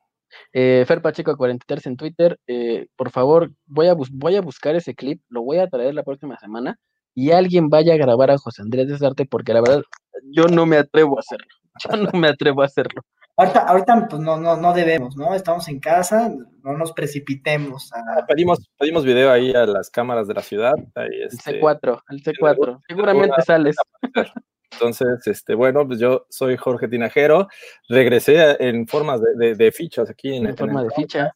Eh, 0.52 0.84
Fer 0.86 1.02
Pacheco 1.02 1.36
43 1.36 1.86
en 1.86 1.96
Twitter. 1.96 2.38
Eh, 2.46 2.86
por 2.96 3.10
favor, 3.10 3.52
voy 3.66 3.88
a, 3.88 3.96
voy 4.12 4.36
a 4.36 4.40
buscar 4.40 4.76
ese 4.76 4.94
clip, 4.94 5.22
lo 5.28 5.42
voy 5.42 5.58
a 5.58 5.68
traer 5.68 5.94
la 5.94 6.02
próxima 6.02 6.38
semana 6.38 6.78
y 7.14 7.32
alguien 7.32 7.68
vaya 7.68 7.94
a 7.94 7.96
grabar 7.96 8.30
a 8.30 8.38
José 8.38 8.62
Andrés 8.62 8.88
Desarte 8.88 9.26
porque 9.26 9.52
la 9.52 9.60
verdad 9.60 9.82
yo 10.30 10.46
no 10.46 10.66
me 10.66 10.76
atrevo 10.76 11.16
a 11.18 11.20
hacerlo. 11.20 11.46
Yo 11.84 11.96
no 11.96 12.10
me 12.18 12.26
atrevo 12.26 12.62
a 12.62 12.64
hacerlo. 12.64 13.02
Ahorita, 13.36 13.60
ahorita 13.60 14.08
pues 14.10 14.20
no, 14.20 14.36
no, 14.36 14.56
no 14.56 14.74
debemos, 14.74 15.16
¿no? 15.16 15.32
Estamos 15.32 15.68
en 15.68 15.78
casa, 15.78 16.28
no 16.64 16.76
nos 16.76 16.92
precipitemos. 16.92 17.92
A... 17.92 18.26
Pedimos, 18.26 18.68
pedimos 18.76 19.04
video 19.04 19.30
ahí 19.30 19.52
a 19.52 19.64
las 19.64 19.90
cámaras 19.90 20.26
de 20.26 20.34
la 20.34 20.42
ciudad. 20.42 20.74
Ahí, 20.96 21.06
El 21.12 21.28
este, 21.28 21.60
C4, 21.60 22.02
el 22.08 22.22
C4. 22.24 22.80
Seguramente 22.88 23.42
sales. 23.42 23.76
Entonces, 24.72 25.26
este, 25.26 25.54
bueno, 25.54 25.86
pues 25.86 25.98
yo 25.98 26.26
soy 26.28 26.56
Jorge 26.56 26.88
Tinajero. 26.88 27.48
Regresé 27.88 28.56
en 28.60 28.86
formas 28.86 29.20
de, 29.20 29.34
de- 29.36 29.54
de 29.54 29.72
fichas 29.72 30.08
aquí 30.10 30.36
en, 30.36 30.46
En 30.46 30.56
forma 30.56 30.82
de 30.84 30.90
ficha. 30.90 31.34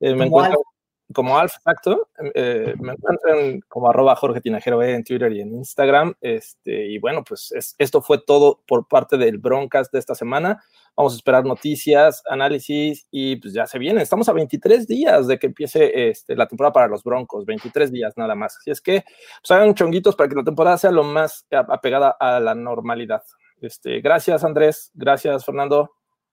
eh, 0.00 0.12
me 0.14 0.28
Como 0.28 0.40
encuentro 0.40 0.60
como 1.12 1.38
Alf, 1.38 1.54
exacto. 1.58 2.08
Eh, 2.34 2.74
me 2.80 2.92
encuentran 2.94 3.60
como 3.68 3.88
arroba 3.88 4.16
Jorge 4.16 4.40
Tinajero 4.40 4.82
en 4.82 5.04
Twitter 5.04 5.30
y 5.32 5.40
en 5.40 5.54
Instagram. 5.54 6.14
Este, 6.20 6.86
y 6.86 6.98
bueno, 6.98 7.22
pues 7.22 7.52
es- 7.52 7.74
esto 7.78 8.02
fue 8.02 8.18
todo 8.26 8.60
por 8.66 8.88
parte 8.88 9.16
del 9.16 9.38
Broncast 9.38 9.92
de 9.92 10.00
esta 10.00 10.14
semana. 10.16 10.62
Vamos 10.96 11.12
a 11.12 11.16
esperar 11.16 11.44
noticias, 11.44 12.22
análisis 12.28 13.06
y 13.10 13.36
pues 13.36 13.52
ya 13.52 13.66
se 13.66 13.78
viene. 13.78 14.02
Estamos 14.02 14.28
a 14.28 14.32
23 14.32 14.86
días 14.86 15.26
de 15.26 15.38
que 15.38 15.48
empiece 15.48 16.08
este, 16.08 16.34
la 16.34 16.46
temporada 16.46 16.72
para 16.72 16.88
los 16.88 17.02
Broncos, 17.02 17.44
23 17.44 17.92
días 17.92 18.14
nada 18.16 18.34
más. 18.34 18.56
Así 18.56 18.70
es 18.70 18.80
que 18.80 19.04
pues 19.40 19.50
hagan 19.50 19.74
chonguitos 19.74 20.16
para 20.16 20.28
que 20.28 20.36
la 20.36 20.44
temporada 20.44 20.78
sea 20.78 20.90
lo 20.90 21.04
más 21.04 21.46
apegada 21.50 22.16
a 22.18 22.40
la 22.40 22.54
normalidad. 22.54 23.22
Este, 23.60 24.00
gracias 24.00 24.42
Andrés, 24.42 24.90
gracias 24.94 25.44
Fernando. 25.44 25.90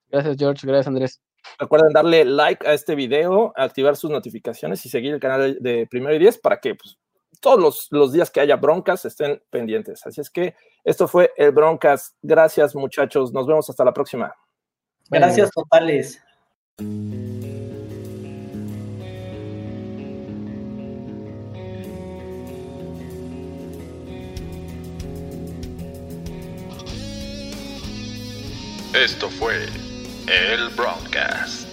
Gracias, 0.10 0.38
George. 0.38 0.68
Gracias, 0.68 0.88
Andrés. 0.88 1.22
Recuerden 1.60 1.92
darle 1.92 2.24
like 2.24 2.66
a 2.68 2.74
este 2.74 2.94
video, 2.94 3.52
activar 3.56 3.96
sus 3.96 4.12
notificaciones 4.12 4.86
y 4.86 4.90
seguir 4.90 5.14
el 5.14 5.20
canal 5.20 5.58
de, 5.60 5.78
de 5.78 5.88
Primero 5.88 6.16
y 6.16 6.20
Diez 6.20 6.38
para 6.38 6.60
que 6.60 6.76
pues, 6.76 6.98
todos 7.42 7.60
los, 7.60 7.88
los 7.92 8.14
días 8.14 8.32
que 8.32 8.40
haya 8.40 8.56
broncas 8.56 9.06
estén 9.06 9.42
pendientes. 9.50 10.06
Así 10.06 10.22
es 10.22 10.30
que 10.30 10.56
esto 10.84 11.08
fue 11.08 11.32
el 11.36 11.52
Broncas. 11.52 12.16
Gracias 12.22 12.76
muchachos. 12.76 13.34
Nos 13.34 13.48
vemos 13.48 13.70
hasta 13.70 13.84
la 13.84 13.94
próxima. 13.94 14.34
Gracias 15.14 15.52
totales. 15.52 16.20
Esto 28.94 29.30
fue 29.30 29.66
el 30.28 30.70
Broadcast. 30.76 31.73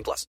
18 0.01 0.03
plus. 0.03 0.31